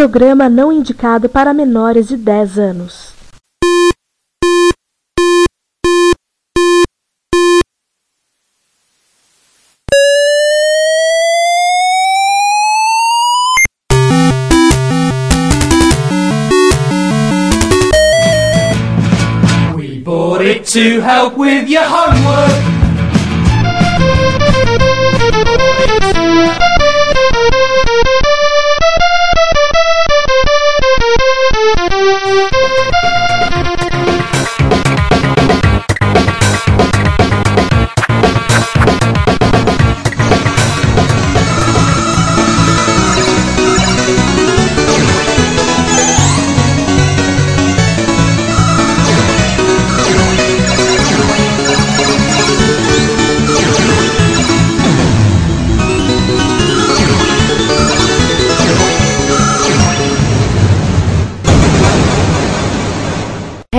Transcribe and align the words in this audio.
programa 0.00 0.48
não 0.48 0.72
indicado 0.72 1.28
para 1.28 1.52
menores 1.52 2.08
de 2.08 2.16
10 2.16 2.58
anos. 2.58 3.10
To 20.72 21.00
help 21.00 21.36
with 21.36 21.68
your 21.68 21.82
homework. 21.82 22.29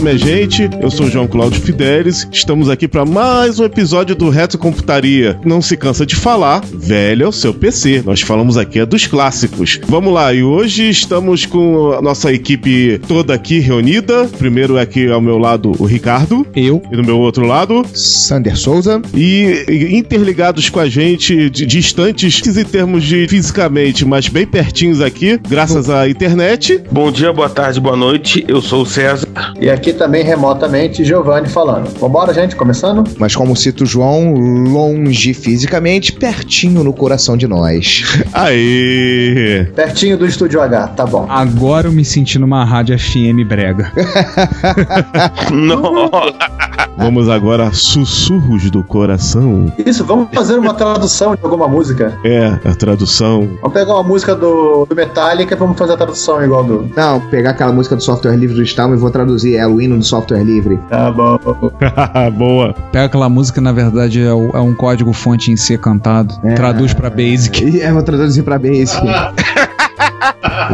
Minha 0.00 0.16
gente. 0.16 0.68
Eu 0.80 0.90
sou 0.90 1.06
o 1.06 1.10
João 1.10 1.26
Cláudio 1.26 1.60
Fidelis. 1.60 2.26
Estamos 2.32 2.68
aqui 2.70 2.88
para 2.88 3.04
mais 3.04 3.58
um 3.60 3.64
episódio 3.64 4.14
do 4.16 4.30
Retrocomputaria. 4.30 5.38
Não 5.44 5.60
se 5.60 5.76
cansa 5.76 6.06
de 6.06 6.16
falar, 6.16 6.62
velho 6.72 7.24
é 7.24 7.28
o 7.28 7.32
seu 7.32 7.52
PC. 7.52 8.02
Nós 8.04 8.20
falamos 8.22 8.56
aqui 8.56 8.78
é 8.78 8.86
dos 8.86 9.06
clássicos. 9.06 9.78
Vamos 9.86 10.12
lá, 10.12 10.32
e 10.32 10.42
hoje 10.42 10.88
estamos 10.88 11.44
com 11.44 11.92
a 11.92 12.00
nossa 12.00 12.32
equipe 12.32 12.98
toda 13.06 13.34
aqui 13.34 13.58
reunida. 13.58 14.26
Primeiro 14.38 14.76
é 14.78 14.82
aqui 14.82 15.10
ao 15.10 15.20
meu 15.20 15.36
lado 15.38 15.72
o 15.78 15.84
Ricardo. 15.84 16.46
Eu. 16.56 16.82
E 16.90 16.96
do 16.96 17.04
meu 17.04 17.18
outro 17.18 17.46
lado, 17.46 17.82
Sander 17.94 18.56
Souza. 18.56 19.02
e 19.14 19.64
e 19.68 19.96
interligados 19.96 20.68
com 20.70 20.80
a 20.80 20.88
gente, 20.88 21.50
de- 21.50 21.66
distantes 21.66 22.40
em 22.56 22.64
termos 22.64 23.04
de 23.04 23.26
fisicamente, 23.28 24.04
mas 24.04 24.28
bem 24.28 24.46
pertinhos 24.46 25.00
aqui, 25.00 25.38
graças 25.48 25.90
à 25.90 26.08
internet. 26.08 26.80
Bom 26.90 27.10
dia, 27.12 27.32
boa 27.32 27.48
tarde, 27.48 27.78
boa 27.80 27.96
noite. 27.96 28.44
Eu 28.48 28.60
sou 28.62 28.82
o 28.82 28.86
César. 28.86 29.28
E 29.60 29.68
aqui 29.68 29.89
também 29.92 30.22
remotamente, 30.24 31.04
Giovanni 31.04 31.48
falando. 31.48 31.88
Vambora, 31.98 32.32
gente, 32.32 32.56
começando? 32.56 33.04
Mas 33.18 33.34
como 33.34 33.56
cita 33.56 33.84
o 33.84 33.86
João, 33.86 34.34
longe 34.34 35.34
fisicamente, 35.34 36.12
pertinho 36.12 36.82
no 36.84 36.92
coração 36.92 37.36
de 37.36 37.46
nós. 37.46 38.04
Aê! 38.32 39.66
Pertinho 39.74 40.16
do 40.16 40.26
Estúdio 40.26 40.60
H, 40.60 40.88
tá 40.88 41.06
bom. 41.06 41.26
Agora 41.28 41.88
eu 41.88 41.92
me 41.92 42.04
senti 42.04 42.38
numa 42.38 42.64
rádio 42.64 42.98
FM 42.98 43.46
brega. 43.46 43.92
Não. 45.50 46.10
Vamos 47.00 47.30
agora 47.30 47.68
a 47.68 47.72
sussurros 47.72 48.70
do 48.70 48.84
coração. 48.84 49.72
Isso, 49.86 50.04
vamos 50.04 50.28
fazer 50.34 50.58
uma 50.58 50.74
tradução 50.74 51.34
de 51.34 51.42
alguma 51.42 51.66
música. 51.66 52.18
É, 52.22 52.46
a 52.46 52.74
tradução. 52.74 53.48
Vamos 53.62 53.72
pegar 53.72 53.94
uma 53.94 54.02
música 54.02 54.34
do, 54.34 54.84
do 54.84 54.94
Metallica 54.94 55.54
e 55.54 55.56
vamos 55.56 55.78
fazer 55.78 55.94
a 55.94 55.96
tradução 55.96 56.44
igual 56.44 56.62
do. 56.62 56.90
Não, 56.94 57.20
pegar 57.28 57.50
aquela 57.50 57.72
música 57.72 57.96
do 57.96 58.02
software 58.02 58.36
livre 58.36 58.54
do 58.54 58.62
Stallman 58.62 58.98
e 58.98 59.00
vou 59.00 59.10
traduzir 59.10 59.56
ela, 59.56 59.79
o 59.80 59.82
hino 59.82 59.96
do 59.98 60.04
software 60.04 60.42
livre. 60.44 60.78
Tá 60.88 61.10
bom. 61.10 61.38
Boa. 62.36 62.74
Pega 62.92 63.06
aquela 63.06 63.28
música, 63.28 63.60
na 63.60 63.72
verdade, 63.72 64.22
é, 64.22 64.32
o- 64.32 64.50
é 64.54 64.60
um 64.60 64.74
código 64.74 65.12
fonte 65.12 65.50
em 65.50 65.56
C 65.56 65.76
cantado. 65.78 66.34
É. 66.44 66.54
Traduz 66.54 66.94
pra 66.94 67.10
Basic. 67.10 67.80
É, 67.80 67.92
vou 67.92 68.02
traduzir 68.02 68.42
pra 68.42 68.58
Basic. 68.58 69.00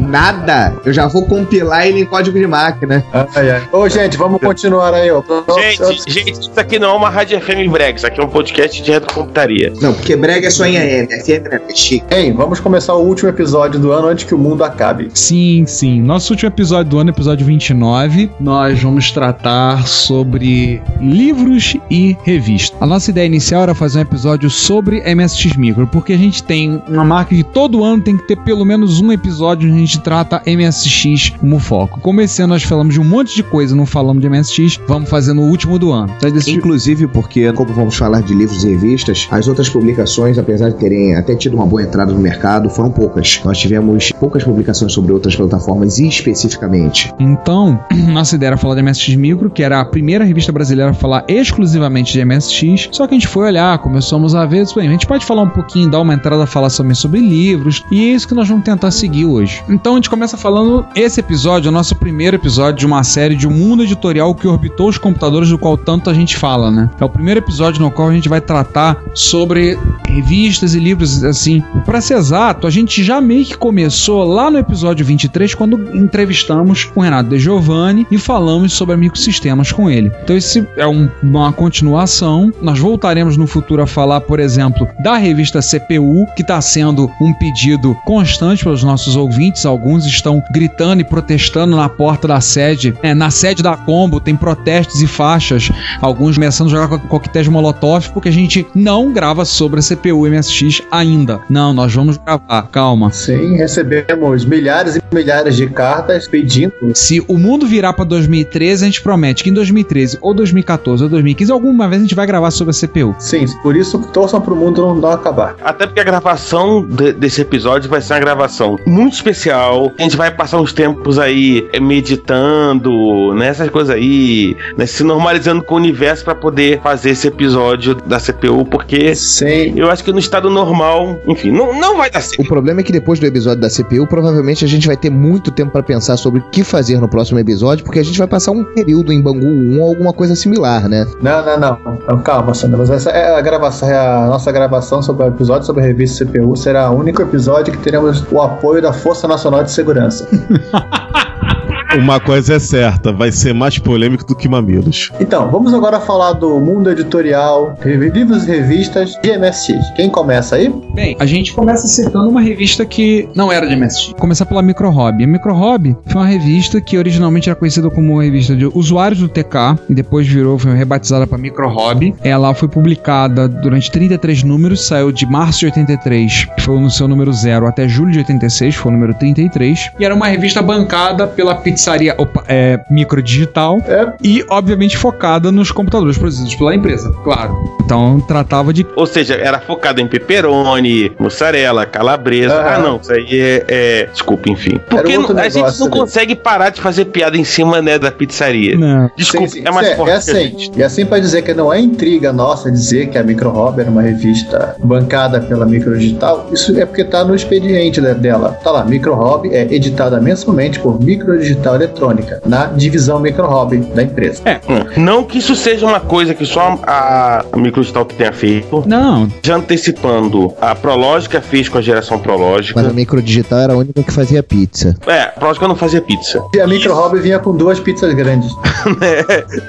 Nada! 0.03 0.75
Eu 0.85 0.93
já 0.93 1.07
vou 1.07 1.25
compilar 1.27 1.87
ele 1.87 2.01
em 2.01 2.05
código 2.05 2.39
de 2.39 2.47
máquina. 2.47 3.05
Ai, 3.35 3.51
ai. 3.51 3.63
Ô, 3.73 3.89
gente, 3.89 4.17
vamos 4.17 4.41
continuar 4.41 4.93
aí, 4.93 5.11
ó. 5.11 5.23
Gente, 5.55 6.11
gente, 6.11 6.41
isso 6.41 6.51
aqui 6.57 6.79
não 6.79 6.91
é 6.91 6.93
uma 6.95 7.09
rádio 7.09 7.41
FM 7.41 7.71
Brega, 7.71 7.97
isso 7.97 8.07
aqui 8.07 8.21
é 8.21 8.25
um 8.25 8.29
podcast 8.29 8.83
de 8.83 8.91
retrocomputaria. 8.91 9.73
Não, 9.81 9.95
porque 9.95 10.17
brega 10.17 10.49
é 10.49 10.51
só 10.51 10.65
em 10.65 10.77
AM, 10.77 11.07
FM 11.07 11.47
é 11.53 11.75
chique. 11.75 12.05
Ei, 12.11 12.33
vamos 12.33 12.61
começar 12.61 12.95
o 12.95 13.03
último 13.03 13.29
episódio 13.29 13.79
do 13.79 13.93
ano 13.93 14.09
antes 14.09 14.25
que 14.25 14.35
o 14.35 14.39
mundo 14.39 14.65
acabe. 14.65 15.09
Sim, 15.15 15.65
sim. 15.67 16.01
Nosso 16.01 16.33
último 16.33 16.49
episódio 16.49 16.91
do 16.91 16.99
ano, 16.99 17.11
episódio 17.11 17.47
29, 17.47 18.31
nós 18.41 18.83
vamos 18.83 19.11
tratar 19.11 19.87
sobre 19.87 20.83
livros 21.01 21.77
e 21.91 22.17
revistas. 22.25 22.77
A 22.81 22.87
nossa 22.87 23.11
ideia 23.11 23.27
inicial 23.27 23.63
era 23.63 23.75
fazer 23.75 23.99
um 24.01 24.03
episódio 24.03 24.51
sobre 24.51 25.03
MSX 25.15 25.57
Micro, 25.57 25.87
porque 25.87 26.13
a 26.13 26.19
gente 26.19 26.43
tem 26.43 26.83
uma 26.89 27.05
marca 27.05 27.35
de 27.35 27.45
todo 27.45 27.85
ano 27.85 28.03
tem 28.03 28.17
que 28.17 28.27
ter 28.27 28.37
pelo 28.39 28.65
menos 28.65 29.01
um 29.01 29.13
episódio 29.13 29.36
onde 29.41 29.67
a 29.67 29.71
gente 29.71 30.01
trata 30.01 30.43
MSX 30.47 31.31
como 31.39 31.59
foco. 31.59 32.01
Como 32.01 32.21
esse 32.21 32.43
ano 32.43 32.55
nós 32.55 32.63
falamos 32.63 32.95
de 32.95 33.01
um 33.01 33.05
monte 33.05 33.35
de 33.35 33.43
coisa, 33.43 33.75
não 33.75 33.87
falamos 33.87 34.23
de 34.23 34.29
MSX, 34.29 34.81
vamos 34.87 35.09
fazer 35.09 35.33
no 35.33 35.43
último 35.43 35.79
do 35.79 35.93
ano. 35.93 36.13
Então, 36.17 36.31
Inclusive 36.47 37.07
porque, 37.07 37.53
como 37.53 37.73
vamos 37.73 37.97
falar 37.97 38.23
de 38.23 38.35
livros 38.35 38.65
e 38.65 38.71
revistas, 38.71 39.27
as 39.31 39.49
outras 39.49 39.69
publicações, 39.69 40.39
apesar 40.39 40.71
de 40.71 40.77
terem 40.77 41.15
até 41.15 41.35
tido 41.35 41.55
uma 41.55 41.67
boa 41.67 41.83
entrada 41.83 42.13
no 42.13 42.19
mercado, 42.19 42.71
foram 42.71 42.91
poucas. 42.91 43.41
Nós 43.45 43.59
tivemos 43.59 44.11
poucas 44.19 44.45
publicações 44.45 44.93
sobre 44.93 45.13
outras 45.13 45.37
plataformas 45.37 45.99
especificamente. 45.99 47.13
Então, 47.19 47.79
nossa 48.09 48.37
ideia 48.37 48.49
era 48.49 48.57
falar 48.57 48.75
de 48.77 48.83
MSX 48.83 49.17
Micro, 49.17 49.51
que 49.51 49.63
era 49.63 49.81
a 49.81 49.85
primeira 49.85 50.25
revista 50.25 50.53
brasileira 50.53 50.91
a 50.91 50.95
falar 50.95 51.25
exclusivamente 51.29 52.13
de 52.13 52.25
MSX. 52.25 52.89
Só 52.93 53.07
que 53.07 53.15
a 53.15 53.19
gente 53.19 53.29
foi 53.29 53.47
olhar, 53.47 53.79
começamos 53.79 54.35
a 54.35 54.47
ver, 54.47 54.67
bem, 54.75 54.89
a 54.89 54.91
gente 54.91 55.07
pode 55.07 55.25
falar 55.25 55.43
um 55.43 55.51
pouquinho, 55.51 55.91
dar 55.91 56.01
uma 56.01 56.15
entrada 56.15 56.47
falar 56.47 56.71
também 56.71 56.95
sobre 56.95 57.21
livros, 57.21 57.85
e 57.91 58.01
é 58.01 58.15
isso 58.15 58.27
que 58.27 58.35
nós 58.35 58.49
vamos 58.49 58.65
tentar 58.65 58.91
seguir 58.91 59.26
hoje. 59.31 59.63
Então 59.69 59.95
a 59.95 59.97
gente 59.97 60.11
começa 60.11 60.37
falando 60.37 60.87
esse 60.95 61.21
episódio, 61.21 61.69
é 61.69 61.71
o 61.71 61.73
nosso 61.73 61.97
primeiro 61.97 62.37
episódio 62.37 62.81
de 62.81 62.87
uma 62.87 63.03
série 63.05 63.35
de 63.35 63.47
um 63.47 63.51
mundo 63.51 63.83
editorial 63.83 64.35
que 64.35 64.47
orbitou 64.47 64.89
os 64.89 64.99
computadores 64.99 65.49
do 65.49 65.59
qual 65.59 65.77
tanto 65.77 66.11
a 66.11 66.15
gente 66.15 66.37
fala, 66.37 66.71
né? 66.71 66.91
É 67.01 67.05
o 67.05 67.09
primeiro 67.09 67.41
episódio 67.41 67.81
no 67.81 67.91
qual 67.91 68.09
a 68.09 68.13
gente 68.13 68.29
vai 68.29 68.41
tratar 68.41 69.03
sobre 69.15 69.79
revistas 70.21 70.75
e 70.75 70.81
livros 70.81 71.23
assim. 71.23 71.63
Pra 71.85 72.01
ser 72.01 72.17
exato, 72.17 72.67
a 72.67 72.71
gente 72.71 73.05
já 73.05 73.21
meio 73.21 73.45
que 73.45 73.57
começou 73.57 74.25
lá 74.25 74.51
no 74.51 74.59
episódio 74.59 75.05
23 75.05 75.55
quando 75.55 75.95
entrevistamos 75.97 76.91
o 76.95 77.01
Renato 77.01 77.29
De 77.31 77.39
Giovanni 77.39 78.07
e 78.11 78.17
falamos 78.19 78.73
sobre 78.73 78.97
microsistemas 78.97 79.71
com 79.73 79.91
ele. 79.91 80.11
Então 80.25 80.37
esse 80.37 80.67
é 80.77 80.87
um- 80.87 81.09
uma 81.23 81.53
continuação. 81.53 82.53
Nós 82.63 82.79
voltaremos 82.79 83.37
no 83.37 83.47
futuro 83.47 83.83
a 83.83 83.87
falar, 83.87 84.21
por 84.23 84.41
exemplo, 84.41 84.89
da 85.03 85.17
revista 85.17 85.61
CPU, 85.61 86.27
que 86.35 86.43
está 86.43 86.61
sendo 86.61 87.11
um 87.21 87.33
pedido 87.35 87.95
constante 88.07 88.65
pelos 88.65 88.83
nossos 88.83 89.17
ouvintes. 89.17 89.67
Alguns 89.67 90.07
estão 90.07 90.43
gritando 90.53 91.01
e 91.03 91.05
protestando 91.05 91.77
na 91.77 91.89
porta 91.89 92.27
da 92.27 92.41
sede. 92.41 92.95
É, 93.03 93.15
na 93.15 93.31
sede 93.31 93.63
da 93.63 93.77
Combo 93.77 94.19
tem 94.21 94.35
protestos 94.35 95.03
e 95.03 95.07
faixas. 95.07 95.71
Alguns 96.01 96.37
começando 96.37 96.69
a 96.69 96.71
jogar 96.71 96.89
co- 96.89 96.99
coquetéis 97.07 97.49
molotov 97.49 98.11
porque 98.13 98.29
a 98.29 98.33
gente 98.33 98.67
não 98.75 99.13
grava 99.13 99.45
sobre 99.45 99.81
a 99.81 99.83
CPU 99.83 100.06
MSX 100.15 100.83
ainda. 100.91 101.41
Não, 101.49 101.73
nós 101.73 101.95
vamos 101.95 102.17
gravar. 102.19 102.63
Calma. 102.71 103.11
Sim, 103.13 103.57
recebemos 103.57 104.45
milhares 104.45 104.97
e 104.97 105.03
milhares 105.15 105.57
de 105.57 105.67
cartas 105.69 106.29
pedindo. 106.29 106.73
Se 106.95 107.25
o 107.29 107.39
mundo 107.39 107.67
virar 107.67 107.93
pra 107.93 108.05
2013, 108.05 108.85
a 108.85 108.87
gente 108.87 109.03
promete 109.03 109.43
que 109.45 109.51
em 109.51 109.53
2013, 109.55 110.19
ou 110.21 110.35
2014, 110.35 111.05
ou 111.05 111.09
2015, 111.09 111.51
alguma 111.53 111.89
vez 111.89 112.01
a 112.03 112.05
gente 112.05 112.15
vai 112.15 112.27
gravar 112.27 112.51
sobre 112.51 112.73
a 112.73 112.75
CPU. 112.75 113.15
Sim, 113.19 113.45
por 113.63 113.77
isso 113.77 113.99
torçam 114.13 114.41
pro 114.41 114.55
mundo 114.57 114.83
não, 114.83 114.95
não 114.95 115.11
acabar. 115.11 115.57
Até 115.63 115.87
porque 115.87 116.01
a 116.01 116.05
gravação 116.05 116.87
de- 116.87 117.13
desse 117.13 117.41
episódio 117.41 117.89
vai 117.89 118.01
ser 118.01 118.15
uma 118.15 118.21
gravação 118.21 118.79
muito 118.87 119.15
especial. 119.15 119.93
A 119.99 120.03
gente 120.03 120.17
vai 120.17 120.31
passar 120.31 120.61
uns 120.61 120.73
tempos 120.73 121.19
aí 121.19 121.67
é, 121.73 121.81
meditando, 121.81 123.35
né? 123.35 123.49
Essas 123.49 123.71
coisas 123.71 123.95
aí, 123.95 124.57
né? 124.77 124.87
Se 124.87 125.03
normalizando 125.03 125.63
com 125.63 125.75
o 125.75 125.77
universo 125.77 126.25
para 126.25 126.35
poder 126.35 126.81
fazer 126.83 127.11
esse 127.11 127.29
episódio 127.29 127.95
da 127.95 128.19
CPU, 128.19 128.65
porque 128.65 129.15
Sim. 129.15 129.75
eu 129.77 129.91
acho 129.97 130.05
que 130.05 130.13
no 130.13 130.19
estado 130.19 130.51
normal, 130.51 131.19
enfim, 131.27 131.51
não, 131.51 131.79
não 131.79 131.97
vai 131.97 132.11
dar 132.11 132.21
certo. 132.21 132.43
O 132.43 132.47
problema 132.47 132.81
é 132.81 132.85
que 132.85 132.93
depois 132.93 133.19
do 133.19 133.27
episódio 133.27 133.61
da 133.61 133.69
CPU, 133.69 134.07
provavelmente 134.07 134.65
a 134.65 134.69
gente 134.69 134.87
vai 134.87 134.97
ter 134.97 135.11
muito 135.11 135.51
tempo 135.51 135.73
pra 135.73 135.83
pensar 135.83 136.17
sobre 136.17 136.41
o 136.41 136.43
que 136.51 136.63
fazer 136.63 137.01
no 137.01 137.09
próximo 137.09 137.39
episódio, 137.39 137.85
porque 137.85 137.99
a 137.99 138.05
gente 138.05 138.19
vai 138.19 138.27
passar 138.27 138.53
um 138.53 138.63
período 138.63 139.13
em 139.13 139.21
Bangu 139.21 139.47
1 139.47 139.81
ou 139.81 139.89
alguma 139.89 140.13
coisa 140.13 140.37
similar, 140.37 140.89
né? 140.89 141.07
Não, 141.21 141.45
não, 141.45 141.59
não. 141.59 141.99
Não, 142.09 142.19
calma, 142.23 142.55
Sandra. 142.55 142.79
Mas 142.79 142.91
essa 142.91 143.11
é 143.11 143.37
a 143.37 143.41
gravação, 143.41 143.89
é 143.89 143.97
a 143.97 144.27
nossa 144.27 144.53
gravação 144.53 145.03
sobre 145.03 145.25
o 145.25 145.29
episódio 145.29 145.67
sobre 145.67 145.83
a 145.83 145.87
revista 145.87 146.25
CPU. 146.25 146.55
Será 146.57 146.91
o 146.91 146.99
único 146.99 147.23
episódio 147.23 147.73
que 147.73 147.79
teremos 147.79 148.25
o 148.31 148.41
apoio 148.41 148.83
da 148.83 148.93
Força 148.93 149.27
Nacional 149.27 149.65
de 149.65 149.71
Segurança. 149.71 150.29
Uma 151.95 152.21
coisa 152.21 152.55
é 152.55 152.59
certa, 152.59 153.13
vai 153.13 153.31
ser 153.33 153.55
mais 153.55 153.79
polêmico 153.79 154.27
do 154.27 154.35
que 154.35 154.49
mamilos. 154.49 155.11
Então, 155.21 155.51
vamos 155.51 155.73
agora 155.73 156.01
falar 156.01 156.33
do 156.33 156.59
mundo 156.61 156.91
editorial, 156.91 157.79
livros 157.85 158.47
e 158.47 158.51
revistas 158.51 159.17
de 159.23 159.39
MSX. 159.39 159.91
Quem 159.95 160.11
começa 160.11 160.57
aí? 160.57 160.69
Bem, 160.95 161.17
a 161.19 161.25
gente 161.25 161.53
começa 161.55 161.87
citando 161.87 162.29
uma 162.29 162.41
revista 162.41 162.85
que 162.85 163.29
não 163.35 163.51
era 163.51 163.67
de 163.67 163.77
MSX. 163.77 164.15
Começar 164.19 164.47
pela 164.47 164.63
Micro 164.63 164.91
Hobby. 164.91 165.25
A 165.25 165.27
Micro 165.27 165.55
Hobby 165.55 165.97
foi 166.07 166.21
uma 166.21 166.27
revista 166.27 166.81
que 166.81 166.99
originalmente 166.99 167.49
era 167.49 167.57
conhecida 167.57 167.89
como 167.89 168.15
uma 168.15 168.23
revista 168.23 168.55
de 168.55 168.67
usuários 168.67 169.21
do 169.21 169.29
TK 169.29 169.79
e 169.89 169.95
depois 169.95 170.27
virou, 170.27 170.59
foi 170.59 170.75
rebatizada 170.75 171.27
para 171.27 171.39
Micro 171.39 171.69
Hobby. 171.69 172.15
Ela 172.23 172.53
foi 172.55 172.69
publicada 172.69 173.49
durante 173.49 173.91
33 173.91 174.43
números, 174.43 174.87
saiu 174.87 175.13
de 175.13 175.25
março 175.27 175.61
de 175.61 175.67
83, 175.67 176.45
que 176.57 176.63
foi 176.63 176.79
no 176.79 176.91
seu 176.91 177.09
número 177.09 177.33
0, 177.33 177.67
até 177.67 177.89
julho 177.89 178.13
de 178.13 178.19
86, 178.19 178.75
foi 178.75 178.91
o 178.91 178.95
número 178.95 179.15
33. 179.15 179.93
E 179.99 180.05
era 180.05 180.15
uma 180.15 180.27
revista 180.27 180.61
bancada 180.61 181.27
pela 181.27 181.55
pizzaria 181.77 182.15
opa, 182.17 182.43
é, 182.49 182.81
Microdigital 182.91 183.79
É. 183.87 184.13
e, 184.23 184.43
obviamente, 184.49 184.97
focada 184.97 185.53
nos 185.53 185.71
computadores 185.71 186.17
produzidos 186.17 186.55
pela 186.55 186.75
empresa, 186.75 187.13
claro. 187.23 187.55
Então, 187.85 188.19
tratava 188.27 188.73
de 188.73 188.85
Ou 188.97 189.07
seja, 189.07 189.35
era 189.35 189.61
focado 189.61 190.01
em 190.01 190.07
pepperoni, 190.09 191.13
mussarela, 191.19 191.85
calabresa. 191.85 192.55
Ah, 192.61 192.79
não, 192.79 192.97
isso 192.97 193.13
aí 193.13 193.27
é. 193.41 193.65
é- 193.69 194.07
Desculpa, 194.13 194.49
enfim. 194.51 194.79
Porque 194.89 195.19
não- 195.19 195.39
a 195.39 195.49
gente 195.49 195.79
não 195.79 195.87
ali. 195.87 195.91
consegue 195.91 196.35
parar 196.35 196.71
de 196.71 196.81
fazer 196.81 197.05
piada 197.07 197.37
em 197.37 197.45
cima, 197.45 197.83
né, 197.83 197.99
da 197.99 198.11
pizzaria. 198.11 198.77
Não. 198.77 199.11
Desculpa, 199.17 199.47
Sim, 199.49 199.61
sim. 199.61 199.67
é 199.67 199.71
mais 199.71 199.93
forte 199.95 200.11
é, 200.11 200.15
assim. 200.15 200.33
gente. 200.33 200.73
E 200.77 200.83
assim 200.83 201.05
para 201.05 201.19
dizer 201.21 201.43
que 201.43 201.53
não 201.53 201.73
é 201.73 201.79
intriga 201.79 202.33
nossa 202.33 202.71
dizer 202.71 203.09
que 203.09 203.19
a 203.19 203.23
Micro 203.23 203.51
Hobby 203.51 203.83
era 203.83 203.91
uma 203.91 204.03
revista 204.03 204.75
bancada 204.83 205.41
pela 205.41 205.67
Microdigital, 205.67 206.49
isso 206.53 206.79
é 206.81 206.87
porque 206.87 207.05
tá 207.05 207.23
no 207.25 207.35
expediente 207.35 208.01
de- 208.01 208.15
dela. 208.15 208.59
Tá 208.65 208.71
lá, 208.71 208.85
Micro 208.85 209.15
Hobby 209.15 209.51
é 209.55 209.63
editada 209.75 210.19
mensalmente 210.21 210.81
por 210.81 210.99
Microdigital 211.03 211.66
Eletrônica, 211.75 212.41
na 212.47 212.67
divisão 212.67 213.19
Micro 213.19 213.47
Hobby 213.47 213.79
da 213.79 214.03
empresa. 214.03 214.43
Hum, 214.69 215.01
Não 215.03 215.25
que 215.25 215.39
isso 215.39 215.55
seja 215.57 215.87
uma 215.87 216.01
coisa 216.01 216.35
que 216.35 216.45
só 216.47 216.79
a, 216.87 217.45
a 217.53 217.57
Microstalk 217.57 218.15
tenha 218.15 218.33
feito. 218.33 218.83
Não, 218.87 219.29
Já 219.43 219.57
antecipando, 219.57 220.53
a 220.61 220.75
Prológica 220.75 221.41
fez 221.41 221.69
com 221.69 221.79
a 221.79 221.83
geração 221.83 222.19
Prológica. 222.19 222.81
Mas 222.81 222.91
a 222.91 222.95
microdigital 222.95 223.59
era 223.61 223.73
a 223.73 223.77
única 223.77 224.03
que 224.03 224.13
fazia 224.13 224.43
pizza. 224.43 224.95
É, 225.07 225.23
a 225.23 225.27
Prológica 225.29 225.69
não 225.69 225.77
fazia 225.77 226.01
pizza. 226.01 226.43
E 226.55 226.61
a 226.61 226.67
Micro 226.67 226.95
Hobby 226.95 227.19
vinha 227.21 227.39
com 227.39 227.57
duas 227.57 227.81
pizzas 227.81 228.13
grandes. 228.15 228.51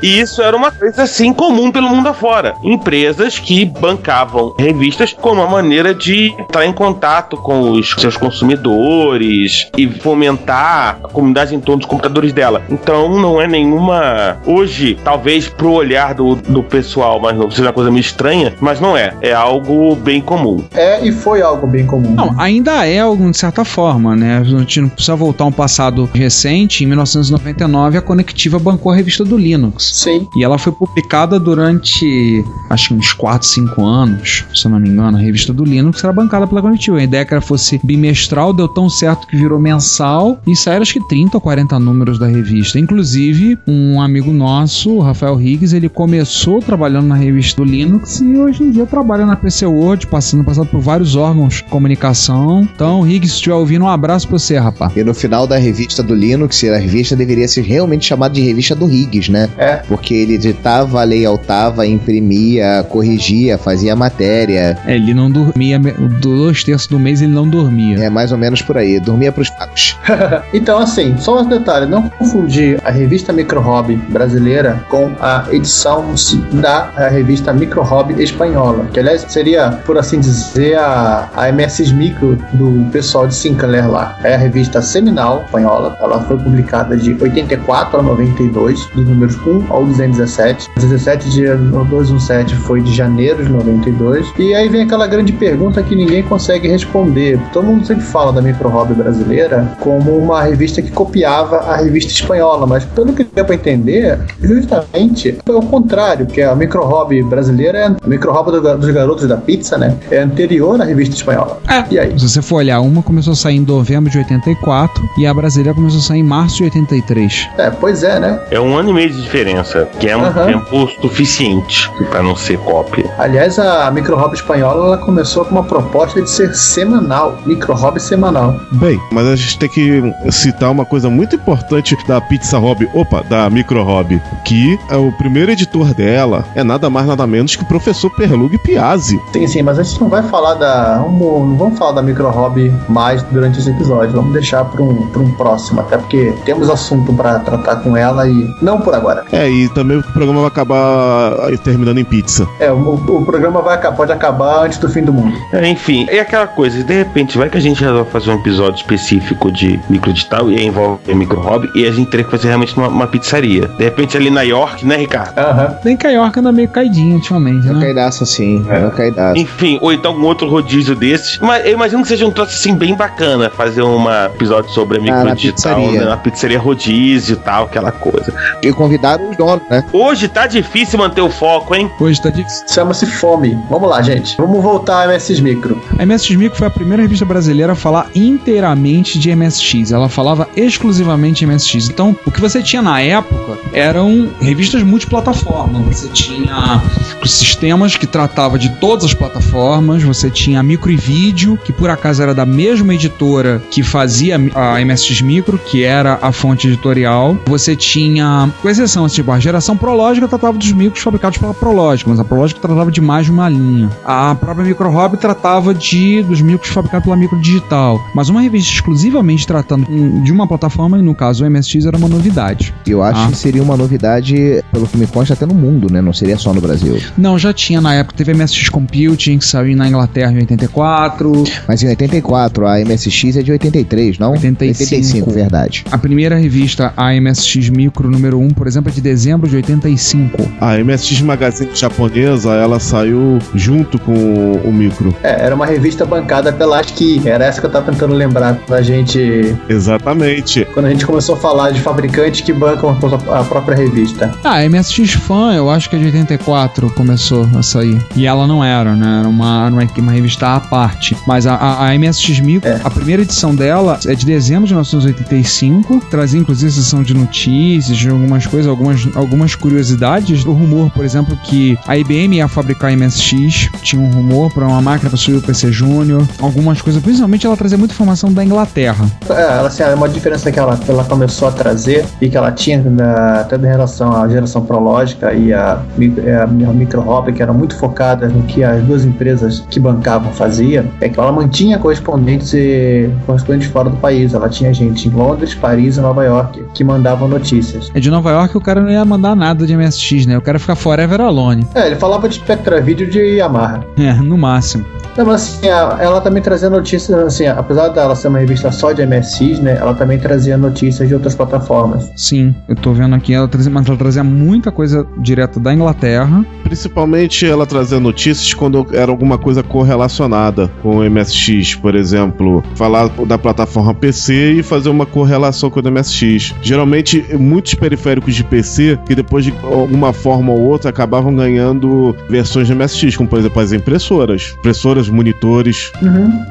E 0.02 0.20
isso 0.20 0.42
era 0.42 0.56
uma 0.56 0.72
coisa 0.72 1.04
assim 1.04 1.34
comum 1.34 1.72
pelo 1.72 1.90
mundo 1.90 2.08
afora. 2.08 2.54
Empresas 2.64 3.40
que 3.40 3.66
bancavam 3.66 4.54
revistas 4.58 5.14
como 5.14 5.42
uma 5.42 5.50
maneira 5.50 5.94
de 5.94 6.34
entrar 6.40 6.66
em 6.66 6.74
contato 6.74 7.36
com 7.38 7.72
os 7.72 7.92
seus 7.98 8.16
consumidores 8.18 9.70
e 9.78 9.88
fomentar 9.90 11.00
a 11.04 11.08
comunidade 11.08 11.56
em 11.56 11.60
torno 11.60 11.80
dos 11.82 11.87
computadores 11.88 12.34
dela. 12.34 12.62
Então 12.70 13.20
não 13.20 13.42
é 13.42 13.48
nenhuma. 13.48 14.38
Hoje, 14.46 14.98
talvez 15.04 15.48
pro 15.48 15.72
olhar 15.72 16.14
do, 16.14 16.36
do 16.36 16.64
pessoal 16.64 17.20
mais 17.20 17.36
novo 17.38 17.52
seja 17.52 17.68
uma 17.68 17.74
coisa 17.74 17.90
meio 17.90 18.02
estranha, 18.02 18.54
mas 18.60 18.80
não 18.80 18.96
é. 18.96 19.16
É 19.22 19.34
algo 19.34 19.96
bem 19.96 20.22
comum. 20.22 20.64
É 20.74 21.06
e 21.06 21.12
foi 21.12 21.42
algo 21.42 21.68
bem 21.68 21.86
comum. 21.86 22.12
Não, 22.12 22.40
ainda 22.40 22.86
é 22.86 23.00
algo 23.00 23.30
de 23.30 23.38
certa 23.38 23.64
forma, 23.64 24.16
né? 24.16 24.38
A 24.38 24.44
gente 24.44 24.82
não 24.82 24.90
precisa 24.90 25.16
voltar 25.16 25.46
a 25.46 25.48
um 25.48 25.52
passado 25.52 26.10
recente. 26.14 26.84
Em 26.84 26.88
1999, 26.88 27.98
a 27.98 28.02
Conectiva 28.02 28.60
bancou 28.60 28.92
a 28.92 28.96
revista 28.96 29.24
do 29.24 29.38
Linux. 29.38 29.92
Sim. 29.96 30.28
E 30.36 30.44
ela 30.44 30.58
foi 30.58 30.74
publicada 30.74 31.40
durante, 31.40 32.44
acho 32.70 32.90
que 32.90 32.94
uns 32.94 33.14
4, 33.14 33.48
5 33.48 33.84
anos, 33.84 34.46
se 34.54 34.66
eu 34.66 34.72
não 34.72 34.80
me 34.80 34.90
engano. 34.90 35.18
A 35.18 35.22
revista 35.22 35.54
do 35.54 35.64
Linux 35.64 36.04
era 36.04 36.14
bancada 36.14 36.48
pela 36.48 36.62
Conectiva. 36.62 36.98
A 36.98 37.04
ideia 37.04 37.22
é 37.22 37.26
que 37.26 37.34
ela 37.34 37.42
fosse 37.42 37.80
bimestral, 37.84 38.54
deu 38.54 38.68
tão 38.68 38.90
certo 38.90 39.28
que 39.28 39.38
virou 39.38 39.60
mensal 39.60 40.40
e 40.46 40.56
saíram 40.56 40.82
acho 40.82 40.94
que 40.94 41.08
30 41.08 41.38
ou 41.38 41.42
40 41.42 41.77
números 41.80 42.20
da 42.20 42.28
revista. 42.28 42.80
Inclusive, 42.80 43.58
um 43.68 44.02
amigo 44.02 44.32
nosso, 44.32 44.92
o 44.92 45.00
Rafael 45.00 45.36
Riggs, 45.36 45.76
ele 45.76 45.90
começou 45.90 46.60
trabalhando 46.60 47.08
na 47.08 47.16
revista 47.16 47.64
do 47.64 47.70
Linux 47.70 48.20
e 48.20 48.38
hoje 48.38 48.64
em 48.64 48.72
dia 48.72 48.86
trabalha 48.86 49.26
na 49.26 49.36
PC 49.36 49.66
World, 49.66 50.08
passando, 50.08 50.44
passando 50.44 50.68
por 50.68 50.80
vários 50.80 51.16
órgãos 51.16 51.56
de 51.56 51.64
comunicação. 51.64 52.68
Então, 52.74 53.02
Riggs, 53.02 53.30
se 53.30 53.36
estiver 53.36 53.56
ouvindo, 53.56 53.86
um 53.86 53.88
abraço 53.88 54.28
pra 54.28 54.38
você, 54.38 54.58
rapaz. 54.58 54.96
E 54.96 55.04
no 55.04 55.14
final 55.14 55.48
da 55.48 55.58
revista 55.58 56.02
do 56.04 56.14
Linux, 56.14 56.64
a 56.64 56.78
revista 56.78 57.16
deveria 57.16 57.48
ser 57.48 57.62
realmente 57.62 58.06
chamada 58.06 58.34
de 58.34 58.42
revista 58.42 58.76
do 58.76 58.90
Higgs, 58.90 59.32
né? 59.32 59.50
É. 59.58 59.78
Porque 59.88 60.14
ele 60.14 60.36
editava, 60.36 61.04
layoutava, 61.04 61.86
imprimia, 61.86 62.86
corrigia, 62.90 63.58
fazia 63.58 63.96
matéria. 63.96 64.78
É, 64.86 64.96
ele 64.96 65.14
não 65.14 65.30
dormia, 65.30 65.80
dois 66.22 66.64
terços 66.64 66.88
do 66.88 67.00
mês 67.00 67.22
ele 67.22 67.34
não 67.34 67.48
dormia. 67.48 67.98
É 67.98 68.10
mais 68.10 68.32
ou 68.32 68.38
menos 68.38 68.62
por 68.62 68.78
aí. 68.78 69.00
Dormia 69.00 69.32
pros 69.32 69.48
fracos. 69.50 69.98
Então, 70.54 70.80
assim, 70.80 71.16
só 71.18 71.44
detalhe: 71.68 71.86
não 71.86 72.10
confundir 72.10 72.80
a 72.84 72.90
revista 72.90 73.34
Micro 73.34 73.60
Hobby 73.60 73.98
brasileira 74.10 74.82
com 74.90 75.12
a 75.20 75.46
edição 75.52 76.14
da 76.54 76.90
revista 77.10 77.52
Micro 77.52 77.84
Hobby 77.84 78.22
espanhola, 78.24 78.86
que 78.94 79.00
aliás 79.00 79.26
seria, 79.28 79.72
por 79.86 79.98
assim 79.98 80.20
dizer, 80.20 80.78
a, 80.78 81.30
a 81.36 81.52
MSX 81.52 81.92
Micro 81.92 82.38
do 82.54 82.90
pessoal 82.92 83.28
de 83.28 83.36
Sinclair 83.36 83.90
lá. 83.90 84.18
É 84.24 84.36
a 84.36 84.38
revista 84.38 84.82
seminal 84.82 85.44
espanhola, 85.46 85.98
ela 86.00 86.22
foi 86.24 86.38
publicada 86.38 86.96
de 86.96 87.12
84 87.22 88.00
a 88.00 88.04
92, 88.04 88.86
dos 88.88 89.08
números 89.08 89.36
1 89.46 89.66
ao 89.70 89.86
217. 89.86 90.70
17 90.78 91.30
de 91.30 91.48
217 91.48 92.56
foi 92.56 92.82
de 92.82 92.94
janeiro 92.94 93.44
de 93.44 93.52
92. 93.52 94.32
E 94.38 94.56
aí 94.56 94.70
vem 94.70 94.84
aquela 94.84 95.08
grande 95.08 95.34
pergunta 95.34 95.84
que 95.84 95.96
ninguém 95.96 96.24
consegue 96.24 96.68
responder. 96.68 97.40
Todo 97.52 97.66
mundo 97.66 97.86
sempre 97.86 98.06
fala 98.06 98.32
da 98.32 98.42
Micro 98.42 98.70
Hobby 98.70 98.94
brasileira 98.94 99.68
como 99.80 100.18
uma 100.18 100.44
revista 100.44 100.82
que 100.82 100.92
copiava 100.92 101.57
a 101.60 101.78
revista 101.78 102.12
espanhola, 102.12 102.66
mas 102.66 102.86
pelo 102.86 103.14
que 103.14 103.24
deu 103.24 103.46
pra 103.46 103.56
entender, 103.56 104.20
justamente 104.42 105.38
é 105.46 105.52
o 105.52 105.62
contrário, 105.62 106.26
porque 106.26 106.42
a 106.42 106.56
Micro 106.56 106.84
Hobby 106.84 107.24
brasileira, 107.24 107.78
é 107.78 107.86
a 107.86 107.96
Micro 108.06 108.32
Hobby 108.32 108.52
do 108.52 108.78
dos 108.78 108.90
garotos 108.92 109.28
da 109.28 109.38
pizza, 109.38 109.78
né? 109.78 109.96
É 110.12 110.20
anterior 110.20 110.80
à 110.82 110.86
revista 110.86 111.16
espanhola. 111.16 111.60
É. 111.68 111.84
E 111.90 112.00
aí? 112.00 112.20
Se 112.20 112.28
você 112.30 112.42
for 112.42 112.58
olhar, 112.58 112.80
uma 112.82 113.02
começou 113.02 113.34
a 113.34 113.36
sair 113.36 113.56
em 113.58 113.62
novembro 113.62 114.10
de 114.10 114.18
84 114.18 115.04
e 115.18 115.26
a 115.26 115.34
brasileira 115.34 115.74
começou 115.74 116.00
a 116.00 116.04
sair 116.04 116.20
em 116.20 116.24
março 116.24 116.58
de 116.58 116.64
83. 116.66 117.50
É, 117.58 117.70
pois 117.70 118.04
é, 118.04 118.20
né? 118.20 118.40
É 118.52 118.60
um 118.60 118.76
ano 118.78 118.90
e 118.90 118.94
meio 118.94 119.10
de 119.10 119.22
diferença, 119.22 119.88
que 120.00 120.08
é 120.08 120.16
um 120.18 120.26
Aham. 120.26 120.46
tempo 120.46 120.88
suficiente 121.02 121.90
para 122.10 122.22
não 122.22 122.36
ser 122.36 122.58
cópia. 122.60 123.10
Aliás, 123.18 123.58
a 123.60 123.90
Micro 123.92 124.16
Hobby 124.16 124.36
espanhola 124.36 124.86
ela 124.86 124.98
começou 124.98 125.46
com 125.46 125.52
uma 125.52 125.64
proposta 125.64 126.22
de 126.22 126.30
ser 126.30 126.54
semanal, 126.56 127.38
Micro 127.46 127.74
Hobby 127.74 128.00
semanal. 128.00 128.60
Bem, 128.74 129.00
mas 129.12 129.28
a 129.28 129.36
gente 129.36 129.58
tem 129.60 129.70
que 129.70 130.14
citar 130.32 130.72
uma 130.72 130.86
coisa 130.86 131.10
muito 131.10 131.36
importante 131.48 131.96
da 132.06 132.20
Pizza 132.20 132.58
Hobby, 132.58 132.90
opa, 132.94 133.24
da 133.24 133.50
Micro 133.50 133.82
Hobby, 133.82 134.22
que 134.44 134.78
é 134.90 134.98
o 134.98 135.14
primeiro 135.14 135.50
editor 135.50 135.94
dela 135.94 136.44
é 136.54 136.62
nada 136.62 136.90
mais 136.90 137.08
nada 137.08 137.26
menos 137.26 137.56
que 137.56 137.64
o 137.64 137.66
professor 137.66 138.10
Perlug 138.16 138.58
Piazzi. 138.58 139.18
Sim, 139.32 139.48
sim, 139.48 139.62
mas 139.62 139.80
a 139.80 139.84
gente 139.84 140.02
não 140.02 140.10
vai 140.10 140.24
falar 140.24 140.56
da. 140.56 140.98
Vamos, 140.98 141.22
não 141.22 141.58
vamos 141.58 141.80
falar 141.80 141.94
da 141.94 142.02
Micro 142.02 142.30
Hobby 142.30 142.74
mais 142.90 143.24
durante 143.24 143.60
esse 143.60 143.70
episódio. 143.70 144.14
Vamos 144.14 144.34
deixar 144.34 144.66
para 144.66 144.84
um, 144.84 145.08
pra 145.08 145.22
um 145.22 145.32
próximo, 145.32 145.80
até 145.80 145.98
porque 145.98 146.34
temos 146.44 146.70
assunto 146.70 147.14
para 147.14 147.40
tratar 147.40 147.78
com 147.78 147.96
ela 147.96 148.28
e 148.28 148.54
não 148.62 148.82
por 148.82 148.94
agora. 148.94 149.24
É, 149.32 149.50
e 149.50 149.70
também 149.70 149.98
o 149.98 150.04
programa 150.04 150.42
vai 150.42 150.48
acabar 150.50 151.46
aí, 151.46 151.58
terminando 151.58 151.98
em 151.98 152.06
pizza. 152.06 152.46
É, 152.60 152.72
o, 152.72 152.96
o 152.96 153.26
programa 153.26 153.62
vai, 153.62 153.80
pode 153.94 154.12
acabar 154.12 154.66
antes 154.66 154.80
do 154.80 154.90
fim 154.90 155.02
do 155.02 155.14
mundo. 155.14 155.38
É, 155.54 155.66
enfim, 155.70 156.08
é 156.10 156.20
aquela 156.20 156.48
coisa, 156.48 156.84
de 156.84 156.94
repente, 156.94 157.38
vai 157.38 157.50
que 157.50 157.58
a 157.58 157.62
gente 157.62 157.82
resolve 157.82 158.10
fazer 158.12 158.32
um 158.32 158.36
episódio 158.36 158.76
específico 158.76 159.50
de 159.50 159.80
microdigital 159.90 160.52
e 160.52 160.62
envolve 160.66 161.00
Micro 161.16 161.37
micro 161.38 161.42
hobby 161.42 161.70
e 161.76 161.86
a 161.86 161.92
gente 161.92 162.10
teria 162.10 162.24
que 162.26 162.32
fazer 162.32 162.48
realmente 162.48 162.76
uma, 162.78 162.88
uma 162.88 163.08
pizzaria. 163.08 163.68
De 163.78 163.84
repente 163.84 164.18
ali 164.18 164.30
na 164.30 164.42
York, 164.42 164.86
né, 164.86 164.98
Ricardo? 164.98 165.38
Aham. 165.38 165.78
Bem 165.84 165.96
que 165.98 166.08
a 166.08 166.12
York 166.12 166.40
anda 166.40 166.52
meio 166.52 166.68
caidinha 166.70 167.16
ultimamente, 167.16 167.66
Não 167.68 167.76
né? 167.76 167.82
caidaço 167.86 168.24
assim, 168.24 168.60
não 168.60 168.90
caidaço. 168.92 169.38
Enfim, 169.40 169.78
ou 169.82 169.92
então 169.94 170.16
um 170.16 170.24
outro 170.26 170.48
rodízio 170.50 170.96
desses. 170.96 171.38
Mas 171.40 171.66
eu 171.66 171.74
imagino 171.74 172.02
que 172.02 172.08
seja 172.08 172.26
um 172.26 172.32
troço 172.32 172.52
assim 172.54 172.76
bem 172.76 172.96
bacana 172.96 173.50
fazer 173.50 173.82
um 173.82 174.06
episódio 174.26 174.70
sobre 174.72 174.98
a 174.98 175.02
Ah, 175.02 175.06
na 175.06 175.16
microdigital, 175.32 175.76
pizzaria. 175.76 176.00
né? 176.02 176.08
Uma 176.08 176.18
pizzaria 176.18 176.60
rodízio 176.60 177.34
e 177.34 177.38
tal, 177.40 177.66
aquela 177.66 177.92
coisa. 177.92 178.34
E 178.62 178.72
convidaram 178.74 179.30
os 179.30 179.38
donos, 179.38 179.62
né? 179.70 179.84
Hoje 179.94 180.28
tá 180.28 180.48
difícil 180.48 181.00
manter 181.00 181.22
o 181.22 181.30
foco, 181.30 181.76
hein? 181.76 181.90
Hoje 182.00 182.22
tá 182.22 182.30
difícil. 182.30 182.66
Chama-se 182.68 183.06
Fome. 183.06 183.58
Vamos 183.70 183.90
lá, 183.90 184.02
gente. 184.02 184.36
Vamos 184.38 184.62
voltar 184.62 185.04
a 185.04 185.08
MSX 185.14 185.40
Micro. 185.40 185.82
A 185.98 186.06
MSX 186.06 186.36
Micro 186.36 186.58
foi 186.58 186.68
a 186.68 186.70
primeira 186.72 187.02
revista 187.04 187.26
brasileira 187.26 187.74
a 187.74 187.76
falar 187.76 188.08
inteiramente 188.16 189.20
de 189.20 189.34
MSX. 189.36 189.92
Ela 189.92 190.10
falava 190.10 190.48
exclusivamente 190.56 191.17
de 191.18 191.46
MSX. 191.46 191.90
Então, 191.90 192.16
o 192.26 192.32
que 192.32 192.42
você 192.42 192.62
tinha 192.62 192.82
na 192.82 193.02
época 193.02 193.58
eram 193.74 194.30
revistas 194.40 194.84
multiplataforma. 194.84 195.80
Você 195.82 196.08
tinha 196.10 196.82
sistemas 197.26 197.96
que 197.98 198.08
tratava 198.08 198.58
de 198.58 198.70
todas 198.78 199.06
as 199.06 199.14
plataformas. 199.14 200.04
Você 200.04 200.30
tinha 200.30 200.60
a 200.60 200.64
Micro 200.64 200.92
e 200.92 200.96
Vídeo, 200.96 201.58
que 201.64 201.74
por 201.74 201.90
acaso 201.90 202.22
era 202.22 202.34
da 202.34 202.46
mesma 202.46 202.94
editora 202.94 203.62
que 203.70 203.84
fazia 203.84 204.40
a 204.56 204.84
MSX 204.84 205.22
Micro, 205.22 205.58
que 205.58 205.84
era 205.84 206.18
a 206.22 206.32
fonte 206.32 206.68
editorial. 206.68 207.38
Você 207.46 207.76
tinha, 207.76 208.52
com 208.62 208.70
exceção, 208.70 209.08
tipo, 209.08 209.32
a 209.32 209.40
geração 209.40 209.76
Prológica 209.78 210.28
tratava 210.28 210.58
dos 210.58 210.72
micros 210.72 211.04
fabricados 211.04 211.38
pela 211.38 211.54
Prológica, 211.54 212.10
mas 212.10 212.20
a 212.20 212.24
Prológica 212.24 212.60
tratava 212.60 212.92
de 212.92 213.02
mais 213.02 213.26
de 213.26 213.32
uma 213.32 213.50
linha. 213.50 213.90
A 214.06 214.36
própria 214.36 214.66
Micro 214.66 214.90
Hobby 214.90 215.18
tratava 215.18 215.74
de 215.74 216.24
dos 216.24 216.42
micros 216.42 216.72
fabricados 216.72 217.06
pela 217.06 217.16
Micro 217.16 217.40
Digital. 217.40 218.00
Mas 218.14 218.30
uma 218.30 218.42
revista 218.42 218.72
exclusivamente 218.72 219.46
tratando 219.46 219.88
hum, 219.90 220.22
de 220.22 220.32
uma 220.32 220.48
plataforma, 220.48 220.98
no 221.08 221.16
caso 221.16 221.44
o 221.46 221.50
MSX 221.50 221.86
era 221.86 221.98
uma 221.98 222.08
novidade. 222.08 222.74
Eu 222.86 223.02
acho 223.02 223.20
Ah. 223.22 223.28
que 223.32 223.38
seria 223.38 223.64
uma 223.64 223.76
novidade, 223.78 224.64
pelo 224.72 224.86
que 224.88 224.98
me 224.98 225.08
consta, 225.08 225.34
até 225.34 225.46
no 225.46 225.54
mundo, 225.54 225.92
né? 225.92 226.02
Não 226.02 226.14
seria 226.14 226.38
só 226.38 226.54
no 226.54 226.62
Brasil. 226.62 226.98
Não, 227.18 227.40
já 227.40 227.52
tinha 227.54 227.82
na 227.82 227.94
época, 227.96 228.16
teve 228.18 228.34
MSX 228.34 228.70
Computing, 228.70 229.38
que 229.40 229.46
saiu 229.46 229.76
na 229.76 229.88
Inglaterra 229.88 230.32
em 230.32 230.38
84. 230.38 231.44
Mas 231.68 231.82
em 231.84 231.88
84, 231.88 232.68
a 232.68 232.80
MSX 232.80 233.38
é 233.38 233.42
de 233.42 233.52
83, 233.52 234.20
não? 234.20 234.32
85. 234.32 234.84
85, 234.84 235.32
verdade. 235.32 235.86
A 235.92 235.98
primeira 235.98 236.38
revista, 236.38 236.94
a 236.96 237.14
MSX 237.14 237.70
Micro 237.70 238.10
número 238.10 238.40
1, 238.40 238.50
por 238.52 238.68
exemplo, 238.68 238.92
é 238.92 238.94
de 238.94 239.02
dezembro 239.02 239.50
de 239.50 239.56
85. 239.56 240.38
A 240.60 240.78
MSX 240.78 241.22
Magazine 241.22 241.72
japonesa, 241.74 242.52
ela 242.54 242.80
saiu 242.80 243.40
junto 243.56 243.98
com 244.00 244.14
o 244.14 244.72
micro. 244.74 245.16
É, 245.24 245.46
era 245.46 245.56
uma 245.56 245.66
revista 245.66 246.06
bancada 246.06 246.52
pela 246.52 246.80
ASCII. 246.80 247.22
Era 247.26 247.46
essa 247.46 247.60
que 247.60 247.66
eu 247.66 247.72
tava 247.72 247.92
tentando 247.92 248.14
lembrar 248.14 248.60
da 248.68 248.82
gente. 248.82 249.56
Exatamente. 249.70 250.66
Quando 250.74 250.88
a 250.88 250.90
gente 250.90 250.97
começou 251.06 251.36
a 251.36 251.38
falar 251.38 251.72
de 251.72 251.82
fabricantes 251.82 252.42
que 252.42 252.54
bancam 252.54 252.98
a 253.32 253.44
própria 253.44 253.76
revista. 253.76 254.34
Ah, 254.44 254.58
a 254.58 254.70
MSX 254.70 255.14
Fan, 255.14 255.54
eu 255.54 255.70
acho 255.70 255.90
que 255.90 255.96
é 255.96 256.00
de 256.00 256.06
84 256.06 256.90
começou 256.92 257.48
a 257.58 257.62
sair. 257.62 258.00
E 258.16 258.26
ela 258.26 258.48
não 258.48 258.64
era, 258.64 258.96
né? 258.96 259.20
Era 259.20 259.30
uma, 259.30 259.68
uma, 259.68 260.12
revista 260.12 260.56
à 260.56 260.60
parte. 260.60 261.18
Mas 261.28 261.46
a, 261.46 261.56
a, 261.56 261.90
a 261.90 261.98
MSX 261.98 262.40
Micro, 262.40 262.70
É. 262.70 262.80
a 262.84 262.90
primeira 262.90 263.22
edição 263.22 263.56
dela 263.56 264.00
é 264.06 264.16
de 264.16 264.26
dezembro 264.26 264.68
de 264.68 264.74
1985. 264.74 266.00
Trazia 266.10 266.40
inclusive 266.40 266.72
sessão 266.72 267.04
de 267.04 267.14
notícias, 267.14 267.98
de 267.98 268.10
algumas 268.10 268.46
coisas, 268.46 268.68
algumas, 268.70 269.08
algumas 269.16 269.56
curiosidades. 269.56 270.46
O 270.46 270.52
rumor, 270.54 270.90
por 270.92 271.06
exemplo, 271.06 271.38
que 271.44 271.78
a 271.88 271.98
IBM 271.98 272.38
ia 272.38 272.48
fabricar 272.48 272.92
MSX. 272.96 273.70
Tinha 273.82 274.02
um 274.02 274.10
rumor 274.10 274.52
para 274.52 274.68
uma 274.68 274.82
máquina 274.82 275.10
para 275.10 275.18
subir 275.18 275.38
o 275.38 275.42
PC 275.42 275.72
Júnior. 275.72 276.28
Algumas 276.42 276.82
coisas, 276.82 277.02
principalmente 277.02 277.46
ela 277.46 277.58
trazia 277.58 277.78
muita 277.78 277.94
informação 277.94 278.32
da 278.32 278.44
Inglaterra. 278.44 279.06
É, 279.30 279.66
assim, 279.66 279.84
uma 279.96 280.10
diferença 280.10 280.52
que 280.52 280.60
ela, 280.60 280.78
que 280.88 280.92
ela 280.92 281.04
começou 281.04 281.50
a 281.50 281.52
trazer 281.52 282.06
e 282.22 282.30
que 282.30 282.38
ela 282.38 282.50
tinha 282.52 282.82
na, 282.82 283.42
até 283.42 283.58
em 283.58 283.60
relação 283.62 284.16
à 284.16 284.26
geração 284.30 284.64
prológica 284.64 285.34
e 285.34 285.52
a, 285.54 285.74
a, 285.74 286.48
mi- 286.48 286.64
a 286.66 286.72
micro 286.72 287.02
hobby, 287.02 287.34
que 287.34 287.42
era 287.44 287.52
muito 287.52 287.76
focada 287.76 288.30
no 288.30 288.44
que 288.44 288.64
as 288.64 288.82
duas 288.84 289.04
empresas 289.04 289.60
que 289.70 289.80
bancavam 289.82 290.32
faziam, 290.32 290.86
é 291.02 291.10
que 291.10 291.20
ela 291.20 291.32
mantinha 291.32 291.78
correspondentes, 291.78 292.54
e- 292.54 293.10
correspondentes 293.26 293.68
fora 293.70 293.90
do 293.90 293.98
país. 293.98 294.34
Ela 294.34 294.48
tinha 294.48 294.74
gente 294.74 295.10
em 295.10 295.12
Londres, 295.12 295.54
Paris 295.54 295.98
e 295.98 296.02
Nova 296.02 296.24
York 296.24 296.64
que 296.74 296.84
mandavam 296.86 297.28
notícias. 297.28 297.92
É 297.94 298.00
de 298.00 298.10
Nova 298.10 298.32
York 298.32 298.56
o 298.56 298.62
cara 298.62 298.80
não 298.82 298.90
ia 298.90 299.04
mandar 299.04 299.36
nada 299.36 299.66
de 299.68 299.76
MSX, 299.76 300.26
né? 300.26 300.38
O 300.38 300.42
cara 300.42 300.58
ficar 300.58 300.76
forever 300.76 301.20
alone. 301.20 301.68
É, 301.76 301.88
ele 301.88 301.98
falava 301.98 302.30
de 302.30 302.36
Spectra 302.36 302.80
Video 302.80 303.10
de 303.10 303.20
Yamaha. 303.20 303.82
É, 304.00 304.14
no 304.14 304.38
máximo. 304.38 304.86
Não, 305.18 305.26
mas 305.26 305.42
assim, 305.42 305.68
ela 305.68 306.22
também 306.22 306.44
trazia 306.44 306.70
notícias, 306.70 307.18
assim, 307.18 307.48
apesar 307.48 307.88
dela 307.90 308.16
ser 308.16 308.28
uma 308.28 308.38
revista 308.38 308.72
só 308.72 308.92
de 308.92 309.04
MSX, 309.06 309.60
né, 309.60 309.78
ela 309.80 309.96
também 309.96 310.20
trazia 310.20 310.58
notícias 310.58 311.08
de 311.08 311.14
outras 311.16 311.34
plataformas. 311.34 312.12
Sim, 312.16 312.54
eu 312.68 312.76
tô 312.76 312.94
vendo 312.94 313.16
aqui, 313.16 313.34
ela 313.34 313.48
trazia, 313.48 313.72
mas 313.72 313.88
ela 313.88 313.98
trazia 313.98 314.24
muita 314.24 314.72
coisa 314.72 315.08
direto 315.18 315.60
da 315.60 315.74
Inglaterra. 315.74 316.46
Principalmente 316.64 317.46
ela 317.46 317.66
trazia 317.66 318.00
notícias 318.00 318.54
quando 318.54 318.86
era 318.94 319.12
alguma 319.12 319.38
coisa 319.38 319.64
correlacionada 319.64 320.70
com 320.84 320.98
o 320.98 321.10
MSX, 321.10 321.76
por 321.76 321.96
exemplo, 321.96 322.64
falar 322.76 323.10
da 323.26 323.38
plataforma 323.38 323.94
PC 323.96 324.52
e 324.54 324.64
fazer 324.64 324.90
uma 324.90 325.06
correlação 325.06 325.70
com 325.70 325.80
o 325.80 325.92
MSX. 325.92 326.54
Geralmente, 326.62 327.26
muitos 327.38 327.74
periféricos 327.74 328.36
de 328.36 328.44
PC 328.44 329.00
que 329.06 329.16
depois 329.16 329.46
de 329.46 329.54
alguma 329.64 330.14
forma 330.14 330.52
ou 330.52 330.62
outra 330.62 330.90
acabavam 330.90 331.36
ganhando 331.36 332.16
versões 332.30 332.68
de 332.68 332.76
MSX, 332.76 333.18
como 333.18 333.28
por 333.28 333.40
exemplo 333.40 333.62
as 333.62 333.72
impressoras, 333.72 334.56
impressoras, 334.60 335.07
monitores. 335.10 335.92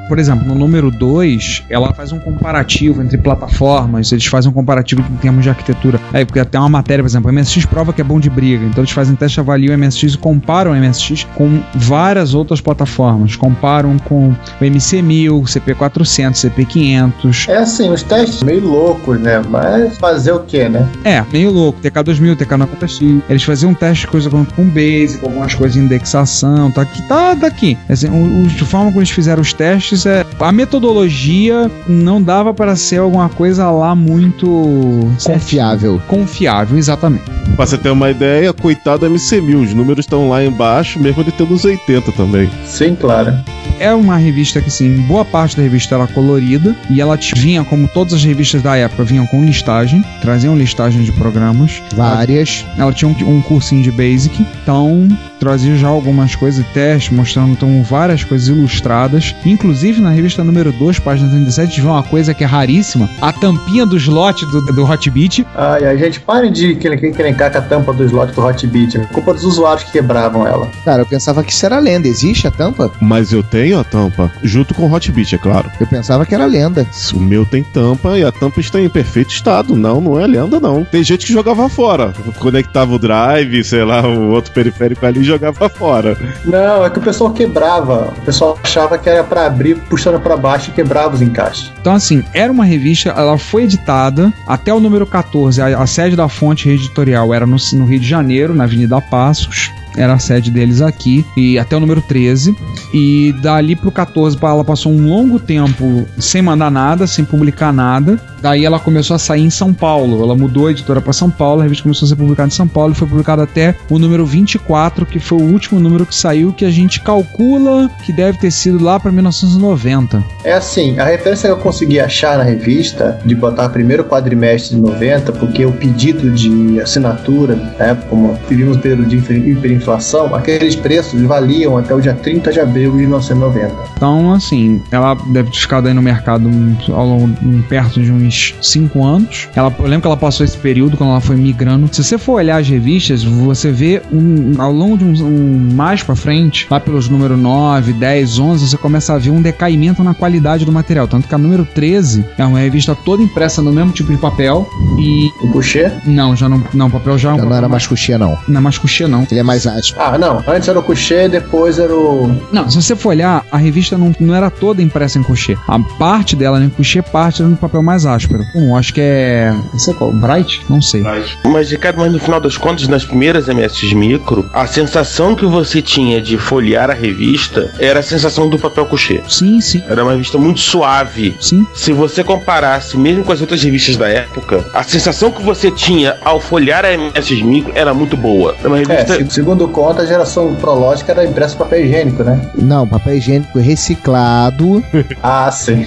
Por 0.08 0.18
exemplo, 0.18 0.46
no 0.46 0.54
número 0.54 0.90
2, 0.90 1.64
ela 1.70 1.92
faz 1.94 2.12
um 2.12 2.18
comparativo 2.18 3.02
entre 3.02 3.18
plataformas, 3.18 4.12
eles 4.12 4.26
fazem 4.26 4.50
um 4.50 4.54
comparativo 4.54 5.02
em 5.10 5.16
termos 5.16 5.42
de 5.42 5.48
arquitetura. 5.50 6.00
Aí, 6.12 6.24
porque 6.24 6.40
até 6.40 6.58
uma 6.58 6.68
matéria, 6.68 7.02
por 7.02 7.08
exemplo, 7.08 7.30
o 7.30 7.34
MSX 7.34 7.66
prova 7.66 7.92
que 7.92 8.00
é 8.00 8.04
bom 8.04 8.18
de 8.20 8.30
briga, 8.30 8.64
então 8.64 8.82
eles 8.82 8.90
fazem 8.92 9.14
teste, 9.16 9.40
avaliam 9.40 9.74
o 9.74 9.78
MSX 9.78 10.14
e 10.14 10.18
comparam 10.18 10.72
o 10.72 10.74
MSX 10.76 11.24
com 11.34 11.60
várias 11.74 12.34
outras 12.34 12.60
plataformas. 12.60 13.36
Comparam 13.36 13.96
com 13.98 14.28
o 14.30 14.36
MC1000, 14.64 15.42
CP400, 15.42 16.50
CP500. 16.50 17.48
É 17.48 17.58
assim, 17.58 17.90
os 17.90 18.02
testes 18.02 18.42
meio 18.42 18.60
loucos, 18.66 19.18
né, 19.20 19.42
mas 19.48 19.96
fazer 19.98 20.32
o 20.32 20.40
que, 20.40 20.68
né? 20.68 20.86
É, 21.04 21.22
meio 21.32 21.50
louco. 21.50 21.80
TK2000, 21.82 22.36
TK90X. 22.36 23.22
Eles 23.28 23.42
faziam 23.42 23.70
um 23.70 23.74
teste 23.74 24.04
de 24.06 24.10
coisa 24.10 24.30
com, 24.30 24.44
com 24.44 24.64
Basic, 24.68 25.24
algumas 25.24 25.54
coisas 25.54 25.74
de 25.74 25.80
indexação, 25.80 26.70
tá 26.70 26.82
aqui, 26.82 27.02
tá 27.08 27.34
daqui. 27.34 27.76
Assim, 27.88 28.08
o, 28.08 28.44
o- 28.44 28.45
de 28.46 28.64
forma 28.64 28.86
como 28.86 29.00
eles 29.00 29.10
fizeram 29.10 29.42
os 29.42 29.52
testes, 29.52 30.06
é, 30.06 30.24
a 30.40 30.52
metodologia 30.52 31.70
não 31.86 32.22
dava 32.22 32.52
para 32.54 32.74
ser 32.76 32.98
alguma 32.98 33.28
coisa 33.28 33.70
lá 33.70 33.94
muito 33.94 35.10
Confiável. 35.24 36.00
confiável, 36.06 36.78
exatamente. 36.78 37.24
Pra 37.54 37.66
você 37.66 37.78
ter 37.78 37.90
uma 37.90 38.10
ideia, 38.10 38.52
coitado 38.52 39.08
do 39.08 39.14
MC1000, 39.14 39.62
os 39.64 39.74
números 39.74 40.04
estão 40.04 40.28
lá 40.28 40.44
embaixo, 40.44 40.98
mesmo 40.98 41.22
ele 41.22 41.32
tendo 41.32 41.54
os 41.54 41.64
80 41.64 42.12
também. 42.12 42.50
Sim, 42.64 42.94
claro. 42.94 43.34
É 43.78 43.92
uma 43.92 44.16
revista 44.16 44.60
que, 44.60 44.68
assim, 44.68 45.00
boa 45.02 45.24
parte 45.24 45.56
da 45.56 45.62
revista 45.62 45.94
era 45.94 46.06
colorida 46.06 46.74
e 46.88 47.00
ela 47.00 47.18
vinha, 47.36 47.62
como 47.64 47.86
todas 47.88 48.14
as 48.14 48.24
revistas 48.24 48.62
da 48.62 48.74
época, 48.76 49.04
vinham 49.04 49.26
com 49.26 49.44
listagem, 49.44 50.02
traziam 50.22 50.56
listagem 50.56 51.02
de 51.02 51.12
programas. 51.12 51.82
Várias. 51.94 52.64
Ela 52.78 52.92
tinha 52.92 53.08
um, 53.08 53.36
um 53.36 53.42
cursinho 53.42 53.82
de 53.82 53.90
Basic, 53.90 54.44
então 54.62 55.06
trazia 55.46 55.76
já 55.76 55.86
algumas 55.86 56.34
coisas 56.34 56.64
de 56.64 56.68
teste, 56.72 57.14
mostrando 57.14 57.52
então 57.52 57.80
várias 57.80 58.24
coisas 58.24 58.48
ilustradas. 58.48 59.32
Inclusive 59.44 60.00
na 60.00 60.10
revista 60.10 60.42
número 60.42 60.72
2, 60.72 60.98
página 60.98 61.30
37, 61.30 61.80
vê 61.80 61.86
uma 61.86 62.02
coisa 62.02 62.34
que 62.34 62.42
é 62.42 62.46
raríssima: 62.46 63.08
a 63.20 63.32
tampinha 63.32 63.86
do 63.86 63.96
slot 63.96 64.44
do, 64.46 64.60
do 64.60 64.84
Hot 64.84 65.08
Beat. 65.08 65.46
Ai, 65.54 65.84
ai, 65.84 65.98
gente, 65.98 66.18
parem 66.18 66.50
de 66.50 66.74
querer 66.74 66.96
encrencar 67.06 67.52
com 67.52 67.58
a 67.58 67.60
tampa 67.60 67.92
do 67.92 68.02
slot 68.04 68.32
do 68.32 68.44
Hotbit. 68.44 68.98
É 68.98 69.04
culpa 69.04 69.32
dos 69.32 69.44
usuários 69.44 69.84
que 69.84 69.92
quebravam 69.92 70.44
ela. 70.44 70.68
Cara, 70.84 71.02
eu 71.02 71.06
pensava 71.06 71.44
que 71.44 71.52
isso 71.52 71.64
era 71.64 71.78
lenda. 71.78 72.08
Existe 72.08 72.48
a 72.48 72.50
tampa? 72.50 72.90
Mas 73.00 73.32
eu 73.32 73.44
tenho 73.44 73.78
a 73.78 73.84
tampa, 73.84 74.32
junto 74.42 74.74
com 74.74 74.82
o 74.82 74.92
Hotbit, 74.92 75.36
é 75.36 75.38
claro. 75.38 75.70
Eu 75.78 75.86
pensava 75.86 76.26
que 76.26 76.34
era 76.34 76.44
lenda. 76.44 76.84
O 77.14 77.20
meu 77.20 77.46
tem 77.46 77.62
tampa 77.62 78.18
e 78.18 78.24
a 78.24 78.32
tampa 78.32 78.58
está 78.58 78.80
em 78.80 78.88
perfeito 78.88 79.30
estado. 79.30 79.76
Não, 79.76 80.00
não 80.00 80.18
é 80.18 80.26
lenda, 80.26 80.58
não. 80.58 80.84
Tem 80.84 81.04
gente 81.04 81.24
que 81.24 81.32
jogava 81.32 81.68
fora. 81.68 82.12
Conectava 82.40 82.92
o 82.92 82.98
drive, 82.98 83.62
sei 83.62 83.84
lá, 83.84 84.04
o 84.04 84.30
outro 84.30 84.50
periférico 84.50 85.06
ali 85.06 85.20
e 85.20 85.35
jogava 85.36 85.68
fora. 85.68 86.16
Não, 86.44 86.84
é 86.84 86.90
que 86.90 86.98
o 86.98 87.02
pessoal 87.02 87.30
quebrava. 87.32 88.14
O 88.18 88.20
pessoal 88.22 88.58
achava 88.62 88.98
que 88.98 89.08
era 89.08 89.22
pra 89.22 89.46
abrir, 89.46 89.76
puxando 89.88 90.20
pra 90.20 90.36
baixo 90.36 90.70
e 90.70 90.72
quebrava 90.72 91.14
os 91.14 91.22
encaixes. 91.22 91.72
Então, 91.80 91.94
assim, 91.94 92.24
era 92.32 92.52
uma 92.52 92.64
revista, 92.64 93.10
ela 93.10 93.38
foi 93.38 93.64
editada 93.64 94.32
até 94.46 94.72
o 94.72 94.80
número 94.80 95.06
14. 95.06 95.60
A, 95.60 95.78
a 95.78 95.86
sede 95.86 96.16
da 96.16 96.28
fonte 96.28 96.68
editorial 96.68 97.32
era 97.32 97.46
no, 97.46 97.56
no 97.74 97.86
Rio 97.86 98.00
de 98.00 98.08
Janeiro, 98.08 98.54
na 98.54 98.64
Avenida 98.64 99.00
Passos. 99.00 99.70
era 99.96 100.14
a 100.14 100.18
sede 100.18 100.50
deles 100.50 100.82
aqui, 100.82 101.24
e 101.36 101.58
até 101.58 101.76
o 101.76 101.80
número 101.80 102.02
13. 102.02 102.56
E 102.92 103.34
dali 103.40 103.74
pro 103.74 103.90
14 103.90 104.36
ela 104.42 104.64
passou 104.64 104.92
um 104.92 105.06
longo 105.06 105.38
tempo 105.38 106.06
sem 106.18 106.42
mandar 106.42 106.70
nada, 106.70 107.06
sem 107.06 107.24
publicar 107.24 107.72
nada. 107.72 108.20
Daí 108.46 108.64
ela 108.64 108.78
começou 108.78 109.16
a 109.16 109.18
sair 109.18 109.42
em 109.42 109.50
São 109.50 109.74
Paulo. 109.74 110.22
Ela 110.22 110.36
mudou 110.36 110.68
a 110.68 110.70
editora 110.70 111.00
para 111.00 111.12
São 111.12 111.28
Paulo, 111.28 111.62
a 111.62 111.64
revista 111.64 111.82
começou 111.82 112.06
a 112.06 112.08
ser 112.10 112.14
publicada 112.14 112.46
em 112.46 112.52
São 112.52 112.68
Paulo 112.68 112.92
e 112.92 112.94
foi 112.94 113.08
publicada 113.08 113.42
até 113.42 113.74
o 113.90 113.98
número 113.98 114.24
24, 114.24 115.04
que 115.04 115.18
foi 115.18 115.38
o 115.38 115.42
último 115.42 115.80
número 115.80 116.06
que 116.06 116.14
saiu, 116.14 116.52
que 116.52 116.64
a 116.64 116.70
gente 116.70 117.00
calcula 117.00 117.90
que 118.04 118.12
deve 118.12 118.38
ter 118.38 118.52
sido 118.52 118.80
lá 118.80 119.00
para 119.00 119.10
1990. 119.10 120.22
É 120.44 120.52
assim, 120.52 120.96
a 120.96 121.04
referência 121.04 121.48
que 121.48 121.54
eu 121.54 121.58
consegui 121.58 121.98
achar 121.98 122.38
na 122.38 122.44
revista, 122.44 123.18
de 123.24 123.34
botar 123.34 123.68
primeiro 123.70 124.04
quadrimestre 124.04 124.76
de 124.76 124.80
90, 124.80 125.32
porque 125.32 125.66
o 125.66 125.72
pedido 125.72 126.30
de 126.30 126.80
assinatura, 126.80 127.56
né, 127.56 127.98
como 128.08 128.38
vivimos 128.48 128.76
um 128.76 128.80
período 128.80 129.06
de 129.06 129.16
hiperinflação, 129.16 130.32
aqueles 130.36 130.76
preços 130.76 131.20
valiam 131.22 131.76
até 131.76 131.92
o 131.92 132.00
dia 132.00 132.14
30 132.14 132.52
de 132.52 132.60
abril 132.60 132.92
de 132.92 132.98
1990. 132.98 133.74
Então, 133.96 134.32
assim, 134.32 134.80
ela 134.92 135.16
deve 135.32 135.50
ter 135.50 135.58
ficado 135.58 135.88
aí 135.88 135.94
no 135.94 136.00
mercado 136.00 136.48
ao 136.92 137.04
longo, 137.04 137.62
perto 137.68 138.00
de 138.00 138.12
uns 138.12 138.35
5 138.60 139.04
anos. 139.04 139.48
Ela, 139.54 139.74
eu 139.78 139.84
lembro 139.84 140.02
que 140.02 140.06
ela 140.06 140.16
passou 140.16 140.44
esse 140.44 140.56
período 140.56 140.96
quando 140.96 141.10
ela 141.10 141.20
foi 141.20 141.36
migrando. 141.36 141.88
Se 141.92 142.02
você 142.02 142.18
for 142.18 142.34
olhar 142.34 142.60
as 142.60 142.68
revistas, 142.68 143.22
você 143.24 143.70
vê 143.70 144.02
um, 144.12 144.54
ao 144.58 144.72
longo 144.72 144.96
de 144.96 145.04
um, 145.04 145.26
um 145.26 145.74
mais 145.74 146.02
para 146.02 146.14
frente, 146.14 146.66
lá 146.70 146.78
pelos 146.80 147.08
número 147.08 147.36
9, 147.36 147.92
10, 147.92 148.38
11, 148.38 148.68
você 148.68 148.76
começa 148.76 149.14
a 149.14 149.18
ver 149.18 149.30
um 149.30 149.42
decaimento 149.42 150.02
na 150.02 150.14
qualidade 150.14 150.64
do 150.64 150.72
material. 150.72 151.06
Tanto 151.06 151.28
que 151.28 151.34
a 151.34 151.38
número 151.38 151.64
13 151.64 152.24
é 152.38 152.44
uma 152.44 152.58
revista 152.58 152.94
toda 152.94 153.22
impressa 153.22 153.62
no 153.62 153.72
mesmo 153.72 153.92
tipo 153.92 154.12
de 154.12 154.18
papel 154.18 154.68
e. 154.98 155.30
O 155.42 155.52
coucher? 155.52 155.92
Não, 156.04 156.34
já 156.34 156.48
não. 156.48 156.62
Não, 156.72 156.90
papel 156.90 157.18
já. 157.18 157.30
é 157.30 157.34
um 157.34 157.36
Já 157.38 157.44
não 157.44 157.56
era 157.56 157.68
mais 157.68 157.86
coucher, 157.86 158.18
não. 158.18 158.38
Não 158.48 158.58
é 158.58 158.60
mais 158.60 158.78
coucher, 158.78 159.08
não. 159.08 159.26
Ele 159.30 159.40
é 159.40 159.42
mais 159.42 159.66
áspero. 159.66 160.02
Ah, 160.02 160.18
não. 160.18 160.42
Antes 160.46 160.68
era 160.68 160.78
o 160.78 160.82
coucher, 160.82 161.28
depois 161.28 161.78
era 161.78 161.94
o. 161.94 162.34
Não, 162.52 162.68
se 162.68 162.80
você 162.80 162.96
for 162.96 163.10
olhar, 163.10 163.44
a 163.50 163.56
revista 163.56 163.96
não, 163.96 164.14
não 164.18 164.34
era 164.34 164.50
toda 164.50 164.82
impressa 164.82 165.18
em 165.18 165.22
coucher. 165.22 165.58
A 165.68 165.78
parte 165.78 166.36
dela 166.36 166.62
em 166.62 166.68
coucher, 166.68 167.02
parte 167.02 167.42
era 167.42 167.48
no 167.48 167.56
papel 167.56 167.82
mais 167.82 168.04
áspero. 168.06 168.15
Bom, 168.54 168.76
acho 168.76 168.92
que 168.94 169.00
é. 169.00 169.52
É 169.88 169.92
qual? 169.94 170.12
Bright? 170.12 170.64
Não 170.68 170.80
sei. 170.80 171.02
Mas, 171.44 171.70
Ricardo, 171.70 171.98
mas 171.98 172.12
no 172.12 172.18
final 172.18 172.40
das 172.40 172.56
contas, 172.56 172.88
nas 172.88 173.04
primeiras 173.04 173.48
MS 173.48 173.94
micro, 173.94 174.48
a 174.52 174.66
sensação 174.66 175.34
que 175.34 175.44
você 175.44 175.80
tinha 175.82 176.20
de 176.20 176.36
folhear 176.38 176.90
a 176.90 176.94
revista 176.94 177.70
era 177.78 178.00
a 178.00 178.02
sensação 178.02 178.48
do 178.48 178.58
papel 178.58 178.86
coucher. 178.86 179.22
Sim, 179.28 179.60
sim. 179.60 179.82
Era 179.88 180.02
uma 180.02 180.12
revista 180.12 180.38
muito 180.38 180.60
suave. 180.60 181.36
Sim. 181.40 181.66
Se 181.74 181.92
você 181.92 182.22
comparasse 182.24 182.96
mesmo 182.98 183.24
com 183.24 183.32
as 183.32 183.40
outras 183.40 183.62
revistas 183.62 183.96
da 183.96 184.08
época, 184.08 184.64
a 184.72 184.82
sensação 184.82 185.30
que 185.30 185.42
você 185.42 185.70
tinha 185.70 186.16
ao 186.24 186.40
folhear 186.40 186.84
a 186.84 186.92
MS 186.92 187.42
Micro 187.42 187.72
era 187.74 187.92
muito 187.94 188.16
boa. 188.16 188.54
Era 188.58 188.68
uma 188.68 188.78
É, 188.80 188.84
revista. 188.84 189.14
se- 189.24 189.30
segundo 189.30 189.68
conta, 189.68 190.02
a 190.02 190.06
geração 190.06 190.54
prológica 190.54 191.12
era 191.12 191.24
impresso 191.24 191.56
papel 191.56 191.84
higiênico, 191.84 192.22
né? 192.24 192.40
Não, 192.54 192.86
papel 192.86 193.16
higiênico 193.16 193.58
reciclado. 193.58 194.82
Ah, 195.22 195.50
sim. 195.50 195.84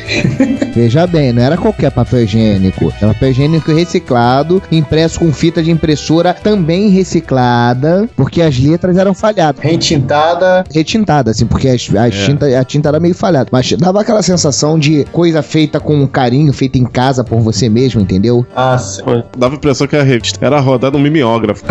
Veja 0.73 1.05
bem, 1.07 1.31
não 1.33 1.41
era 1.41 1.57
qualquer 1.57 1.91
papel 1.91 2.18
higiênico. 2.23 2.93
Era 3.01 3.13
papel 3.13 3.31
higiênico 3.31 3.71
reciclado, 3.71 4.61
impresso 4.71 5.19
com 5.19 5.31
fita 5.31 5.61
de 5.61 5.71
impressora 5.71 6.33
também 6.33 6.89
reciclada, 6.89 8.09
porque 8.15 8.41
as 8.41 8.57
letras 8.57 8.97
eram 8.97 9.13
falhadas. 9.13 9.63
Retintada. 9.63 10.63
Retintada, 10.73 11.31
assim, 11.31 11.45
porque 11.45 11.67
as, 11.67 11.89
as 11.95 12.15
tinta, 12.15 12.59
a 12.59 12.63
tinta 12.63 12.89
era 12.89 12.99
meio 12.99 13.15
falhada. 13.15 13.49
Mas 13.51 13.71
dava 13.73 14.01
aquela 14.01 14.21
sensação 14.21 14.77
de 14.77 15.05
coisa 15.11 15.41
feita 15.41 15.79
com 15.79 16.07
carinho, 16.07 16.51
feita 16.53 16.77
em 16.77 16.85
casa 16.85 17.23
por 17.23 17.39
você 17.39 17.69
mesmo, 17.69 18.01
entendeu? 18.01 18.45
Ah, 18.55 18.77
sim. 18.77 19.01
Dava 19.37 19.55
a 19.55 19.57
impressão 19.57 19.87
que 19.87 19.95
a 19.95 20.03
revista 20.03 20.45
era 20.45 20.59
rodada 20.59 20.97
no 20.97 21.03
mimeógrafo. 21.03 21.63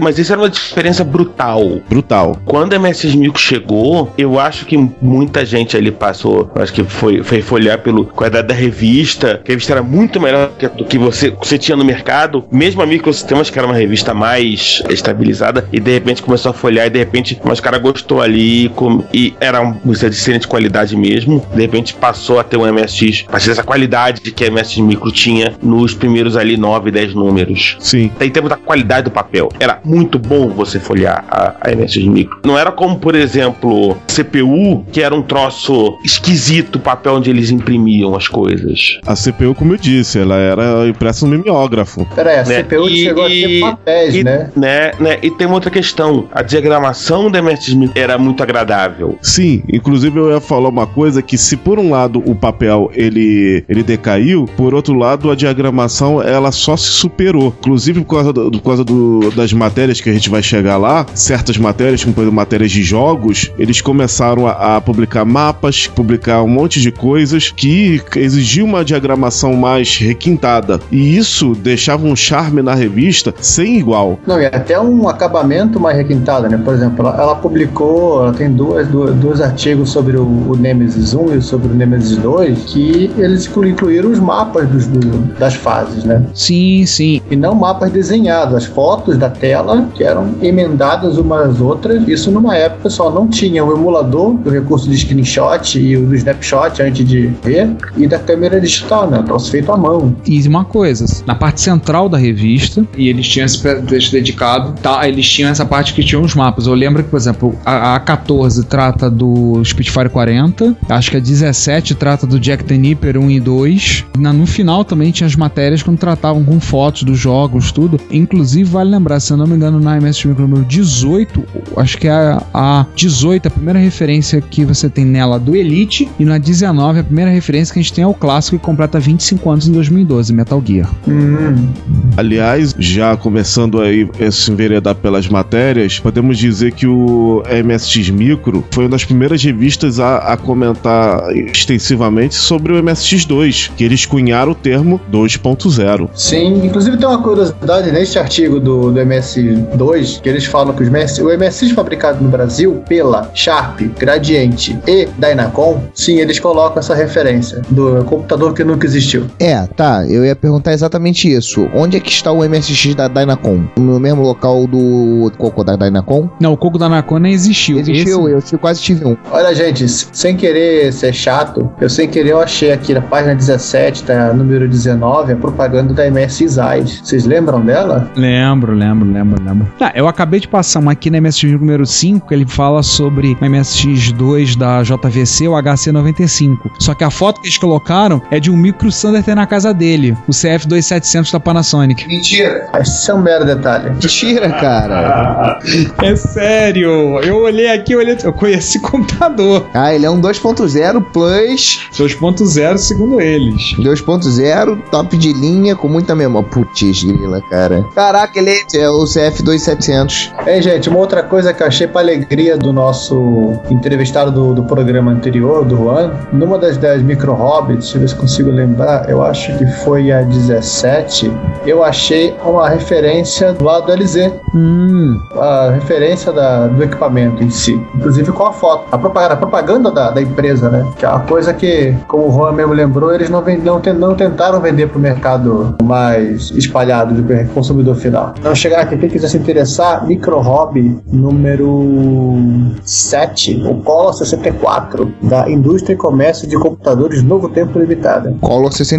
Mas 0.00 0.18
isso 0.18 0.32
era 0.32 0.40
uma 0.40 0.50
diferença 0.50 1.04
brutal. 1.04 1.80
Brutal. 1.88 2.36
Quando 2.44 2.72
a 2.72 2.76
MS 2.76 3.16
Micro 3.16 3.40
chegou, 3.40 4.12
eu 4.16 4.38
acho 4.38 4.66
que 4.66 4.76
muita 5.00 5.44
gente 5.44 5.76
ali 5.76 5.90
passou, 5.90 6.50
acho 6.54 6.72
que 6.72 6.84
foi, 6.84 7.22
foi 7.22 7.42
folhear 7.42 7.80
pelo 7.80 8.06
qualidade 8.06 8.48
da 8.48 8.54
revista, 8.54 9.40
que 9.44 9.50
a 9.50 9.54
revista 9.54 9.72
era 9.72 9.81
muito 9.82 10.20
melhor 10.20 10.50
do 10.76 10.84
que 10.84 10.98
você, 10.98 11.30
você 11.30 11.58
tinha 11.58 11.76
no 11.76 11.84
mercado, 11.84 12.44
mesmo 12.50 12.82
a 12.82 12.86
Microsistemas, 12.86 13.50
que 13.50 13.58
era 13.58 13.66
uma 13.66 13.76
revista 13.76 14.14
mais 14.14 14.82
estabilizada, 14.88 15.68
e 15.72 15.80
de 15.80 15.90
repente 15.92 16.22
começou 16.22 16.50
a 16.50 16.52
folhear, 16.54 16.86
e 16.86 16.90
de 16.90 16.98
repente, 16.98 17.40
mas 17.44 17.58
o 17.58 17.62
cara 17.62 17.78
gostou 17.78 18.20
ali, 18.20 18.68
com- 18.74 19.04
e 19.12 19.34
era 19.40 19.60
uma 19.60 19.72
revista 19.84 20.08
de 20.08 20.16
excelente 20.16 20.46
qualidade 20.48 20.96
mesmo, 20.96 21.44
de 21.54 21.60
repente 21.60 21.94
passou 21.94 22.38
a 22.38 22.44
ter 22.44 22.56
um 22.56 22.66
MSX, 22.66 23.24
a 23.32 23.38
ter 23.38 23.50
essa 23.50 23.62
qualidade 23.62 24.20
que 24.20 24.44
a 24.44 24.50
MSX 24.50 24.78
Micro 24.78 25.10
tinha 25.12 25.54
nos 25.62 25.94
primeiros 25.94 26.36
ali 26.36 26.56
9, 26.56 26.90
10 26.90 27.14
números. 27.14 27.76
Sim. 27.80 28.10
Em 28.20 28.30
termos 28.30 28.50
da 28.50 28.56
qualidade 28.56 29.04
do 29.04 29.10
papel, 29.10 29.48
era 29.58 29.80
muito 29.84 30.18
bom 30.18 30.48
você 30.48 30.78
folhear 30.78 31.24
a, 31.28 31.54
a 31.60 31.70
MSX 31.74 32.04
Micro. 32.06 32.38
Não 32.44 32.58
era 32.58 32.70
como, 32.72 32.96
por 32.98 33.14
exemplo, 33.14 33.96
CPU, 34.06 34.84
que 34.92 35.02
era 35.02 35.14
um 35.14 35.22
troço 35.22 35.98
esquisito 36.04 36.76
o 36.76 36.80
papel 36.80 37.14
onde 37.14 37.30
eles 37.30 37.50
imprimiam 37.50 38.14
as 38.14 38.28
coisas. 38.28 38.98
A 39.06 39.14
CPU, 39.14 39.54
como 39.72 39.76
eu 39.76 39.78
disse, 39.78 40.18
ela 40.18 40.36
era 40.36 40.86
impressa 40.88 41.26
no 41.26 41.32
mimeógrafo. 41.36 42.04
Pera 42.14 42.30
aí, 42.30 42.38
a 42.40 42.44
Né? 42.44 42.62
CPU 42.62 42.88
E- 42.88 43.02
chegou 43.04 43.24
a 43.24 43.28
ter 43.28 43.34
e- 43.50 43.60
papéis, 43.60 44.14
e, 44.14 44.24
né? 44.24 44.50
né, 44.56 44.90
né? 45.00 45.18
E 45.22 45.30
tem 45.30 45.46
uma 45.46 45.54
outra 45.54 45.70
questão. 45.70 46.26
A 46.32 46.42
diagramação 46.42 47.30
da 47.30 47.38
MSX 47.40 47.74
Micro 47.74 47.98
era 48.00 48.18
muito 48.18 48.42
agradável. 48.42 49.16
Sim, 49.22 49.62
inclusive 49.72 50.18
eu 50.18 50.30
ia 50.30 50.40
falar 50.40 50.68
uma 50.68 50.86
coisa 50.86 51.22
que 51.22 51.38
se 51.38 51.56
por 51.56 51.78
um 51.78 51.90
lado 51.90 52.22
o 52.26 52.34
papel 52.34 52.90
ele, 52.94 53.64
ele 53.68 53.82
decaiu, 53.82 54.46
por 54.56 54.74
outro 54.74 54.94
lado 54.94 55.30
a 55.30 55.34
diagramação 55.34 56.20
ela 56.22 56.52
só 56.52 56.76
se 56.76 56.88
superou. 56.88 57.54
Inclusive 57.58 58.00
por 58.02 58.16
causa, 58.16 58.32
do, 58.32 58.50
por 58.50 58.62
causa 58.62 58.84
do- 58.84 59.30
das 59.34 59.52
matérias 59.52 60.00
que 60.00 60.10
a 60.10 60.12
gente 60.12 60.28
vai 60.28 60.42
chegar 60.42 60.76
lá, 60.76 61.06
certas 61.14 61.56
matérias, 61.56 62.02
como 62.02 62.14
por 62.14 62.22
exemplo 62.22 62.36
matérias 62.36 62.70
de 62.70 62.82
jogos, 62.82 63.50
eles 63.58 63.80
começaram 63.80 64.46
a, 64.46 64.76
a 64.76 64.80
publicar 64.80 65.24
mapas, 65.24 65.86
publicar 65.86 66.42
um 66.42 66.48
monte 66.48 66.80
de 66.80 66.90
coisas 66.90 67.50
que 67.50 68.00
exigiam 68.16 68.66
uma 68.66 68.84
diagramação 68.84 69.54
mais 69.62 69.96
requintada. 69.96 70.80
E 70.90 71.16
isso 71.16 71.54
deixava 71.54 72.04
um 72.04 72.16
charme 72.16 72.62
na 72.62 72.74
revista 72.74 73.32
sem 73.40 73.78
igual. 73.78 74.18
Não, 74.26 74.40
e 74.40 74.46
até 74.46 74.78
um 74.80 75.08
acabamento 75.08 75.78
mais 75.78 75.96
requintado, 75.96 76.48
né? 76.48 76.60
Por 76.64 76.74
exemplo, 76.74 77.06
ela, 77.06 77.22
ela 77.22 77.34
publicou, 77.36 78.22
ela 78.24 78.32
tem 78.32 78.50
duas, 78.50 78.88
duas, 78.88 79.14
dois 79.14 79.40
artigos 79.40 79.90
sobre 79.90 80.16
o, 80.16 80.24
o 80.24 80.56
Nemesis 80.56 81.14
1 81.14 81.34
e 81.36 81.42
sobre 81.42 81.68
o 81.68 81.74
Nemesis 81.74 82.16
2, 82.18 82.58
que 82.64 83.10
eles 83.16 83.46
inclu- 83.46 83.68
incluíram 83.68 84.10
os 84.10 84.18
mapas 84.18 84.68
dos, 84.68 84.86
do- 84.88 85.22
das 85.38 85.54
fases, 85.54 86.02
né? 86.04 86.24
Sim, 86.34 86.84
sim. 86.84 87.20
E 87.30 87.36
não 87.36 87.54
mapas 87.54 87.92
desenhados, 87.92 88.54
as 88.56 88.64
fotos 88.64 89.16
da 89.16 89.30
tela 89.30 89.86
que 89.94 90.02
eram 90.02 90.34
emendadas 90.42 91.18
umas 91.18 91.42
às 91.52 91.60
outras. 91.60 92.06
Isso 92.08 92.30
numa 92.30 92.56
época 92.56 92.90
só 92.90 93.10
não 93.10 93.28
tinha 93.28 93.64
o 93.64 93.72
emulador, 93.72 94.36
o 94.44 94.48
recurso 94.50 94.88
de 94.88 94.96
screenshot 94.96 95.78
e 95.78 95.96
o 95.96 96.06
do 96.06 96.14
snapshot 96.16 96.82
antes 96.82 97.06
de 97.06 97.26
ver, 97.44 97.70
e 97.96 98.06
da 98.06 98.18
câmera 98.18 98.60
digital, 98.60 99.08
né? 99.10 99.22
Troço 99.24 99.51
feito 99.52 99.70
à 99.70 99.76
mão. 99.76 100.16
E 100.26 100.40
uma 100.48 100.64
coisa, 100.64 101.04
na 101.26 101.34
parte 101.34 101.60
central 101.60 102.08
da 102.08 102.16
revista, 102.16 102.86
e 102.96 103.08
eles 103.08 103.28
tinham 103.28 103.44
esse 103.44 103.62
texto 103.82 104.12
dedicado, 104.12 104.72
tá? 104.80 105.06
Eles 105.06 105.28
tinham 105.28 105.50
essa 105.50 105.64
parte 105.64 105.92
que 105.92 106.02
tinha 106.02 106.20
os 106.20 106.34
mapas. 106.34 106.66
Eu 106.66 106.74
lembro 106.74 107.04
que, 107.04 107.10
por 107.10 107.18
exemplo, 107.18 107.54
a, 107.64 107.94
a 107.94 108.00
14 108.00 108.64
trata 108.64 109.10
do 109.10 109.62
Spitfire 109.64 110.08
40, 110.08 110.76
acho 110.88 111.10
que 111.10 111.16
a 111.18 111.20
17 111.20 111.94
trata 111.94 112.26
do 112.26 112.40
Jack 112.40 112.64
the 112.64 112.76
Nipper 112.76 113.18
1 113.18 113.30
e 113.30 113.40
2. 113.40 114.04
Na, 114.18 114.32
no 114.32 114.46
final 114.46 114.84
também 114.84 115.10
tinha 115.10 115.26
as 115.26 115.36
matérias 115.36 115.82
quando 115.82 115.98
tratavam 115.98 116.42
com 116.44 116.58
fotos 116.58 117.02
dos 117.02 117.18
jogos, 117.18 117.70
tudo. 117.70 118.00
Inclusive, 118.10 118.64
vale 118.64 118.90
lembrar, 118.90 119.20
se 119.20 119.32
eu 119.32 119.36
não 119.36 119.46
me 119.46 119.54
engano, 119.54 119.78
na 119.78 119.98
MS 119.98 120.26
número 120.28 120.64
18, 120.64 121.44
acho 121.76 121.98
que 121.98 122.08
é 122.08 122.12
a, 122.12 122.42
a 122.54 122.86
18, 122.96 123.48
a 123.48 123.50
primeira 123.50 123.78
referência 123.78 124.40
que 124.40 124.64
você 124.64 124.88
tem 124.88 125.04
nela 125.04 125.38
do 125.38 125.54
Elite, 125.54 126.08
e 126.18 126.24
na 126.24 126.38
19, 126.38 127.00
a 127.00 127.04
primeira 127.04 127.30
referência 127.30 127.72
que 127.72 127.78
a 127.78 127.82
gente 127.82 127.92
tem 127.92 128.04
é 128.04 128.06
o 128.06 128.14
clássico 128.14 128.58
que 128.58 128.64
completa 128.64 128.98
25 128.98 129.41
anos 129.50 129.66
em 129.66 129.72
2012, 129.72 130.32
Metal 130.32 130.62
Gear. 130.64 130.90
Hum, 131.06 131.68
Aliás, 132.16 132.74
já 132.78 133.16
começando 133.16 133.80
aí 133.80 134.08
a 134.20 134.30
se 134.30 134.50
enveredar 134.50 134.94
pelas 134.94 135.28
matérias, 135.28 135.98
podemos 135.98 136.36
dizer 136.36 136.72
que 136.72 136.86
o 136.86 137.42
MSX 137.64 138.10
Micro 138.10 138.64
foi 138.70 138.84
uma 138.84 138.90
das 138.90 139.04
primeiras 139.04 139.42
revistas 139.42 139.98
a, 139.98 140.18
a 140.18 140.36
comentar 140.36 141.34
extensivamente 141.34 142.34
sobre 142.34 142.72
o 142.72 142.82
MSX2, 142.82 143.70
que 143.76 143.84
eles 143.84 144.04
cunharam 144.04 144.52
o 144.52 144.54
termo 144.54 145.00
2.0. 145.10 146.10
Sim, 146.14 146.66
inclusive 146.66 146.96
tem 146.98 147.08
uma 147.08 147.22
curiosidade 147.22 147.90
neste 147.90 148.18
artigo 148.18 148.60
do, 148.60 148.92
do 148.92 149.00
MS2, 149.00 150.20
que 150.20 150.28
eles 150.28 150.44
falam 150.44 150.74
que 150.74 150.82
os 150.82 150.88
MS, 150.88 151.22
o 151.22 151.26
MSX 151.36 151.70
fabricado 151.72 152.22
no 152.22 152.28
Brasil 152.28 152.82
pela 152.88 153.30
Sharp, 153.34 153.80
Gradiente 153.98 154.78
e 154.86 155.08
Dynacom, 155.18 155.82
sim, 155.94 156.18
eles 156.20 156.38
colocam 156.38 156.78
essa 156.78 156.94
referência 156.94 157.62
do 157.70 158.04
computador 158.04 158.52
que 158.52 158.62
nunca 158.62 158.86
existiu. 158.86 159.24
É, 159.38 159.66
tá. 159.66 160.04
Eu 160.08 160.24
ia 160.24 160.34
perguntar 160.36 160.72
exatamente 160.72 161.30
isso. 161.32 161.68
Onde 161.74 161.96
é 161.96 162.00
que 162.00 162.10
está 162.10 162.30
o 162.32 162.44
MSX 162.48 162.94
da 162.94 163.08
Dynacon? 163.08 163.64
No 163.78 163.98
mesmo 163.98 164.22
local 164.22 164.66
do 164.66 165.30
Coco 165.38 165.64
da 165.64 165.76
Dynacon? 165.76 166.28
Não, 166.40 166.52
o 166.52 166.56
Coco 166.56 166.78
da 166.78 166.88
Nakon 166.88 167.18
nem 167.18 167.32
existiu. 167.32 167.78
Existiu, 167.78 168.28
Esse- 168.38 168.54
eu 168.54 168.58
quase 168.58 168.80
tive 168.82 169.04
um. 169.06 169.16
Olha, 169.30 169.54
gente, 169.54 169.86
sem 169.88 170.36
querer 170.36 170.92
ser 170.92 171.12
chato, 171.12 171.70
eu 171.80 171.88
sem 171.90 172.08
querer 172.08 172.32
eu 172.32 172.40
achei 172.40 172.72
aqui 172.72 172.94
na 172.94 173.00
página 173.02 173.34
17, 173.34 174.04
tá, 174.04 174.32
número 174.32 174.66
19, 174.68 175.32
a 175.32 175.36
propaganda 175.36 175.92
da 175.92 176.06
MS 176.06 176.48
Zais. 176.48 177.00
Vocês 177.04 177.24
lembram 177.26 177.60
dela? 177.60 178.10
Lembro, 178.16 178.72
lembro, 178.74 179.10
lembro, 179.10 179.42
lembro. 179.44 179.68
Ah, 179.80 179.92
eu 179.94 180.08
acabei 180.08 180.40
de 180.40 180.48
passar 180.48 180.78
uma 180.80 180.92
aqui 180.92 181.10
na 181.10 181.20
MSX 181.20 181.52
número 181.52 181.84
5, 181.84 182.28
que 182.28 182.34
ele 182.34 182.46
fala 182.46 182.82
sobre 182.82 183.32
o 183.32 183.44
MSX2 183.44 184.56
da 184.56 184.82
JVC, 184.82 185.48
o 185.48 185.52
HC95. 185.52 186.56
Só 186.78 186.94
que 186.94 187.04
a 187.04 187.10
foto 187.10 187.40
que 187.40 187.46
eles 187.48 187.58
colocaram 187.58 188.22
é 188.30 188.38
de 188.40 188.50
um 188.50 188.56
micro 188.56 188.90
Sander 189.12 189.36
na 189.36 189.46
casa 189.46 189.74
dele, 189.74 190.16
o 190.26 190.30
CF2700 190.30 191.32
da 191.32 191.40
Panasonic. 191.40 192.06
Mentira! 192.06 192.68
Esse 192.80 193.10
é 193.10 193.14
um 193.14 193.20
mero 193.20 193.44
detalhe. 193.44 193.90
Mentira, 193.90 194.48
cara. 194.50 195.58
É 196.02 196.16
sério, 196.16 197.20
eu 197.22 197.36
olhei 197.36 197.70
aqui, 197.70 197.92
eu, 197.92 197.98
olhei, 197.98 198.16
eu 198.22 198.32
conheci 198.32 198.80
computador. 198.80 199.66
Ah, 199.72 199.94
ele 199.94 200.04
é 200.06 200.10
um 200.10 200.20
2.0 200.20 201.02
Plus 201.12 201.88
2.0 201.92 202.78
segundo 202.78 203.20
eles. 203.20 203.74
2.0, 203.78 204.82
top 204.90 205.16
de 205.16 205.32
linha, 205.32 205.76
com 205.76 205.88
muita 205.88 206.14
memória. 206.14 206.48
Putz, 206.48 207.04
grila, 207.04 207.40
cara. 207.42 207.84
Caraca, 207.94 208.38
ele 208.38 208.50
é 208.74 208.90
o 208.90 209.04
CF2700. 209.04 210.32
Ei, 210.46 210.62
gente, 210.62 210.88
uma 210.88 210.98
outra 210.98 211.22
coisa 211.22 211.52
que 211.52 211.62
eu 211.62 211.66
achei 211.66 211.86
pra 211.86 212.00
alegria 212.00 212.56
do 212.56 212.72
nosso 212.72 213.60
entrevistado 213.70 214.30
do, 214.30 214.54
do 214.54 214.64
programa 214.64 215.10
anterior, 215.12 215.64
do 215.64 215.76
Juan, 215.76 216.12
numa 216.32 216.58
das 216.58 216.76
10 216.76 217.02
micro 217.02 217.32
hobbits, 217.32 217.84
deixa 217.84 217.96
eu 217.96 218.00
ver 218.00 218.08
se 218.08 218.14
consigo 218.14 218.50
lembrar, 218.50 219.01
eu 219.08 219.22
acho 219.22 219.56
que 219.58 219.66
foi 219.84 220.10
a 220.12 220.22
17, 220.22 221.30
eu 221.66 221.82
achei 221.84 222.34
uma 222.44 222.68
referência 222.68 223.52
do 223.52 223.64
lado 223.64 223.86
do 223.86 223.92
LZ. 223.92 224.32
Hum, 224.54 225.18
a 225.36 225.70
referência 225.70 226.32
da- 226.32 226.66
do 226.66 226.82
equipamento 226.82 227.42
em 227.42 227.50
si, 227.50 227.72
inclusive 227.94 228.30
com 228.32 228.44
a 228.44 228.52
foto, 228.52 228.84
a 228.92 228.98
propaganda, 228.98 229.34
a 229.34 229.36
propaganda 229.36 229.90
da, 229.90 230.10
da 230.10 230.20
empresa, 230.22 230.68
né? 230.68 230.84
Que 230.96 231.04
é 231.04 231.08
uma 231.08 231.20
coisa 231.20 231.52
que, 231.54 231.94
como 232.08 232.28
o 232.28 232.32
Juan 232.32 232.52
mesmo 232.52 232.72
lembrou, 232.72 233.12
eles 233.14 233.30
não, 233.30 233.42
vend- 233.42 233.62
não, 233.64 233.80
não 233.98 234.14
tentaram 234.14 234.60
vender 234.60 234.88
para 234.88 234.98
o 234.98 235.00
mercado 235.00 235.74
mais 235.82 236.50
espalhado 236.50 237.14
do 237.14 237.48
consumidor 237.54 237.94
final. 237.96 238.34
Então, 238.38 238.54
chegar 238.54 238.80
aqui, 238.82 238.96
quem 238.96 239.08
quiser 239.08 239.28
se 239.28 239.36
interessar, 239.38 240.06
Micro 240.06 240.38
Hobby 240.40 240.98
número 241.12 242.72
7, 242.84 243.62
o 243.66 243.76
Cola 243.82 244.12
64, 244.12 245.12
da 245.22 245.50
Indústria 245.50 245.94
e 245.94 245.96
Comércio 245.96 246.48
de 246.48 246.56
Computadores 246.58 247.22
Novo 247.22 247.48
Tempo 247.48 247.78
Limitada. 247.78 248.34
Collor 248.40 248.72
64, 248.72 248.91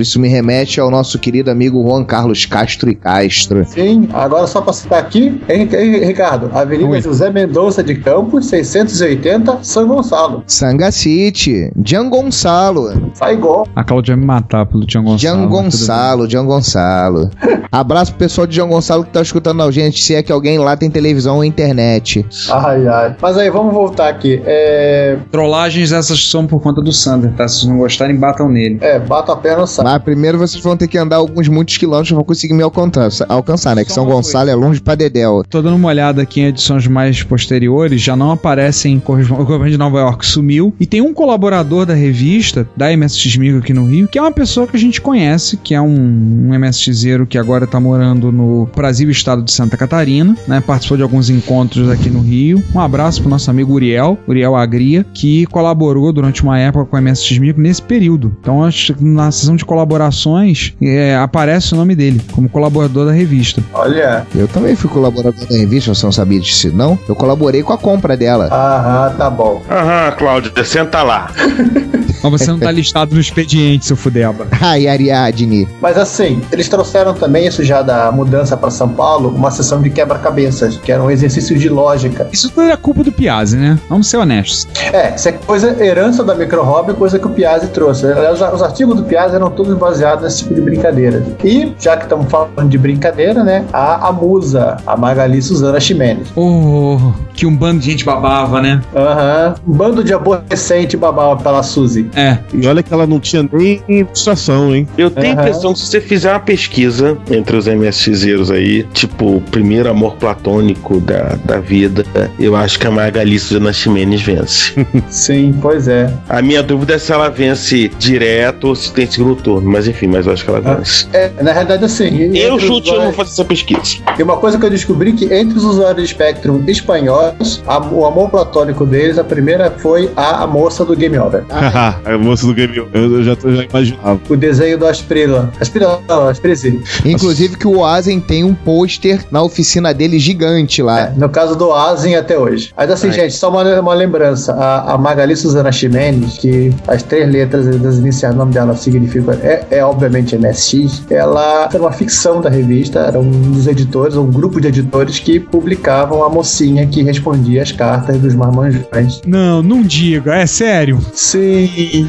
isso 0.00 0.20
me 0.20 0.28
remete 0.28 0.80
ao 0.80 0.90
nosso 0.90 1.18
querido 1.18 1.50
amigo 1.50 1.82
Juan 1.86 2.04
Carlos 2.04 2.46
Castro 2.46 2.90
e 2.90 2.94
Castro. 2.94 3.64
Sim, 3.66 4.08
agora 4.12 4.46
só 4.46 4.60
para 4.60 4.72
citar 4.72 4.98
aqui, 4.98 5.40
hein, 5.48 5.68
hein, 5.72 6.04
Ricardo, 6.04 6.50
Avenida 6.52 6.90
Oi. 6.90 7.02
José 7.02 7.30
Mendonça 7.30 7.82
de 7.82 7.94
Campos, 7.94 8.46
680, 8.46 9.58
São 9.62 9.86
Gonçalo. 9.86 10.42
Sanga 10.46 10.90
City, 10.90 11.70
Gian 11.84 12.08
Gonçalo, 12.08 13.10
Saigon. 13.14 13.64
a 13.74 13.84
Claudia 13.84 14.12
ia 14.12 14.16
me 14.16 14.24
matar 14.24 14.66
pelo 14.66 14.84
Tião 14.86 15.02
Gonçalo. 15.04 15.42
Tudo 15.42 15.48
Gonçalo, 15.48 16.30
Gian 16.30 16.44
Gonçalo. 16.44 17.30
Abraço 17.70 18.12
pro 18.12 18.20
pessoal 18.20 18.46
de 18.46 18.54
Gian 18.56 18.68
Gonçalo 18.68 19.04
que 19.04 19.10
tá 19.10 19.22
escutando 19.22 19.62
a 19.62 19.70
gente, 19.70 20.02
se 20.02 20.14
é 20.14 20.22
que 20.22 20.32
alguém 20.32 20.58
lá 20.58 20.76
tem 20.76 20.90
televisão 20.90 21.36
ou 21.36 21.44
internet. 21.44 22.24
Ai, 22.50 22.86
ai. 22.86 23.16
Mas 23.20 23.36
aí, 23.36 23.50
vamos 23.50 23.72
voltar 23.72 24.08
aqui. 24.08 24.42
É. 24.44 25.16
Trollagens 25.30 25.92
essas 25.92 26.28
são 26.30 26.46
por 26.46 26.60
conta 26.60 26.80
do 26.80 26.92
Sander, 26.92 27.32
tá? 27.32 27.48
Se 27.48 27.60
vocês 27.60 27.70
não 27.70 27.78
gostarem, 27.78 28.16
batam 28.16 28.48
nele. 28.48 28.78
é 28.80 28.98
bato 29.14 29.30
a 29.30 29.36
pé 29.36 29.56
no 29.56 29.66
saco. 29.66 29.88
Mas 29.88 30.02
primeiro 30.02 30.38
vocês 30.38 30.62
vão 30.62 30.76
ter 30.76 30.88
que 30.88 30.98
andar 30.98 31.16
alguns 31.16 31.46
muitos 31.46 31.76
quilômetros 31.76 32.12
pra 32.12 32.24
conseguir 32.24 32.54
me 32.54 32.62
alcançar, 32.62 33.26
alcançar 33.28 33.76
né? 33.76 33.84
Que 33.84 33.90
Só 33.90 34.02
São 34.02 34.06
Gonçalo 34.06 34.50
é 34.50 34.54
longe 34.54 34.80
pra 34.80 34.96
Dedéu. 34.96 35.44
Tô 35.48 35.62
dando 35.62 35.76
uma 35.76 35.88
olhada 35.88 36.22
aqui 36.22 36.40
em 36.40 36.46
edições 36.46 36.86
mais 36.88 37.22
posteriores, 37.22 38.00
já 38.00 38.16
não 38.16 38.32
aparecem 38.32 39.00
o 39.06 39.44
governo 39.44 39.70
de 39.70 39.78
Nova 39.78 40.00
York 40.00 40.26
sumiu 40.26 40.74
e 40.80 40.86
tem 40.86 41.00
um 41.00 41.14
colaborador 41.14 41.86
da 41.86 41.94
revista 41.94 42.68
da 42.76 42.94
MSX 42.96 43.36
Micro 43.36 43.58
aqui 43.58 43.72
no 43.72 43.86
Rio, 43.86 44.08
que 44.08 44.18
é 44.18 44.22
uma 44.22 44.32
pessoa 44.32 44.66
que 44.66 44.76
a 44.76 44.80
gente 44.80 45.00
conhece, 45.00 45.56
que 45.58 45.74
é 45.74 45.80
um, 45.80 46.50
um 46.50 46.58
MSXero 46.58 47.26
que 47.26 47.38
agora 47.38 47.66
tá 47.66 47.78
morando 47.78 48.32
no 48.32 48.68
Brasil 48.74 49.08
Estado 49.10 49.42
de 49.42 49.52
Santa 49.52 49.76
Catarina, 49.76 50.36
né? 50.48 50.60
Participou 50.60 50.96
de 50.96 51.02
alguns 51.02 51.30
encontros 51.30 51.88
aqui 51.88 52.10
no 52.10 52.20
Rio. 52.20 52.62
Um 52.74 52.80
abraço 52.80 53.20
pro 53.20 53.30
nosso 53.30 53.50
amigo 53.50 53.74
Uriel, 53.74 54.18
Uriel 54.26 54.56
Agria, 54.56 55.06
que 55.14 55.46
colaborou 55.46 56.12
durante 56.12 56.42
uma 56.42 56.58
época 56.58 56.86
com 56.86 56.96
a 56.96 57.00
MSX 57.00 57.38
Micro 57.38 57.62
nesse 57.62 57.82
período. 57.82 58.36
Então 58.40 58.64
acho 58.64 58.94
que 58.94 59.03
na 59.04 59.30
sessão 59.30 59.56
de 59.56 59.64
colaborações 59.64 60.74
é, 60.80 61.16
aparece 61.16 61.74
o 61.74 61.76
nome 61.76 61.94
dele 61.94 62.20
como 62.32 62.48
colaborador 62.48 63.06
da 63.06 63.12
revista. 63.12 63.62
Olha. 63.72 64.26
Eu 64.34 64.48
também 64.48 64.74
fui 64.74 64.90
colaborador 64.90 65.46
da 65.46 65.56
revista, 65.56 65.94
você 65.94 66.04
não 66.04 66.12
sabia 66.12 66.40
disso 66.40 66.64
não? 66.74 66.98
Eu 67.08 67.14
colaborei 67.14 67.62
com 67.62 67.72
a 67.72 67.78
compra 67.78 68.16
dela. 68.16 68.46
Aham, 68.46 69.14
tá 69.16 69.30
bom. 69.30 69.62
Aham, 69.70 70.12
Cláudia, 70.16 70.64
senta 70.64 71.02
lá. 71.02 71.30
Mas 72.30 72.40
você 72.40 72.50
não 72.50 72.58
tá 72.58 72.70
listado 72.70 73.14
no 73.14 73.20
expediente, 73.20 73.86
seu 73.86 73.96
fudeba. 73.96 74.46
Ai, 74.60 74.86
Ariadne. 74.86 75.68
Mas 75.80 75.98
assim, 75.98 76.40
eles 76.50 76.68
trouxeram 76.68 77.14
também, 77.14 77.46
isso 77.46 77.62
já 77.64 77.82
da 77.82 78.10
mudança 78.10 78.56
para 78.56 78.70
São 78.70 78.88
Paulo, 78.88 79.28
uma 79.28 79.50
sessão 79.50 79.82
de 79.82 79.90
quebra-cabeças, 79.90 80.76
que 80.78 80.90
era 80.90 81.02
um 81.02 81.10
exercício 81.10 81.58
de 81.58 81.68
lógica. 81.68 82.28
Isso 82.32 82.50
tudo 82.50 82.62
é 82.62 82.76
culpa 82.76 83.02
do 83.02 83.12
Piazzi, 83.12 83.56
né? 83.56 83.78
Vamos 83.88 84.08
ser 84.08 84.16
honestos. 84.16 84.66
É, 84.92 85.14
isso 85.14 85.28
é 85.28 85.32
coisa, 85.32 85.84
herança 85.84 86.24
da 86.24 86.34
Micro 86.34 86.62
Hobby, 86.62 86.94
coisa 86.94 87.18
que 87.18 87.26
o 87.26 87.30
Piazzi 87.30 87.68
trouxe. 87.68 88.06
Aliás, 88.06 88.40
os 88.40 88.62
artigos 88.62 88.93
do 88.94 89.04
Piazzi 89.04 89.34
eram 89.34 89.50
todos 89.50 89.76
baseados 89.76 90.24
nesse 90.24 90.38
tipo 90.38 90.54
de 90.54 90.60
brincadeira. 90.60 91.24
E, 91.42 91.72
já 91.78 91.96
que 91.96 92.04
estamos 92.04 92.30
falando 92.30 92.68
de 92.68 92.78
brincadeira, 92.78 93.42
né, 93.42 93.64
a, 93.72 94.08
a 94.08 94.12
musa, 94.12 94.76
a 94.86 94.96
Magali 94.96 95.40
Suzana 95.42 95.80
Ximenes. 95.80 96.28
Oh, 96.36 97.12
que 97.34 97.46
um 97.46 97.54
bando 97.56 97.80
de 97.80 97.90
gente 97.90 98.04
babava, 98.04 98.60
né? 98.60 98.80
Aham. 98.94 99.54
Um 99.66 99.72
bando 99.72 100.04
de 100.04 100.12
aborrecente 100.14 100.96
babava 100.96 101.42
pela 101.42 101.62
Suzy. 101.62 102.08
É. 102.14 102.38
E 102.52 102.66
olha 102.66 102.82
que 102.82 102.92
ela 102.92 103.06
não 103.06 103.18
tinha 103.20 103.48
nem 103.52 103.82
ilustração, 103.88 104.74
hein? 104.74 104.86
Eu 104.96 105.10
tenho 105.10 105.28
a 105.28 105.32
Aham. 105.32 105.42
impressão 105.42 105.72
que 105.72 105.80
se 105.80 105.86
você 105.86 106.00
fizer 106.00 106.30
uma 106.30 106.40
pesquisa 106.40 107.16
entre 107.30 107.56
os 107.56 107.66
MSXeiros 107.66 108.50
aí, 108.50 108.84
tipo, 108.92 109.36
o 109.36 109.40
primeiro 109.40 109.90
amor 109.90 110.14
platônico 110.16 111.00
da, 111.00 111.36
da 111.44 111.58
vida, 111.58 112.04
eu 112.38 112.54
acho 112.56 112.78
que 112.78 112.86
a 112.86 112.90
Magali 112.90 113.38
Suzana 113.38 113.72
Ximenes 113.72 114.22
vence. 114.22 114.86
Sim, 115.08 115.54
pois 115.60 115.88
é. 115.88 116.12
A 116.28 116.40
minha 116.40 116.62
dúvida 116.62 116.94
é 116.94 116.98
se 116.98 117.12
ela 117.12 117.28
vence 117.28 117.90
direto 117.98 118.68
ou 118.68 118.74
se 118.74 118.83
tem 118.92 119.10
segundo 119.10 119.36
turno, 119.36 119.70
mas 119.70 119.86
enfim, 119.88 120.06
mas 120.08 120.26
eu 120.26 120.32
acho 120.32 120.44
que 120.44 120.50
ela 120.50 120.60
Ah. 120.64 120.74
vence. 120.74 121.06
É, 121.12 121.30
na 121.42 121.52
realidade, 121.52 121.84
assim. 121.84 122.36
Eu 122.36 122.58
chute, 122.58 122.88
eu 122.90 122.94
não 122.96 123.10
vou 123.10 123.10
usuários- 123.10 123.16
fazer 123.16 123.30
essa 123.30 123.44
pesquisa. 123.44 123.80
E 124.18 124.22
uma 124.22 124.36
coisa 124.36 124.58
que 124.58 124.64
eu 124.66 124.70
descobri 124.70 125.12
que 125.12 125.24
entre 125.32 125.56
os 125.58 125.64
usuários 125.64 126.02
de 126.08 126.14
Spectrum 126.14 126.62
espanhóis, 126.66 127.62
a- 127.66 127.78
o 127.80 128.04
amor 128.06 128.30
platônico 128.30 128.86
deles, 128.86 129.18
a 129.18 129.24
primeira 129.24 129.70
foi 129.70 130.10
a, 130.16 130.42
a 130.42 130.46
moça 130.46 130.84
do 130.84 130.96
Game 130.96 131.18
Over. 131.18 131.44
Haha, 131.50 132.00
a 132.04 132.18
moça 132.18 132.46
do 132.46 132.54
game. 132.54 132.76
Eu, 132.76 132.88
eu 132.92 133.22
já, 133.24 133.36
eu 133.42 133.56
já 133.56 133.64
imaginava. 133.64 134.20
O 134.28 134.36
desenho 134.36 134.78
do 134.78 134.86
Asprila. 134.86 135.52
Asprila, 135.60 136.00
não, 136.08 136.28
Asprezi. 136.28 136.80
Inclusive 137.04 137.56
que 137.56 137.66
o 137.66 137.78
Oazen 137.78 138.20
tem 138.20 138.44
um 138.44 138.54
pôster 138.54 139.24
na 139.30 139.42
oficina 139.42 139.92
dele 139.92 140.18
gigante 140.18 140.82
lá. 140.82 141.00
É, 141.00 141.12
no 141.16 141.28
caso 141.28 141.56
do 141.56 141.72
Asin 141.72 142.14
até 142.14 142.38
hoje. 142.38 142.72
Mas 142.76 142.90
assim, 142.90 143.08
Ai. 143.08 143.12
gente, 143.14 143.34
só 143.34 143.48
uma, 143.50 143.62
uma 143.80 143.94
lembrança. 143.94 144.52
A, 144.54 144.94
a 144.94 144.98
Magali 144.98 145.36
Suzana 145.36 145.70
Ximenes, 145.72 146.38
que 146.38 146.72
as 146.86 147.02
três 147.02 147.30
letras 147.30 147.66
das 147.78 147.96
iniciais 147.98 148.34
do 148.34 148.38
nome 148.38 148.52
dela 148.52 148.73
significam, 148.76 149.34
é, 149.42 149.66
é 149.70 149.84
obviamente 149.84 150.36
MSX, 150.36 151.04
ela 151.10 151.68
era 151.72 151.80
uma 151.80 151.92
ficção 151.92 152.40
da 152.40 152.48
revista, 152.48 153.00
era 153.00 153.18
um 153.18 153.30
dos 153.52 153.66
editores, 153.66 154.16
um 154.16 154.30
grupo 154.30 154.60
de 154.60 154.68
editores 154.68 155.18
que 155.18 155.38
publicavam 155.38 156.24
a 156.24 156.28
mocinha 156.28 156.86
que 156.86 157.02
respondia 157.02 157.62
as 157.62 157.72
cartas 157.72 158.18
dos 158.18 158.34
marmanjões. 158.34 159.20
Não, 159.26 159.62
não 159.62 159.82
diga, 159.82 160.34
é 160.34 160.46
sério. 160.46 160.98
Sim. 161.12 162.08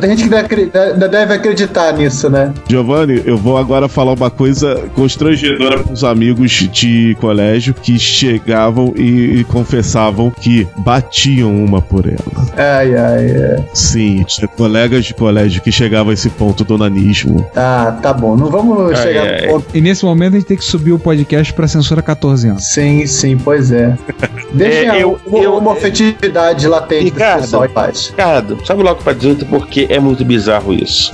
Tem 0.00 0.10
gente 0.16 0.24
que 0.24 0.28
deve, 0.28 1.08
deve 1.08 1.34
acreditar 1.34 1.92
nisso, 1.92 2.28
né? 2.28 2.52
Giovanni, 2.68 3.22
eu 3.24 3.36
vou 3.36 3.56
agora 3.56 3.88
falar 3.88 4.12
uma 4.12 4.30
coisa 4.30 4.88
constrangedora 4.94 5.82
para 5.82 5.92
os 5.92 6.04
amigos 6.04 6.68
de 6.72 7.16
colégio 7.20 7.74
que 7.74 7.98
chegavam 7.98 8.92
e, 8.96 9.40
e 9.40 9.44
confessavam 9.44 10.30
que 10.30 10.66
batiam 10.78 11.54
uma 11.54 11.80
por 11.80 12.06
ela. 12.06 12.46
Ai, 12.56 12.94
ai, 12.94 13.30
ai. 13.30 13.64
Sim, 13.72 14.24
tinha 14.26 14.48
colegas 14.48 15.04
de 15.04 15.14
colégio 15.14 15.62
que 15.62 15.72
chegavam 15.72 15.85
a 15.94 16.12
esse 16.12 16.28
ponto 16.30 16.64
do 16.64 16.76
nanismo. 16.78 17.48
Ah, 17.54 17.96
tá 18.02 18.12
bom. 18.12 18.36
Não 18.36 18.46
vamos 18.50 18.90
Ai, 18.90 18.96
chegar 19.02 19.26
ai. 19.26 19.46
no 19.46 19.52
ponto. 19.52 19.66
E 19.76 19.80
nesse 19.80 20.04
momento 20.04 20.34
a 20.34 20.36
gente 20.38 20.46
tem 20.48 20.56
que 20.56 20.64
subir 20.64 20.92
o 20.92 20.98
podcast 20.98 21.52
pra 21.52 21.68
censura 21.68 22.02
14 22.02 22.48
anos. 22.48 22.64
Sim, 22.66 23.06
sim, 23.06 23.36
pois 23.36 23.70
é. 23.70 23.96
Deixa 24.52 24.96
É, 24.96 25.02
eu- 25.02 25.18
uma, 25.26 25.38
eu- 25.38 25.56
uma 25.58 25.72
afetividade 25.72 26.66
latente 26.66 27.04
do 27.10 27.14
Ricardo. 27.14 27.40
pessoal 27.42 27.64
em 27.64 27.68
paz. 27.68 28.08
Ricardo, 28.08 28.58
sabe 28.66 28.82
logo 28.82 29.02
pra 29.02 29.12
18 29.12 29.46
porque 29.46 29.86
é 29.90 29.98
muito 30.00 30.24
bizarro 30.24 30.72
isso. 30.72 31.12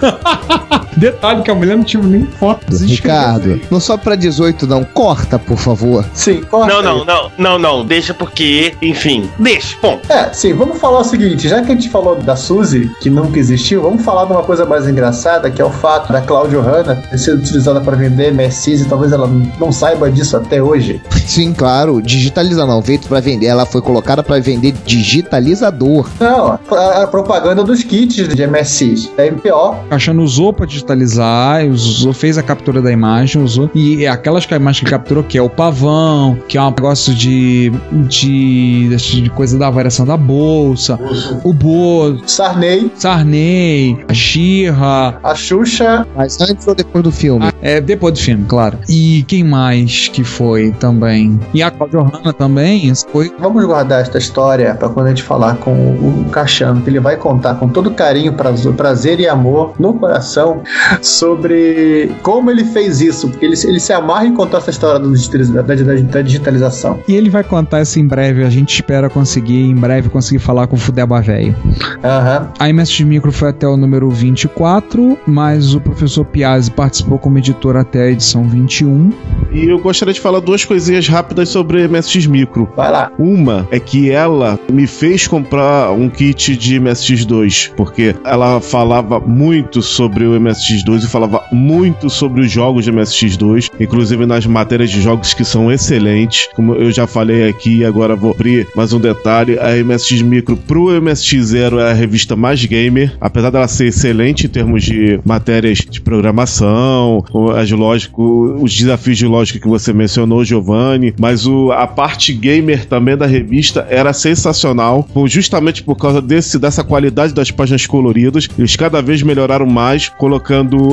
Detalhe 0.98 1.42
que 1.42 1.50
a 1.50 1.54
mulher 1.54 1.76
não 1.76 1.84
tinha 1.84 2.02
nem 2.02 2.24
fotos. 2.26 2.80
Ricardo, 2.82 3.60
não 3.70 3.80
só 3.80 3.96
pra 3.96 4.14
18 4.16 4.66
não, 4.66 4.84
corta, 4.84 5.38
por 5.38 5.56
favor. 5.56 6.04
Sim, 6.12 6.42
corta 6.42 6.68
Não, 6.72 6.78
aí. 6.78 6.84
não, 6.84 7.04
não, 7.04 7.30
não, 7.38 7.58
não. 7.58 7.84
Deixa 7.86 8.12
porque, 8.12 8.74
enfim, 8.82 9.28
deixa. 9.38 9.76
Bom, 9.82 10.00
É, 10.08 10.32
sim, 10.32 10.52
vamos 10.54 10.78
falar 10.78 11.00
o 11.00 11.04
seguinte, 11.04 11.48
já 11.48 11.62
que 11.62 11.70
a 11.72 11.74
gente 11.74 11.88
falou 11.88 12.16
da 12.16 12.34
Suzy, 12.36 12.90
que 13.00 13.08
nunca 13.10 13.38
existiu, 13.38 13.82
vamos 13.82 14.02
falar 14.04 14.24
de 14.24 14.32
uma 14.32 14.42
coisa 14.42 14.64
mais 14.64 14.88
engraçada, 14.88 15.50
que 15.50 15.60
é 15.62 15.64
o 15.64 15.70
fato 15.70 16.12
da 16.12 16.20
Claudio 16.20 16.60
Hanna 16.60 16.96
ter 16.96 17.18
sido 17.18 17.38
utilizada 17.38 17.80
para 17.80 17.96
vender 17.96 18.32
MSIs 18.32 18.80
e 18.80 18.84
talvez 18.86 19.12
ela 19.12 19.28
não 19.58 19.70
saiba 19.72 20.10
disso 20.10 20.36
até 20.36 20.62
hoje. 20.62 21.00
Sim, 21.26 21.52
claro, 21.52 22.00
digitaliza 22.02 22.66
não, 22.66 22.82
feito 22.82 23.06
pra 23.08 23.20
vender, 23.20 23.46
ela 23.46 23.64
foi 23.66 23.80
colocada 23.82 24.22
pra 24.22 24.38
vender 24.40 24.72
digitalizador. 24.84 26.08
Não, 26.20 26.58
a, 26.70 27.02
a 27.02 27.06
propaganda 27.06 27.62
dos 27.62 27.82
kits 27.82 28.28
de 28.28 28.46
MSIs, 28.46 29.10
da 29.16 29.24
MPO. 29.30 29.76
Caixano 29.90 30.22
usou 30.22 30.52
pra 30.52 30.66
digitalizar, 30.94 31.66
usou, 31.66 32.12
fez 32.12 32.38
a 32.38 32.42
captura 32.42 32.80
da 32.80 32.90
imagem, 32.90 33.42
usou. 33.42 33.70
E 33.74 34.06
aquelas 34.06 34.46
que 34.46 34.54
a 34.54 34.56
imagem 34.56 34.84
que 34.84 34.90
capturou, 34.90 35.22
que 35.22 35.36
é 35.36 35.42
o 35.42 35.48
pavão, 35.50 36.38
que 36.48 36.56
é 36.56 36.62
um 36.62 36.70
negócio 36.70 37.14
de. 37.14 37.70
de, 37.92 38.96
de 38.96 39.30
coisa 39.30 39.58
da 39.58 39.68
variação 39.70 40.06
da 40.06 40.16
bolsa, 40.16 40.98
o 41.44 41.52
Bozo, 41.52 42.22
Sarney, 42.26 42.90
Sarney, 42.94 43.98
a 44.08 44.14
Xirra, 44.14 45.18
a 45.22 45.34
Xuxa, 45.34 46.06
Mas 46.16 46.40
antes 46.40 46.66
ou 46.66 46.74
depois 46.74 47.04
do 47.04 47.12
filme? 47.12 47.46
Ah, 47.46 47.52
é, 47.60 47.80
depois 47.80 48.14
do 48.14 48.20
filme, 48.20 48.44
claro. 48.48 48.78
E 48.88 49.24
quem 49.26 49.44
mais 49.44 50.08
que 50.08 50.24
foi 50.24 50.70
também? 50.72 51.38
E 51.52 51.62
a 51.62 51.70
Claudia 51.70 52.00
Hanna 52.00 52.32
também 52.32 52.92
foi. 53.10 53.32
Vamos 53.38 53.64
guardar 53.64 54.00
esta 54.02 54.18
história 54.18 54.74
para 54.74 54.88
quando 54.88 55.06
a 55.06 55.08
gente 55.10 55.22
falar 55.22 55.56
com 55.56 55.72
o, 55.72 56.22
o 56.26 56.30
Caixano, 56.30 56.80
que 56.80 56.90
ele 56.90 57.00
vai 57.00 57.16
contar 57.16 57.54
com 57.56 57.68
todo 57.68 57.90
carinho, 57.90 58.32
prazo- 58.32 58.72
prazer 58.72 59.20
e 59.20 59.28
amor 59.28 59.74
no 59.78 59.94
coração 59.94 60.62
sobre 61.02 62.10
como 62.22 62.50
ele 62.50 62.64
fez 62.64 63.00
isso, 63.00 63.28
porque 63.28 63.44
ele, 63.46 63.56
se- 63.56 63.68
ele 63.68 63.80
se 63.80 63.92
amarra 63.92 64.26
em 64.26 64.34
contar 64.34 64.58
essa 64.58 64.70
história 64.70 64.98
do 65.00 65.12
da, 65.52 65.62
da- 65.62 65.74
da 66.02 66.22
digitalização. 66.22 67.00
E 67.08 67.14
ele 67.14 67.30
vai 67.30 67.42
contar 67.44 67.82
isso 67.82 67.98
em 67.98 68.06
breve. 68.06 68.44
A 68.44 68.50
gente 68.50 68.74
espera 68.74 69.08
conseguir, 69.10 69.60
em 69.62 69.74
breve, 69.74 70.08
conseguir 70.08 70.38
falar 70.38 70.66
com 70.66 70.76
o 70.76 70.78
Fudeba 70.78 71.20
Velho. 71.20 71.54
Aham. 72.02 72.48
A 72.58 72.68
MS 72.68 73.04
Micro 73.04 73.32
foi 73.32 73.48
até 73.50 73.66
o 73.66 73.76
número 73.76 74.10
24, 74.10 75.18
mas 75.26 75.74
o 75.74 75.80
professor 75.80 76.24
Piazzi 76.24 76.70
participou 76.70 77.18
como 77.18 77.38
editor 77.38 77.76
até 77.76 78.02
a 78.04 78.10
edição 78.10 78.44
21. 78.48 79.10
E 79.52 79.64
eu 79.68 79.78
gostaria 79.78 80.12
de 80.14 80.20
falar 80.20 80.40
duas 80.40 80.64
coisinhas 80.64 81.08
rápidas 81.08 81.48
sobre 81.48 81.86
MSX 81.88 82.26
Micro. 82.26 82.68
Vai 82.76 82.90
lá. 82.90 83.10
Uma 83.18 83.66
é 83.70 83.80
que 83.80 84.10
ela 84.10 84.58
me 84.70 84.86
fez 84.86 85.26
comprar 85.26 85.90
um 85.92 86.08
kit 86.08 86.56
de 86.56 86.80
MSX2, 86.80 87.72
porque 87.76 88.14
ela 88.24 88.60
falava 88.60 89.20
muito 89.20 89.82
sobre 89.82 90.24
o 90.24 90.38
MSX2 90.58 91.04
e 91.04 91.06
falava 91.06 91.44
muito 91.52 92.10
sobre 92.10 92.40
os 92.40 92.50
jogos 92.50 92.84
de 92.84 92.92
MSX2, 92.92 93.70
inclusive 93.78 94.26
nas 94.26 94.44
matérias 94.46 94.90
de 94.90 95.00
jogos 95.00 95.32
que 95.32 95.44
são 95.44 95.70
excelentes. 95.70 96.48
Como 96.54 96.74
eu 96.74 96.90
já 96.90 97.06
falei 97.06 97.48
aqui, 97.48 97.84
agora 97.84 98.16
vou 98.16 98.32
abrir 98.32 98.66
mais 98.74 98.92
um 98.92 99.00
detalhe: 99.00 99.58
a 99.58 99.72
MSX 99.82 100.22
Micro 100.22 100.56
pro 100.56 100.86
MSX0 100.86 101.78
é 101.78 101.90
a 101.90 101.94
revista 101.94 102.34
mais 102.34 102.64
gamer, 102.64 103.16
apesar 103.20 103.50
dela 103.50 103.68
ser 103.68 103.86
excelente 103.86 104.46
em 104.46 104.48
termos 104.48 104.82
de 104.82 105.20
matérias 105.24 105.78
de 105.78 106.00
programação, 106.00 107.24
as 107.56 107.70
lógico, 107.70 108.56
os 108.60 108.76
desafios 108.76 109.18
de 109.18 109.26
lógica 109.26 109.60
que 109.60 109.68
você 109.68 109.92
mencionou, 109.92 110.44
Giovanni, 110.44 111.14
mas 111.18 111.46
o, 111.46 111.70
a 111.70 111.86
parte 111.86 112.32
gamer 112.32 112.86
também 112.86 113.16
da 113.16 113.26
revista 113.26 113.86
era 113.88 114.12
sensacional, 114.12 115.06
justamente 115.26 115.82
por 115.82 115.96
causa 115.96 116.20
desse, 116.20 116.58
dessa 116.58 116.82
qualidade 116.82 117.32
das 117.32 117.50
páginas 117.50 117.86
coloridas. 117.86 118.48
Eles 118.58 118.74
cada 118.74 119.00
vez 119.00 119.22
melhoraram 119.22 119.66
mais, 119.66 120.08
colocando 120.08 120.47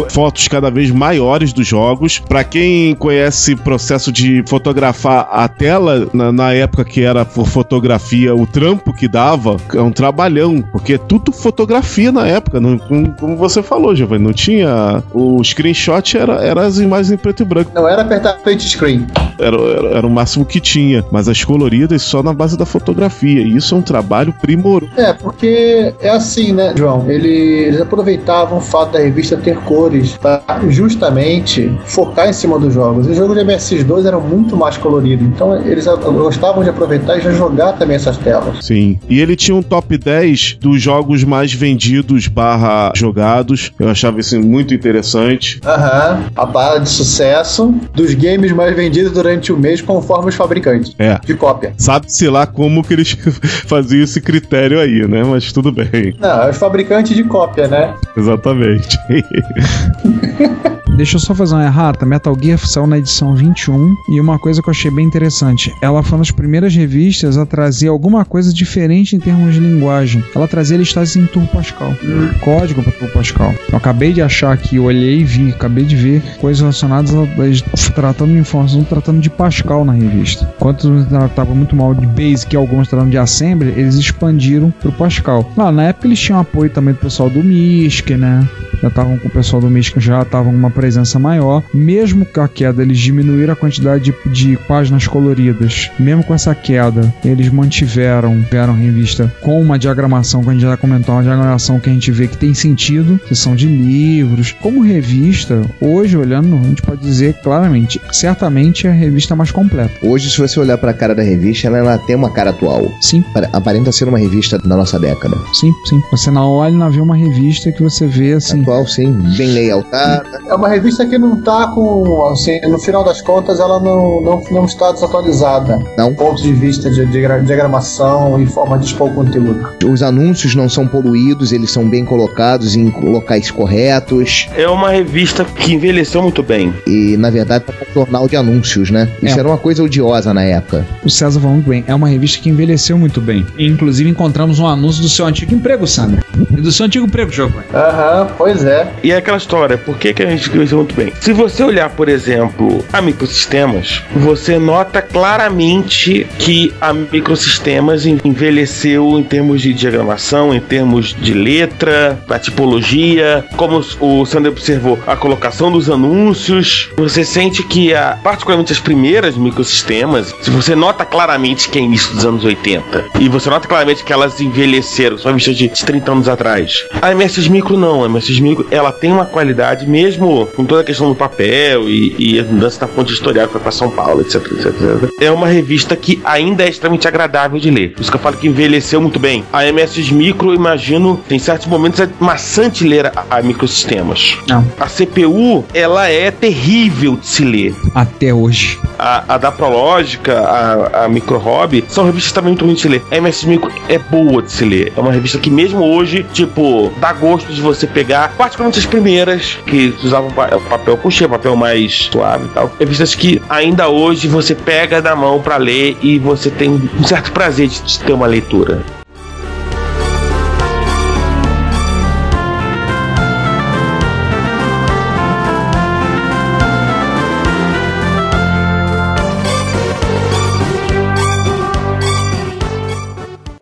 fotos 0.10 0.48
cada 0.48 0.70
vez 0.70 0.92
maiores 0.92 1.54
dos 1.54 1.68
jogos. 1.68 2.20
Para 2.20 2.44
quem 2.44 2.94
conhece 2.96 3.54
o 3.54 3.58
processo 3.58 4.12
de 4.12 4.44
fotografar 4.48 5.28
a 5.32 5.48
tela 5.48 6.08
na, 6.14 6.32
na 6.32 6.54
época 6.54 6.84
que 6.86 7.02
era 7.02 7.26
por 7.26 7.48
fotografia, 7.48 8.36
o 8.36 8.46
trampo 8.46 8.94
que 8.94 9.08
dava 9.08 9.58
é 9.74 9.82
um 9.82 9.92
trabalhão, 9.92 10.62
porque 10.72 10.94
é 10.94 10.98
tudo 10.98 11.32
fotografia 11.32 12.12
na 12.12 12.28
época, 12.28 12.60
não, 12.60 12.78
como, 12.78 13.36
você 13.38 13.62
falou, 13.62 13.96
Giovanni, 13.96 14.24
não 14.24 14.34
tinha 14.34 15.04
o 15.14 15.44
screenshot 15.44 16.18
era, 16.18 16.36
era 16.44 16.62
as 16.66 16.78
imagens 16.78 17.12
em 17.12 17.18
preto 17.18 17.44
e 17.44 17.46
branco. 17.46 17.72
Não 17.74 17.88
era 17.88 18.02
apertar 18.02 18.34
print 18.40 18.64
screen. 18.70 19.06
Era, 19.40 19.56
era, 19.58 19.88
era 19.98 20.08
o 20.08 20.10
máximo 20.10 20.46
que 20.46 20.60
tinha, 20.60 21.04
mas 21.12 21.28
as 21.28 21.44
coloridas 21.44 22.02
só 22.02 22.24
na 22.24 22.34
base 22.34 22.58
da 22.58 22.66
fotografia. 22.66 23.42
E 23.42 23.56
isso 23.56 23.76
é 23.76 23.78
um 23.78 23.82
trabalho 23.82 24.34
primoroso. 24.42 24.92
É, 24.98 25.14
porque 25.14 25.94
é 26.00 26.10
assim, 26.10 26.54
né, 26.54 26.74
João? 26.76 27.10
Ele- 27.10 27.66
eles 27.66 27.82
aproveitavam 27.82 28.58
o 28.58 28.62
fato 28.62 28.94
da 28.94 29.00
revista 29.00 29.38
ter 29.46 29.56
cores 29.58 30.18
para 30.18 30.42
justamente 30.70 31.72
focar 31.86 32.28
em 32.28 32.34
cima 32.34 32.58
dos 32.58 32.74
jogos. 32.74 33.06
Os 33.06 33.16
jogos 33.16 33.38
de 33.38 33.44
MSX2 33.44 34.06
eram 34.06 34.20
muito 34.20 34.58
mais 34.58 34.76
coloridos, 34.76 35.26
então 35.28 35.56
eles 35.64 35.86
gostavam 35.86 36.64
de 36.64 36.70
aproveitar 36.72 37.18
e 37.18 37.22
já 37.22 37.32
jogar 37.32 37.74
também 37.74 37.96
essas 37.96 38.18
telas. 38.18 38.66
Sim. 38.66 39.00
E 39.08 39.22
ele 39.22 39.36
tinha 39.36 39.56
um 39.56 39.62
top 39.62 39.98
10 39.98 40.58
dos 40.60 40.82
jogos 40.82 41.24
mais 41.24 41.54
vendidos 41.54 42.28
barra 42.28 42.92
jogados. 42.96 43.72
Eu 43.80 43.90
achava 43.90 44.20
isso 44.20 44.40
muito 44.40 44.74
interessante. 44.74 45.62
Aham, 45.64 46.24
a 46.36 46.46
barra 46.46 46.80
de 46.80 46.90
sucesso 46.90 47.74
dos 47.94 48.16
games 48.16 48.52
mais 48.52 48.76
vendidos 48.76 49.12
durante 49.12 49.54
o 49.54 49.58
mês 49.58 49.80
conforme 49.82 50.30
os 50.30 50.36
fabricantes. 50.36 50.96
É. 50.98 51.20
De 51.24 51.36
cópia. 51.36 51.74
Sabe-se 51.78 52.28
lá 52.28 52.48
como 52.48 52.84
que 52.84 52.94
eles 52.94 53.16
faziam 53.68 54.04
esse 54.04 54.20
critério 54.20 54.80
aí, 54.80 55.08
né? 55.08 55.24
Mas 55.24 55.52
tudo 55.52 55.72
bem. 55.72 56.16
Não, 56.20 56.44
é 56.44 56.50
os 56.50 56.58
fabricantes 56.58 57.16
de 57.16 57.24
cópia, 57.24 57.68
né? 57.68 57.94
Exatamente. 58.18 58.98
Deixa 60.96 61.18
eu 61.18 61.20
só 61.20 61.36
fazer 61.36 61.56
uma 61.56 61.66
errata. 61.66 62.06
Metal 62.06 62.38
Gear 62.42 62.58
saiu 62.58 62.88
na 62.88 62.98
edição 62.98 63.36
21 63.36 63.94
e 64.10 64.22
uma 64.22 64.40
coisa 64.40 64.62
que 64.62 64.70
eu 64.70 64.72
achei 64.72 64.90
bem 64.90 65.06
interessante, 65.06 65.70
ela 65.82 66.02
foi 66.02 66.14
uma 66.14 66.20
das 66.20 66.32
primeiras 66.32 66.74
revistas 66.74 67.38
a 67.38 67.46
trazer 67.46 67.90
alguma 67.90 68.24
coisa 68.24 68.54
diferente 68.54 69.14
em 69.14 69.20
termos 69.20 69.56
de 69.56 69.60
linguagem. 69.60 70.24
Ela 70.34 70.48
trazia 70.48 70.78
listagens 70.78 71.18
em 71.18 71.26
Turbo 71.26 71.50
Pascal, 71.50 71.94
código 72.40 72.82
para 72.82 72.94
Turbo 72.94 73.14
Pascal. 73.14 73.54
Eu 73.70 73.78
acabei 73.78 74.14
de 74.14 74.22
achar 74.22 74.54
aqui, 74.54 74.80
olhei 74.80 75.20
e 75.20 75.24
vi, 75.26 75.50
acabei 75.50 75.84
de 75.84 75.98
ver 75.98 76.22
coisas 76.40 76.62
relacionadas 76.62 77.14
a, 77.14 77.24
a- 77.24 77.92
tratando 77.94 78.32
de 78.32 78.40
informação, 78.40 78.82
tratando 78.86 79.20
de 79.20 79.30
Pascal 79.30 79.84
na 79.84 79.92
revista. 79.92 80.50
Enquanto 80.56 81.06
tratavam 81.10 81.56
muito 81.58 81.76
mal 81.76 81.94
de 81.94 82.06
Basic 82.08 82.54
e 82.54 82.58
algumas 82.58 82.88
tratando 82.88 83.12
de 83.12 83.18
Assembly, 83.18 83.74
eles 83.76 83.96
expandiram 83.96 84.72
pro 84.80 84.94
Pascal. 84.94 85.52
Lá, 85.58 85.74
na 85.74 85.84
época 85.90 86.08
eles 86.08 86.20
tinham 86.22 86.40
apoio 86.40 86.70
também 86.70 86.94
do 86.94 87.02
pessoal 87.02 87.30
do 87.30 87.44
MISC, 87.44 88.12
né? 88.16 88.48
já 88.82 88.90
estavam 88.90 89.18
o 89.28 89.30
pessoal 89.30 89.62
do 89.62 89.70
Mística, 89.70 90.00
já 90.00 90.22
estavam 90.22 90.52
com 90.52 90.58
uma 90.58 90.70
presença 90.70 91.18
maior. 91.20 91.64
Mesmo 91.74 92.26
com 92.26 92.42
a 92.42 92.48
queda, 92.48 92.82
eles 92.82 92.98
diminuíram 93.00 93.54
a 93.54 93.56
quantidade 93.56 94.14
de, 94.26 94.30
de 94.32 94.58
páginas 94.68 95.08
coloridas. 95.08 95.92
Mesmo 96.00 96.24
com 96.24 96.34
essa 96.34 96.54
queda, 96.56 97.14
eles 97.24 97.50
mantiveram, 97.50 98.42
tiveram 98.44 98.74
revista 98.74 99.34
com 99.42 99.62
uma 99.62 99.78
diagramação, 99.80 100.44
que 100.44 100.50
a 100.50 100.54
gente 100.54 100.62
já 100.62 100.78
comentou, 100.78 101.16
uma 101.16 101.24
diagramação 101.24 101.80
que 101.80 101.90
a 101.90 101.94
gente 101.94 102.12
vê 102.12 102.28
que 102.28 102.38
tem 102.38 102.54
sentido, 102.54 103.20
sessão 103.28 103.56
de 103.56 103.68
livros. 103.68 104.52
Como 104.62 104.82
revista, 104.82 105.62
hoje, 105.80 106.18
olhando, 106.18 106.56
a 106.56 106.64
gente 106.64 106.82
pode 106.82 107.02
dizer 107.02 107.34
claramente, 107.44 108.00
certamente 108.12 108.88
é 108.88 108.90
a 108.90 108.94
revista 108.94 109.36
mais 109.36 109.52
completa. 109.52 109.92
Hoje, 110.02 110.30
se 110.30 110.38
você 110.38 110.60
olhar 110.60 110.78
pra 110.78 110.94
cara 110.94 111.14
da 111.16 111.24
revista, 111.24 111.68
ela, 111.68 111.78
ela 111.78 111.98
tem 111.98 112.16
uma 112.16 112.30
cara 112.32 112.50
atual. 112.52 112.92
Sim, 113.02 113.24
Apare- 113.30 113.50
Aparenta 113.54 113.92
ser 113.92 114.08
uma 114.08 114.18
revista 114.18 114.58
da 114.60 114.76
nossa 114.76 115.00
década. 115.00 115.36
sim, 115.54 115.72
sim. 115.86 116.00
Você 116.12 116.30
não 116.32 116.50
olha 116.50 116.74
e 116.74 116.78
não 116.78 116.92
vê 116.92 117.00
uma 117.02 117.16
revista 117.16 117.72
que 117.72 117.82
você 117.84 118.08
vê 118.08 118.34
assim. 118.34 118.62
Atual, 118.62 118.88
sim, 118.88 119.15
bem 119.38 119.54
layoutada. 119.54 120.24
É 120.48 120.54
uma 120.56 120.70
revista 120.70 121.06
que 121.06 121.18
não 121.18 121.42
tá 121.42 121.68
com. 121.68 122.28
Assim, 122.28 122.60
no 122.62 122.80
final 122.80 123.04
das 123.04 123.22
contas, 123.22 123.60
ela 123.60 123.80
não, 123.80 124.22
não, 124.22 124.42
não 124.52 124.66
está 124.66 124.92
desatualizada. 124.92 125.80
Não. 125.98 126.10
Do 126.12 126.16
ponto 126.16 126.42
de 126.42 126.52
vista 126.54 126.90
de, 126.90 127.06
de 127.06 127.22
gra- 127.22 127.40
diagramação 127.40 128.40
e 128.42 128.46
forma 128.46 128.78
de 128.78 128.86
expor 128.86 129.10
o 129.10 129.14
conteúdo. 129.14 129.70
Os 129.88 130.02
anúncios 130.02 130.56
não 130.56 130.70
são 130.70 130.88
poluídos, 130.88 131.52
eles 131.52 131.72
são 131.72 131.88
bem 131.90 132.06
colocados 132.06 132.76
em 132.76 132.90
locais 133.02 133.50
corretos. 133.52 134.48
É 134.56 134.68
uma 134.68 134.90
revista 134.92 135.44
que 135.46 135.74
envelheceu 135.74 136.22
muito 136.22 136.42
bem. 136.44 136.74
E, 136.88 137.16
na 137.18 137.30
verdade, 137.30 137.66
é 137.68 137.90
um 137.90 137.94
jornal 137.94 138.28
de 138.28 138.36
anúncios, 138.36 138.90
né? 138.92 139.10
Isso 139.22 139.36
É. 139.36 139.40
era 139.40 139.48
uma 139.48 139.58
coisa 139.58 139.84
odiosa 139.84 140.34
na 140.34 140.44
época. 140.44 140.86
O 141.04 141.10
César 141.10 141.40
muito 141.40 141.70
bem. 141.70 141.84
É 141.88 141.94
uma 141.96 142.08
revista 142.08 142.40
que 142.42 142.50
envelheceu 142.50 142.98
muito 142.98 143.20
bem. 143.22 143.46
E, 143.58 143.68
inclusive, 143.68 144.10
encontramos 144.10 144.60
um 144.60 144.68
anúncio 144.68 145.02
do 145.02 145.10
seu 145.10 145.26
antigo 145.26 145.54
emprego, 145.54 145.86
Sandra. 145.88 146.24
E 146.52 146.62
do 146.62 146.72
seu 146.72 146.86
antigo 146.86 147.06
emprego, 147.06 147.32
Giovanni. 147.32 147.66
Aham, 147.74 148.28
pois 148.38 148.64
é. 148.64 148.88
E 149.06 149.12
é 149.12 149.18
aquela 149.18 149.38
história, 149.38 149.78
por 149.78 150.00
que, 150.00 150.16
que 150.16 150.24
a 150.24 150.26
gente 150.26 150.50
envelheceu 150.50 150.80
muito 150.80 150.96
bem. 150.96 151.14
Se 151.22 151.32
você 151.32 151.64
olhar, 151.64 151.92
por 151.92 152.10
exemplo, 152.10 152.84
a 152.92 153.00
microsistemas, 153.04 154.02
você 154.16 154.58
nota 154.58 155.00
claramente 155.00 156.26
que 156.40 156.74
a 156.82 156.92
microsistemas 156.92 158.08
envelheceu 158.08 159.20
em 159.20 159.22
termos 159.22 159.62
de 159.62 159.76
diagramação, 159.76 160.56
em 160.56 160.60
termos 160.60 161.14
de 161.14 161.36
letra, 161.36 162.20
a 162.28 162.40
tipologia, 162.40 163.46
como 163.56 163.86
o 164.00 164.26
Sander 164.26 164.52
observou, 164.52 164.98
a 165.06 165.16
colocação 165.16 165.72
dos 165.72 165.88
anúncios. 165.88 166.90
Você 166.98 167.24
sente 167.24 167.62
que, 167.62 167.94
a, 167.94 168.18
particularmente 168.24 168.74
as 168.74 168.80
primeiras 168.80 169.38
microsistemas, 169.38 170.34
se 170.42 170.50
você 170.50 170.76
nota 170.76 171.06
claramente 171.06 171.70
que 171.70 171.78
é 171.78 171.82
início 171.84 172.12
dos 172.16 172.26
anos 172.26 172.44
80, 172.44 173.06
e 173.20 173.30
você 173.30 173.52
nota 173.52 173.68
claramente 173.68 174.04
que 174.04 174.12
elas 174.12 174.42
envelheceram, 174.42 175.16
são 175.20 175.32
vistas 175.36 175.56
de 175.56 175.70
30 175.70 176.12
anos 176.12 176.28
atrás. 176.28 176.88
A 177.00 177.14
MSX 177.14 177.48
Micro 177.50 177.78
não, 177.78 178.04
a 178.04 178.10
MSX 178.10 178.40
Micro 178.40 178.66
ela 178.72 178.95
tem 179.00 179.12
uma 179.12 179.26
qualidade, 179.26 179.88
mesmo 179.88 180.48
com 180.48 180.66
toda 180.66 180.82
a 180.82 180.84
questão 180.84 181.10
do 181.10 181.16
papel 181.16 181.90
e, 181.90 182.16
e 182.18 182.40
a 182.40 182.44
mudança 182.44 182.80
da 182.80 182.88
fonte 182.88 183.14
que 183.16 183.24
foi 183.24 183.62
para 183.62 183.72
São 183.72 183.90
Paulo, 183.90 184.22
etc, 184.22 184.36
etc, 184.52 184.66
etc. 184.66 185.10
É 185.20 185.32
uma 185.32 185.48
revista 185.48 185.96
que 185.96 186.22
ainda 186.24 186.64
é 186.64 186.70
extremamente 186.70 187.08
agradável 187.08 187.60
de 187.60 187.70
ler. 187.70 187.94
Por 187.94 188.02
isso 188.02 188.12
que 188.12 188.18
eu 188.18 188.22
falo 188.22 188.38
que 188.38 188.48
envelheceu 188.48 189.02
muito 189.02 189.20
bem. 189.20 189.44
A 189.52 189.64
MSX 189.72 190.12
Micro, 190.12 190.54
imagino, 190.54 191.22
tem 191.28 191.40
certos 191.40 191.68
momentos 191.68 192.00
é 192.00 192.10
maçante 192.20 192.84
ler 192.84 193.08
a, 193.08 193.26
a 193.30 193.42
microsistemas. 193.42 194.38
Não. 194.48 194.66
A 194.80 194.88
CPU, 194.88 195.66
ela 195.74 196.08
é 196.08 196.32
terrível 196.32 197.16
de 197.16 197.28
se 197.28 197.44
ler. 197.44 197.76
Até 197.94 198.34
hoje. 198.34 198.80
A, 198.98 199.36
a 199.36 199.38
da 199.38 199.52
Prológica, 199.52 200.40
a, 200.40 201.06
a 201.06 201.10
Micro 201.10 201.38
Hobby, 201.38 201.84
são 201.88 202.06
revistas 202.06 202.32
também 202.32 202.50
muito 202.50 202.66
ruins 202.66 202.78
de 202.78 202.82
se 202.82 202.88
ler. 202.90 203.04
A 203.12 203.18
MS 203.18 203.48
Micro 203.48 203.72
é 203.90 203.98
boa 203.98 204.42
de 204.42 204.52
se 204.52 204.66
ler. 204.66 204.94
É 204.96 205.00
uma 205.00 205.12
revista 205.12 205.38
que 205.38 205.50
mesmo 205.50 205.84
hoje, 205.84 206.26
tipo, 206.34 206.92
dá 207.00 207.14
gosto 207.14 207.52
de 207.52 207.62
você 207.62 207.86
pegar, 207.88 208.34
particularmente 208.38 208.75
as 208.78 208.86
primeiras, 208.86 209.58
que 209.66 209.94
usavam 210.04 210.32
pa- 210.32 210.48
papel 210.70 210.98
couché, 210.98 211.28
papel 211.28 211.56
mais 211.56 212.10
suave 212.12 212.46
e 212.46 212.50
tal. 212.50 212.72
Revistas 212.80 213.16
que 213.16 213.42
ainda 213.50 213.90
hoje 213.90 214.28
você 214.28 214.54
pega 214.56 215.02
na 215.02 215.16
mão 215.16 215.42
pra 215.42 215.58
ler 215.58 215.98
e 216.02 216.18
você 216.20 216.50
tem 216.50 216.70
um 216.72 217.04
certo 217.04 217.32
prazer 217.32 217.68
de, 217.68 218.00
ter 218.00 218.14
uma 218.14 218.28
leitura. 218.28 218.82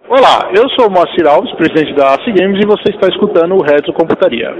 Olá, 0.09 0.49
eu 0.55 0.69
sou 0.69 0.89
Moacir 0.89 1.25
Alves, 1.27 1.51
presidente 1.55 1.93
da 1.95 2.13
AC 2.13 2.25
Games, 2.33 2.59
e 2.63 2.67
você 2.67 2.89
está 2.89 3.07
escutando 3.07 3.55
o 3.55 3.61
Retro 3.61 3.93
Computaria. 3.93 4.53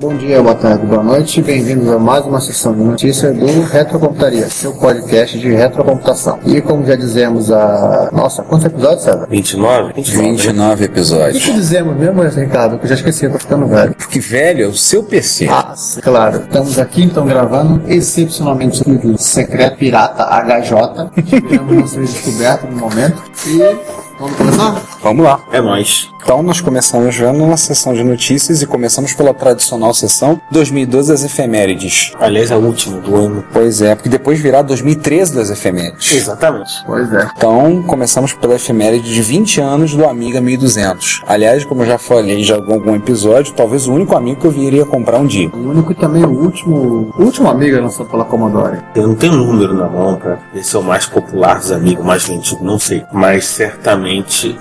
Bom 0.00 0.16
dia, 0.16 0.40
boa 0.40 0.54
tarde, 0.54 0.86
boa 0.86 1.02
noite. 1.02 1.42
Bem-vindos 1.42 1.88
a 1.88 1.98
mais 1.98 2.24
uma 2.24 2.40
sessão 2.40 2.72
de 2.72 2.80
notícias 2.80 3.36
do 3.36 3.62
Retrocomputaria, 3.62 4.48
seu 4.48 4.72
podcast 4.72 5.36
de 5.36 5.50
retrocomputação. 5.52 6.38
E 6.46 6.60
como 6.60 6.86
já 6.86 6.94
dizemos 6.94 7.50
a. 7.50 8.08
Nossa, 8.12 8.44
quantos 8.44 8.66
episódios, 8.66 9.02
César? 9.02 9.26
29? 9.28 9.92
29 9.94 10.72
O 10.72 10.76
que, 10.76 10.84
episódios. 10.84 11.44
que 11.44 11.52
dizemos 11.52 11.96
mesmo, 11.96 12.22
Ricardo? 12.22 12.78
Que 12.78 12.84
eu 12.84 12.88
já 12.90 12.94
esqueci, 12.94 13.24
eu 13.24 13.32
tô 13.32 13.38
ficando 13.40 13.66
velho. 13.66 13.92
Porque 13.96 14.20
velho 14.20 14.66
é 14.66 14.68
o 14.68 14.74
seu 14.74 15.02
PC. 15.02 15.48
Ah, 15.50 15.74
claro. 16.00 16.42
Estamos 16.42 16.78
aqui 16.78 17.02
então 17.02 17.26
gravando 17.26 17.82
excepcionalmente 17.88 18.88
no 18.88 19.18
secreto 19.18 19.78
pirata 19.78 20.22
HJ. 20.22 21.22
Tivemos 21.24 21.76
nossa 21.76 21.98
descoberta 22.00 22.68
no 22.68 22.76
momento. 22.76 23.20
E 23.48 24.07
vamos 24.18 24.36
começar? 24.36 24.82
Vamos 25.02 25.24
lá. 25.24 25.40
É 25.52 25.60
nóis. 25.60 26.10
Então 26.22 26.42
nós 26.42 26.60
começamos 26.60 27.14
já 27.14 27.32
na 27.32 27.56
sessão 27.56 27.94
de 27.94 28.04
notícias 28.04 28.60
e 28.60 28.66
começamos 28.66 29.14
pela 29.14 29.32
tradicional 29.32 29.94
sessão 29.94 30.40
2012 30.50 31.08
das 31.08 31.24
efemérides. 31.24 32.12
Aliás, 32.20 32.50
é 32.50 32.54
a 32.54 32.58
última 32.58 32.98
do 33.00 33.16
ano. 33.16 33.44
Pois 33.52 33.80
é, 33.80 33.94
porque 33.94 34.10
depois 34.10 34.38
virá 34.38 34.60
2013 34.60 35.34
das 35.34 35.48
efemérides. 35.48 36.12
Exatamente. 36.12 36.70
Pois 36.84 37.10
é. 37.14 37.30
Então, 37.34 37.82
começamos 37.84 38.32
pela 38.34 38.56
efeméride 38.56 39.12
de 39.14 39.22
20 39.22 39.60
anos 39.60 39.94
do 39.94 40.04
Amiga 40.04 40.40
1200. 40.40 41.22
Aliás, 41.26 41.64
como 41.64 41.82
eu 41.82 41.86
já 41.86 41.96
falei 41.96 42.42
em 42.42 42.50
algum 42.50 42.94
episódio, 42.94 43.54
talvez 43.54 43.86
o 43.86 43.92
único 43.94 44.14
amigo 44.16 44.40
que 44.40 44.46
eu 44.46 44.50
viria 44.50 44.84
comprar 44.84 45.18
um 45.18 45.26
dia. 45.26 45.48
O 45.48 45.70
único 45.70 45.92
e 45.92 45.94
também 45.94 46.24
o 46.24 46.30
último. 46.30 47.10
O 47.16 47.22
último 47.22 47.48
amigo 47.48 47.80
lançado 47.80 48.06
pela 48.06 48.24
Commodore. 48.24 48.80
Eu 48.94 49.06
não 49.06 49.14
tenho 49.14 49.34
um 49.34 49.46
número 49.46 49.72
na 49.74 49.88
mão 49.88 50.16
pra 50.16 50.38
ver 50.52 50.62
se 50.62 50.76
é 50.76 50.78
o 50.78 50.82
mais 50.82 51.06
popular 51.06 51.58
dos 51.58 51.70
amigos, 51.70 52.04
mais 52.04 52.24
vendido, 52.24 52.62
não 52.62 52.78
sei. 52.78 53.02
Mas 53.12 53.46
certamente 53.46 54.07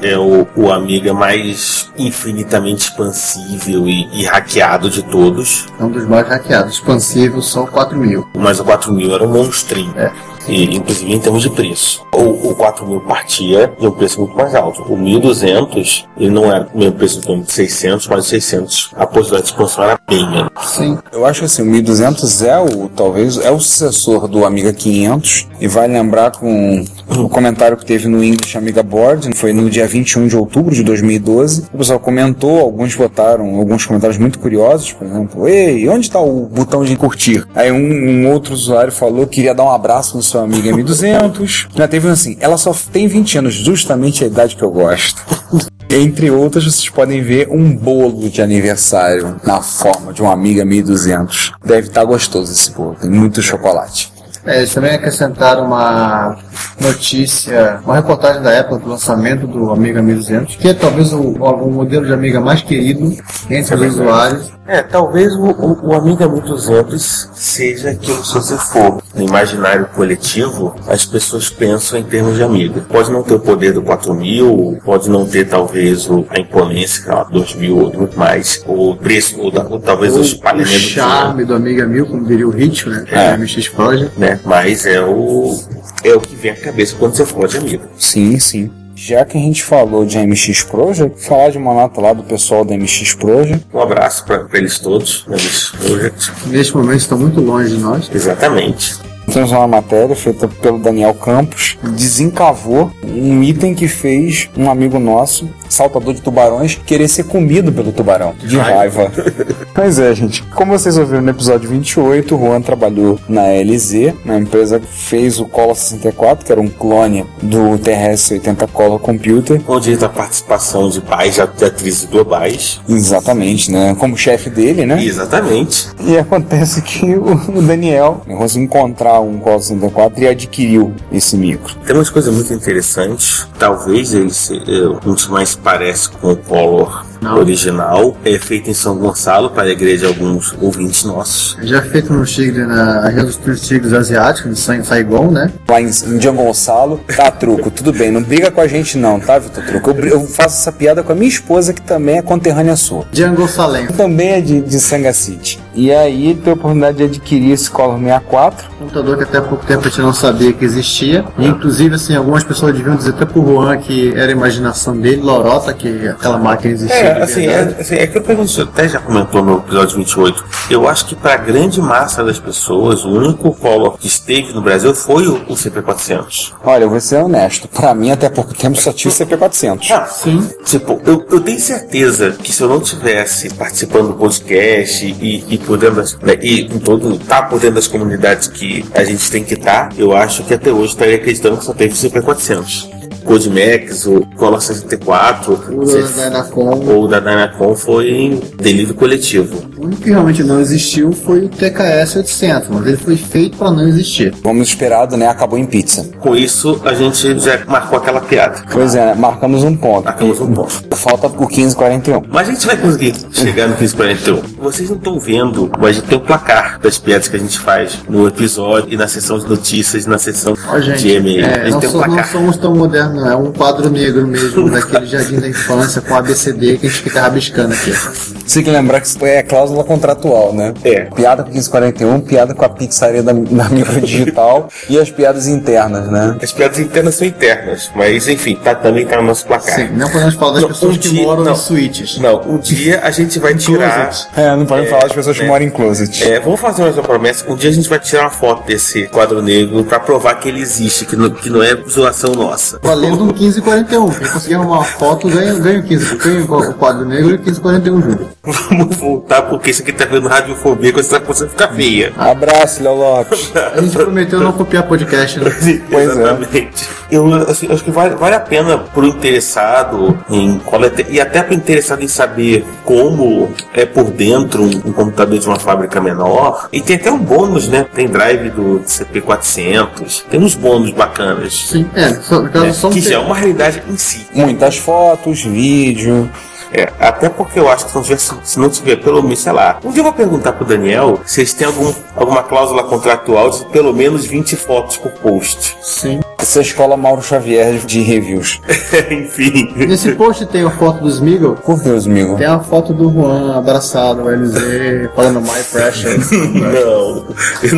é 0.02 0.18
o, 0.18 0.48
o 0.56 0.72
Amiga 0.72 1.14
mais 1.14 1.92
infinitamente 1.98 2.84
expansível 2.84 3.88
e, 3.88 4.08
e 4.14 4.26
hackeado 4.26 4.90
de 4.90 5.02
todos. 5.04 5.66
É 5.80 5.84
um 5.84 5.90
dos 5.90 6.06
mais 6.06 6.28
hackeados. 6.28 6.74
Expansível 6.74 7.42
só 7.42 7.66
4 7.66 7.98
mil. 7.98 8.28
Mas 8.36 8.60
o 8.60 8.64
4000 8.64 9.14
era 9.14 9.24
um 9.24 9.32
monstrinho. 9.32 9.94
É. 9.98 10.12
E, 10.48 10.64
inclusive 10.76 11.14
em 11.14 11.20
termos 11.20 11.44
de 11.44 11.50
preço. 11.50 12.06
O, 12.14 12.52
o 12.52 12.56
4000 12.56 13.02
partia 13.02 13.74
de 13.80 13.86
um 13.86 13.92
preço 13.92 14.22
muito 14.22 14.36
mais 14.36 14.56
alto. 14.56 14.82
O 14.84 14.98
1200, 14.98 16.08
ele 16.18 16.30
não 16.30 16.52
era 16.52 16.68
o 16.74 16.78
mesmo 16.78 16.94
preço 16.94 17.20
do 17.22 17.46
600, 17.46 18.08
mas 18.08 18.26
o 18.26 18.30
600, 18.30 18.92
a 18.96 19.06
possibilidade 19.06 19.44
de 19.44 19.50
expansão 19.52 19.84
era 19.84 20.00
bem 20.08 20.30
menos. 20.30 20.52
Sim. 20.62 20.98
Eu 21.12 21.26
acho 21.26 21.40
que 21.40 21.46
assim, 21.46 21.62
o 21.62 21.66
1200 21.66 22.42
é 22.44 22.58
o, 22.60 22.88
talvez, 22.90 23.38
é 23.38 23.52
o 23.52 23.60
sucessor 23.60 24.28
do 24.28 24.46
Amiga 24.46 24.72
500 24.72 25.48
e 25.60 25.68
vai 25.68 25.88
lembrar 25.88 26.32
com 26.32 26.86
o 27.10 27.30
comentário 27.30 27.78
que 27.78 27.86
teve 27.86 28.08
no 28.08 28.24
English 28.24 28.58
Amiga 28.58 28.84
Board, 28.84 29.30
foi 29.36 29.54
no 29.54 29.70
dia 29.70 29.88
21 29.88 30.28
de 30.28 30.36
outubro 30.36 30.74
de 30.74 30.84
2012. 30.84 31.68
O 31.74 31.78
pessoal 31.78 32.00
comentou, 32.00 32.60
alguns 32.60 32.96
botaram 32.96 33.56
alguns 33.56 33.86
comentários 33.86 34.18
muito 34.18 34.40
curiosos, 34.40 34.92
por 34.94 35.08
exemplo, 35.08 35.48
ei, 35.48 35.88
onde 35.88 36.08
está 36.08 36.20
o 36.20 36.46
botão 36.46 36.84
de 36.84 36.96
curtir? 36.96 37.46
Aí 37.56 37.72
um, 37.72 37.78
um 37.78 38.32
outro 38.32 38.54
usuário 38.54 38.92
falou 38.92 39.26
que 39.28 39.40
iria 39.40 39.54
dar 39.54 39.64
um 39.64 39.72
abraço 39.72 40.18
no 40.18 40.24
seu 40.24 40.42
amigo 40.42 40.68
M200. 40.68 41.68
Já 41.76 41.88
teve 41.88 42.08
um 42.08 42.12
assim, 42.12 42.38
ela 42.40 42.58
só 42.58 42.76
tem 42.92 43.08
20 43.08 43.38
anos, 43.40 43.54
justamente 43.54 44.24
a 44.24 44.28
idade 44.28 44.56
que 44.56 44.64
eu 44.64 44.72
gosto. 44.72 45.22
Entre 45.90 46.30
outras, 46.30 46.66
vocês 46.66 46.90
podem 46.90 47.22
ver 47.22 47.48
um 47.50 47.74
bolo 47.74 48.30
de 48.30 48.42
aniversário 48.42 49.40
na 49.46 49.62
forma 49.62 50.12
de 50.12 50.22
um 50.22 50.30
Amiga 50.30 50.66
1200. 50.66 51.54
Deve 51.64 51.88
estar 51.88 52.04
gostoso 52.04 52.52
esse 52.52 52.72
bolo, 52.72 52.96
tem 53.00 53.10
muito 53.10 53.42
chocolate. 53.42 54.17
É, 54.46 54.58
eles 54.58 54.74
também 54.74 54.94
acrescentaram 54.96 55.66
uma 55.66 56.38
notícia, 56.80 57.80
uma 57.84 57.96
reportagem 57.96 58.42
da 58.42 58.52
época 58.52 58.80
do 58.80 58.90
lançamento 58.90 59.46
do 59.48 59.72
Amiga 59.72 60.02
1200, 60.02 60.56
que 60.56 60.68
é 60.70 60.74
talvez 60.74 61.12
o, 61.14 61.20
o 61.22 61.72
modelo 61.72 62.06
de 62.06 62.14
Amiga 62.14 62.40
mais 62.40 62.62
querido 62.62 63.12
entre 63.50 63.76
os 63.76 63.82
usuários. 63.96 64.52
É, 64.70 64.82
talvez 64.82 65.34
o, 65.34 65.46
o, 65.46 65.88
o 65.92 65.94
Amiga 65.96 66.28
1200 66.28 67.30
seja 67.34 67.92
aquilo 67.92 68.20
que 68.22 68.28
se 68.28 68.34
você 68.34 68.58
for 68.58 69.02
no 69.16 69.24
imaginário 69.24 69.86
coletivo, 69.96 70.76
as 70.88 71.06
pessoas 71.06 71.50
pensam 71.50 71.98
em 72.00 72.04
termos 72.04 72.36
de 72.36 72.44
Amiga. 72.44 72.82
Pode 72.90 73.10
não 73.10 73.24
ter 73.24 73.36
o 73.36 73.40
poder 73.40 73.72
do 73.74 73.82
4000, 73.82 74.78
pode 74.84 75.10
não 75.10 75.26
ter 75.26 75.46
talvez 75.48 76.10
o, 76.10 76.26
a 76.30 76.40
imponência 76.40 77.04
que 77.04 77.10
é 77.10 77.14
o 77.16 77.24
2000 77.26 77.78
ou 77.78 77.94
muito 77.94 78.20
mais, 78.20 78.62
o 78.68 78.94
preço, 78.96 79.40
ou, 79.40 79.54
ou 79.70 79.80
talvez 79.80 80.16
o 80.16 80.20
o 80.20 80.22
espalhamento 80.22 80.70
do- 80.74 80.80
charme 80.80 81.46
do 81.46 81.56
Amiga 81.56 81.86
1000, 81.86 82.06
como 82.06 82.26
diria 82.26 82.48
o 82.48 82.52
Hit, 82.52 82.90
né? 82.90 83.06
É. 83.12 83.18
É. 83.28 83.38
MX 83.38 83.70
Project. 83.70 84.20
né? 84.20 84.37
Mas 84.46 84.86
é 84.86 85.02
o 85.02 85.60
é 86.04 86.14
o 86.14 86.22
que 86.22 86.36
vem 86.36 86.52
à 86.52 86.56
cabeça 86.56 86.96
quando 86.98 87.16
você 87.16 87.26
fala 87.26 87.48
de 87.48 87.58
Amiga. 87.58 87.90
Sim, 87.98 88.40
sim. 88.40 88.72
Já 88.96 89.24
que 89.24 89.38
a 89.38 89.42
gente 89.42 89.64
falou 89.64 90.06
de 90.06 90.18
MX 90.18 90.64
Project, 90.64 91.24
falar 91.24 91.52
de 91.52 91.58
uma 91.58 91.72
nota 91.72 92.02
lá 92.02 92.14
do 92.14 92.24
pessoal 92.24 92.66
da 92.66 92.76
MX 92.76 93.14
Project. 93.14 93.68
Um 93.72 93.80
abraço 93.80 94.26
para 94.26 94.48
eles 94.54 94.80
todos, 94.80 95.24
nesse 95.28 95.72
project. 95.78 96.32
Neste 96.48 96.76
momento 96.76 97.00
estão 97.00 97.18
muito 97.20 97.40
longe 97.40 97.76
de 97.76 97.82
nós. 97.82 98.10
Exatamente. 98.12 98.96
Temos 99.32 99.52
uma 99.52 99.68
matéria 99.68 100.16
feita 100.16 100.48
pelo 100.48 100.80
Daniel 100.80 101.14
Campos, 101.14 101.78
desencavou 101.96 102.92
um 103.04 103.44
item 103.44 103.74
que 103.74 103.88
fez 103.88 104.50
um 104.58 104.70
amigo 104.70 105.00
nosso, 105.00 105.50
saltador 105.70 106.14
de 106.14 106.22
tubarões, 106.22 106.80
querer 106.86 107.08
ser 107.08 107.26
comido 107.26 107.72
pelo 107.72 107.92
tubarão, 107.92 108.34
de 108.40 108.58
raiva. 108.58 109.12
pois 109.76 110.00
é, 110.00 110.14
gente. 110.16 110.44
Como 110.44 110.78
vocês 110.78 110.98
ouviram 110.98 111.22
no 111.22 111.30
episódio 111.30 111.70
28, 111.70 112.36
o 112.36 112.40
Juan 112.40 112.62
trabalhou 112.62 113.20
na 113.28 113.44
LZ, 113.48 114.14
na 114.24 114.38
empresa 114.38 114.80
que 114.80 114.88
fez 114.88 115.40
o 115.40 115.46
Cola 115.46 115.76
64, 115.76 116.46
que 116.46 116.52
era 116.52 116.62
um 116.62 116.70
clone 116.70 117.26
do 117.42 117.78
TRS-80 117.80 118.68
Cola 118.72 118.98
Computer. 118.98 119.62
Com 119.62 119.80
direito 119.80 120.06
à 120.06 120.10
participação 120.10 120.90
de 120.90 121.02
pais 121.02 121.36
de 121.36 121.66
atrizes 121.66 122.06
globais. 122.06 122.80
Exatamente, 122.88 123.72
né? 123.72 123.96
Como 124.00 124.18
chefe 124.18 124.50
dele, 124.50 124.86
né? 124.86 125.04
Exatamente. 125.04 125.90
E 126.00 126.18
acontece 126.18 126.82
que 126.82 127.16
o 127.16 127.38
o 127.58 127.62
Daniel 127.62 128.22
conseguiu 128.38 128.66
encontrar 128.66 129.17
um 129.20 129.40
Cola 129.40 129.60
64 129.60 130.22
e 130.24 130.28
adquiriu 130.28 130.94
esse 131.12 131.36
micro. 131.38 131.76
Tem 131.86 131.96
umas 131.96 132.10
coisas 132.10 132.34
muito 132.34 132.54
interessantes. 132.54 133.48
Talvez 133.60 134.14
ele 134.14 134.32
se, 134.32 134.56
é, 134.56 134.88
um 135.08 135.14
dos 135.14 135.28
mais 135.28 135.56
parece 135.56 136.10
com 136.10 136.32
o 136.32 136.36
Collor 136.38 137.06
original. 137.36 138.16
É 138.24 138.38
feito 138.38 138.70
em 138.70 138.74
São 138.74 138.98
Gonçalo, 138.98 139.50
para 139.50 139.64
a 139.64 139.70
igreja 139.70 139.98
de 139.98 140.06
alguns 140.06 140.56
ouvintes 140.62 141.04
nossos. 141.04 141.58
Já 141.64 141.82
feito 141.82 142.14
no 142.14 142.24
Tigre, 142.26 142.66
na 142.66 143.08
região 143.10 143.26
dos 143.46 143.62
Tigres 143.62 143.94
Asiáticos, 143.94 144.54
de 144.56 144.60
Sa- 144.60 144.84
Saigon, 144.84 145.32
né? 145.32 145.52
Lá 145.68 145.82
em, 145.82 145.88
em 145.90 146.36
Gonçalo, 146.36 147.00
tá, 147.16 147.32
Truco, 147.32 147.72
tudo 147.72 147.92
bem, 147.92 148.12
não 148.12 148.22
briga 148.22 148.52
com 148.52 148.62
a 148.62 148.68
gente 148.68 148.98
não, 148.98 149.20
tá, 149.20 149.40
Vitor 149.40 149.64
Truco? 149.64 149.92
Eu, 149.92 150.06
eu 150.08 150.28
faço 150.28 150.60
essa 150.62 150.72
piada 150.72 151.02
com 151.04 151.12
a 151.12 151.16
minha 151.16 151.28
esposa, 151.30 151.74
que 151.74 151.82
também 151.82 152.18
é 152.18 152.22
conterrânea 152.22 152.76
sua. 152.76 153.06
Django 153.12 153.48
Salem. 153.48 153.88
Também 153.88 154.30
é 154.34 154.42
de, 154.42 154.62
de 154.62 154.80
Sanga 154.80 155.12
City. 155.14 155.60
E 155.78 155.94
aí 155.94 156.30
ele 156.30 156.40
teve 156.40 156.50
a 156.50 156.54
oportunidade 156.54 156.98
de 156.98 157.04
adquirir 157.04 157.52
esse 157.52 157.70
Commodore 157.70 158.04
64. 158.04 158.68
computador 158.80 159.18
que 159.18 159.24
até 159.24 159.38
há 159.38 159.42
pouco 159.44 159.64
tempo 159.64 159.82
a 159.82 159.90
gente 159.90 160.02
não 160.02 160.12
sabia 160.12 160.52
que 160.52 160.66
existia. 160.66 161.24
E, 161.38 161.46
inclusive, 161.46 161.94
assim, 161.94 162.16
algumas 162.16 162.44
pessoas 162.44 162.76
deviam 162.76 162.96
dizer 162.96 163.12
até 163.12 163.26
pro 163.26 163.46
Juan 163.46 163.78
que 163.78 164.12
era 164.16 164.26
a 164.26 164.32
imaginação 164.32 164.98
dele, 164.98 165.22
lorota, 165.22 165.72
que 165.74 166.08
aquela 166.08 166.40
máquina 166.40 166.74
existia. 166.74 166.98
É, 166.98 167.14
de 167.14 167.22
assim, 167.22 167.46
é, 167.46 167.60
assim, 167.80 167.96
é 167.96 168.08
que 168.08 168.18
eu 168.18 168.24
pergunto, 168.24 168.50
você 168.50 168.62
até 168.62 168.90
já 168.90 169.00
comentou 169.00 169.44
no 169.44 169.60
episódio 169.60 169.98
28. 169.98 170.44
Eu 170.72 170.90
acho 170.90 171.06
que 171.06 171.16
para 171.16 171.36
a 171.36 171.38
grande 171.38 171.80
massa 171.80 172.24
das 172.24 172.40
pessoas, 172.40 173.06
o 173.06 173.10
único 173.10 173.54
Collor 173.54 174.00
que 174.00 174.08
esteve 174.08 174.54
no 174.54 174.62
Brasil 174.64 174.96
foi 174.96 175.28
o, 175.28 175.36
o 175.48 175.54
CP400. 175.54 176.54
Olha, 176.64 176.86
eu 176.86 176.90
vou 176.90 177.00
ser 177.00 177.18
honesto. 177.18 177.68
Pra 177.68 177.94
mim, 177.94 178.10
até 178.10 178.30
pouco 178.30 178.52
tempo, 178.56 178.76
só 178.82 178.92
tinha 178.92 179.12
o 179.12 179.14
CP400. 179.14 179.92
Ah, 179.92 180.06
sim. 180.08 180.50
Tipo, 180.66 181.00
eu, 181.06 181.24
eu 181.30 181.40
tenho 181.40 181.60
certeza 181.60 182.32
que 182.32 182.52
se 182.52 182.64
eu 182.64 182.68
não 182.68 182.80
tivesse 182.80 183.54
participando 183.54 184.08
do 184.08 184.14
podcast 184.16 185.06
e, 185.06 185.46
e 185.48 185.67
por 185.68 185.78
dentro 185.78 185.98
das, 185.98 186.18
né, 186.20 186.40
e 186.42 186.64
com 186.64 186.80
todo, 186.80 187.20
tá 187.20 187.44
por 187.44 187.60
dentro 187.60 187.76
das 187.76 187.88
comunidades 187.88 188.48
que 188.48 188.86
a 188.96 189.04
gente 189.04 189.30
tem 189.30 189.44
que 189.44 189.54
estar, 189.54 189.90
eu 189.98 190.16
acho 190.16 190.44
que 190.46 190.54
até 190.54 190.72
hoje 190.72 190.94
estaria 190.94 191.18
acreditando 191.18 191.58
que 191.58 191.66
só 191.66 191.74
teve 191.74 191.94
o 191.94 191.98
CP400. 191.98 193.07
Codimex, 193.28 194.06
o 194.08 194.26
Cola 194.38 194.60
64, 194.62 195.54
O 195.70 195.86
da 195.86 196.02
Dynacom. 196.24 196.86
ou 196.88 197.04
o 197.04 197.08
da 197.10 197.20
Dynacom 197.20 197.76
foi 197.76 198.10
em 198.10 198.42
delírio 198.58 198.94
coletivo. 198.94 199.68
O 199.78 199.84
único 199.86 200.02
que 200.02 200.10
realmente 200.10 200.44
não 200.44 200.60
existiu 200.62 201.12
foi 201.12 201.46
o 201.46 201.50
TKS 201.50 202.16
800, 202.16 202.70
mas 202.70 202.88
ele 202.88 202.98
foi 202.98 203.18
feito 203.18 203.58
para 203.58 203.70
não 203.70 203.86
existir. 203.88 204.34
Vamos 204.42 204.70
esperado, 204.70 205.18
né? 205.18 205.28
Acabou 205.28 205.60
em 205.60 205.66
pizza. 205.66 206.10
Com 206.20 206.36
isso, 206.36 206.82
a 206.86 206.94
gente 206.94 207.38
já 207.40 207.60
marcou 207.68 207.98
aquela 208.00 208.22
piada. 208.22 208.64
Pois 208.72 208.96
é, 208.96 209.08
né? 209.08 209.14
marcamos 209.14 209.62
um 209.64 209.76
ponto. 209.76 210.06
Marcamos 210.06 210.40
um 210.40 210.54
ponto. 210.54 210.96
Falta 210.96 211.28
o 211.28 211.32
1541. 211.32 212.24
Mas 212.32 212.48
a 212.48 212.52
gente 212.54 212.66
vai 212.66 212.78
conseguir 212.78 213.14
chegar 213.34 213.68
no 213.68 213.76
1541. 213.78 214.42
Vocês 214.64 214.90
não 214.90 214.98
estão 214.98 215.20
vendo, 215.20 215.70
mas 215.78 215.90
a 215.90 215.94
gente 216.00 216.08
tem 216.08 216.18
o 216.18 216.22
placar 216.22 216.80
das 216.80 216.98
piadas 216.98 217.28
que 217.28 217.36
a 217.36 217.40
gente 217.40 217.60
faz 217.60 218.00
no 218.10 218.26
episódio 218.28 218.92
e 218.92 218.98
na 218.98 219.08
sessão 219.08 219.38
de 219.38 219.48
notícias 219.48 220.06
na 220.06 220.18
sessão 220.18 220.56
Ó, 220.70 220.80
gente, 220.80 221.00
de 221.00 221.10
e-mail. 221.16 221.46
a 221.46 221.50
é, 221.50 221.64
gente 221.66 221.72
não, 221.72 221.80
tem 221.80 221.90
o 221.90 221.92
so- 221.92 221.98
não 222.00 222.06
placar. 222.06 222.32
somos 222.32 222.58
tão 222.58 222.76
modernos, 222.76 223.17
não. 223.18 223.32
É 223.32 223.36
um 223.36 223.52
quadro 223.52 223.90
negro 223.90 224.26
mesmo, 224.28 224.70
daquele 224.72 225.06
jardim 225.06 225.40
da 225.40 225.48
infância 225.48 226.02
com 226.02 226.16
ABCD 226.16 226.78
que 226.78 226.88
a 226.88 226.90
gente 226.90 227.02
fica 227.02 227.22
rabiscando 227.22 227.74
aqui. 227.74 227.92
Você 227.92 228.56
tem 228.56 228.64
que 228.64 228.70
lembrar 228.70 229.02
que 229.02 229.08
isso 229.08 229.26
é 229.26 229.44
cláusula 229.44 229.84
contratual, 229.84 230.54
né? 230.54 230.74
É. 230.84 231.02
Piada 231.06 231.44
com 231.44 231.50
1541, 231.50 232.22
piada 232.22 232.54
com 232.54 232.64
a 232.64 232.70
pizzaria 232.70 233.22
da, 233.22 233.34
da 233.36 233.70
microdigital 233.70 234.70
e 234.90 234.98
as 235.00 235.10
piadas 235.10 235.48
internas, 235.48 236.10
né? 236.10 236.38
As 236.42 236.52
piadas 236.52 236.80
internas 236.80 237.16
são 237.16 237.28
internas, 237.28 237.92
mas 237.96 238.28
enfim, 238.28 238.56
tá, 238.56 238.74
também 238.76 239.06
tá 239.06 239.18
no 239.18 239.24
nosso 239.24 239.46
placar. 239.46 239.76
Sim, 239.76 239.90
não 239.94 240.10
podemos 240.10 240.36
falar 240.36 240.54
das 240.54 240.62
Não, 240.62 240.70
pessoas 240.70 240.96
um 240.96 241.00
que 241.00 241.10
dia- 241.10 241.24
moram 241.24 241.44
não. 241.44 241.52
em 241.52 241.56
suítes. 241.56 242.18
Não, 242.20 242.42
um 242.48 242.58
dia 242.58 243.02
a 243.04 243.12
gente 243.12 243.40
vai 243.40 243.54
tirar. 243.56 244.12
É, 244.36 244.56
não 244.56 244.66
podemos 244.66 244.90
falar 244.90 245.04
das 245.04 245.14
pessoas 245.14 245.36
que 245.38 245.44
né? 245.44 245.50
moram 245.50 245.66
em 245.66 245.70
closet. 245.70 246.24
É, 246.24 246.40
vamos 246.40 246.60
fazer 246.60 246.84
mais 246.84 246.96
uma 246.96 247.04
promessa. 247.04 247.46
Um 247.52 247.56
dia 247.56 247.70
a 247.70 247.74
gente 247.74 247.90
vai 247.90 248.00
tirar 248.00 248.24
uma 248.24 248.30
foto 248.30 248.66
desse 248.66 249.08
quadro 249.08 249.42
negro 249.42 249.84
pra 249.84 250.00
provar 250.00 250.36
que 250.36 250.48
ele 250.50 250.62
existe, 250.62 251.06
que 251.06 251.16
não, 251.16 251.30
que 251.30 251.50
não 251.50 251.62
é 251.62 251.76
zoação 251.90 252.32
nossa. 252.32 252.80
Valendo 253.10 253.24
um 253.24 253.28
1541. 253.28 254.10
Quem 254.10 254.28
conseguir 254.28 254.56
arrumar 254.56 254.76
uma 254.78 254.84
foto 254.84 255.30
ganha, 255.30 255.54
ganha 255.56 255.80
o 255.80 255.84
15. 255.84 256.16
Ganha 256.16 256.44
o 256.44 256.74
quadro 256.74 257.06
negro 257.06 257.32
e 257.32 257.36
o 257.36 257.40
1541 257.40 258.02
junto. 258.02 258.28
Vamos 258.44 258.98
voltar, 258.98 259.42
porque 259.44 259.72
isso 259.72 259.82
aqui 259.82 259.92
tá 259.92 260.06
vendo 260.06 260.28
radiofobia, 260.28 260.92
quando 260.92 261.06
essa 261.06 261.20
coisa 261.20 261.48
fica 261.48 261.68
feia. 261.68 262.14
Abraço, 262.18 262.84
Léo 262.84 262.96
Lopes. 262.96 263.52
A 263.56 263.82
gente 263.82 263.94
prometeu 263.94 264.40
não 264.40 264.54
copiar 264.54 264.84
podcast, 264.84 265.40
né? 265.40 265.48
Pois 265.90 266.10
é. 266.10 266.12
Exatamente. 266.12 266.90
Eu 267.10 267.34
assim, 267.34 267.72
acho 267.72 267.84
que 267.84 267.92
vale, 267.92 268.16
vale 268.16 268.36
a 268.36 268.40
pena 268.40 268.78
pro 268.78 269.06
interessado 269.06 270.18
em 270.30 270.60
coleta 270.60 271.06
e 271.10 271.22
até 271.22 271.42
pro 271.42 271.54
interessado 271.54 272.04
em 272.04 272.08
saber 272.08 272.66
como 272.84 273.50
é 273.74 273.86
por 273.86 274.06
dentro 274.12 274.64
um, 274.64 274.70
um 274.86 274.92
computador 274.92 275.40
de 275.40 275.48
uma 275.48 275.58
fábrica 275.58 276.02
menor. 276.02 276.68
E 276.72 276.82
tem 276.82 276.98
até 276.98 277.10
um 277.10 277.20
bônus, 277.20 277.68
né? 277.68 277.86
Tem 277.94 278.08
drive 278.08 278.50
do 278.50 278.82
CP400, 278.86 280.24
tem 280.30 280.40
uns 280.40 280.56
bônus 280.56 280.92
bacanas. 280.92 281.68
Sim, 281.70 281.90
é. 281.96 282.14
Só, 282.16 282.42
no 282.42 282.50
caso, 282.50 282.66
né, 282.66 282.74
só 282.74 282.87
que 282.90 283.02
já 283.02 283.16
é 283.16 283.20
uma 283.20 283.36
realidade 283.36 283.84
em 283.90 283.98
si. 283.98 284.28
Muitas 284.34 284.78
fotos, 284.78 285.44
vídeo. 285.44 286.30
É, 286.72 286.92
até 287.00 287.30
porque 287.30 287.60
eu 287.60 287.70
acho 287.70 287.86
que 287.86 287.92
se 287.92 287.96
não, 287.96 288.04
tivesse, 288.04 288.36
se 288.44 288.60
não 288.60 288.70
tiver 288.70 288.98
pelo 288.98 289.22
menos, 289.24 289.40
sei 289.40 289.52
lá. 289.54 289.80
Um 289.84 289.92
dia 289.92 290.00
eu 290.00 290.04
vou 290.04 290.14
perguntar 290.14 290.54
pro 290.54 290.66
Daniel 290.66 291.20
se 291.26 291.42
eles 291.42 291.54
têm 291.54 291.68
algum, 291.68 291.94
alguma 292.16 292.44
cláusula 292.44 292.84
contratual 292.84 293.50
de 293.50 293.66
pelo 293.66 293.94
menos 293.94 294.26
20 294.26 294.56
fotos 294.56 294.98
por 294.98 295.12
post. 295.12 295.78
Sim. 295.82 296.20
Essa 296.40 296.60
é 296.60 296.62
a 296.62 296.66
escola 296.66 296.96
Mauro 296.96 297.22
Xavier 297.22 297.80
de 297.86 298.00
reviews. 298.02 298.62
Enfim. 299.10 299.74
Nesse 299.76 300.12
post 300.12 300.46
tem 300.46 300.64
a 300.64 300.70
foto 300.70 301.02
do 301.02 301.10
Smiggle. 301.10 301.56
Por 301.56 301.80
Deus, 301.82 302.06
amigo. 302.06 302.38
Tem 302.38 302.46
a 302.46 302.60
foto 302.60 302.94
do 302.94 303.12
Juan 303.12 303.58
abraçado, 303.58 304.22
o 304.22 304.30
LZ, 304.30 305.10
falando 305.16 305.42
My 305.42 305.64
Precious. 305.72 306.30
Não, 306.32 307.26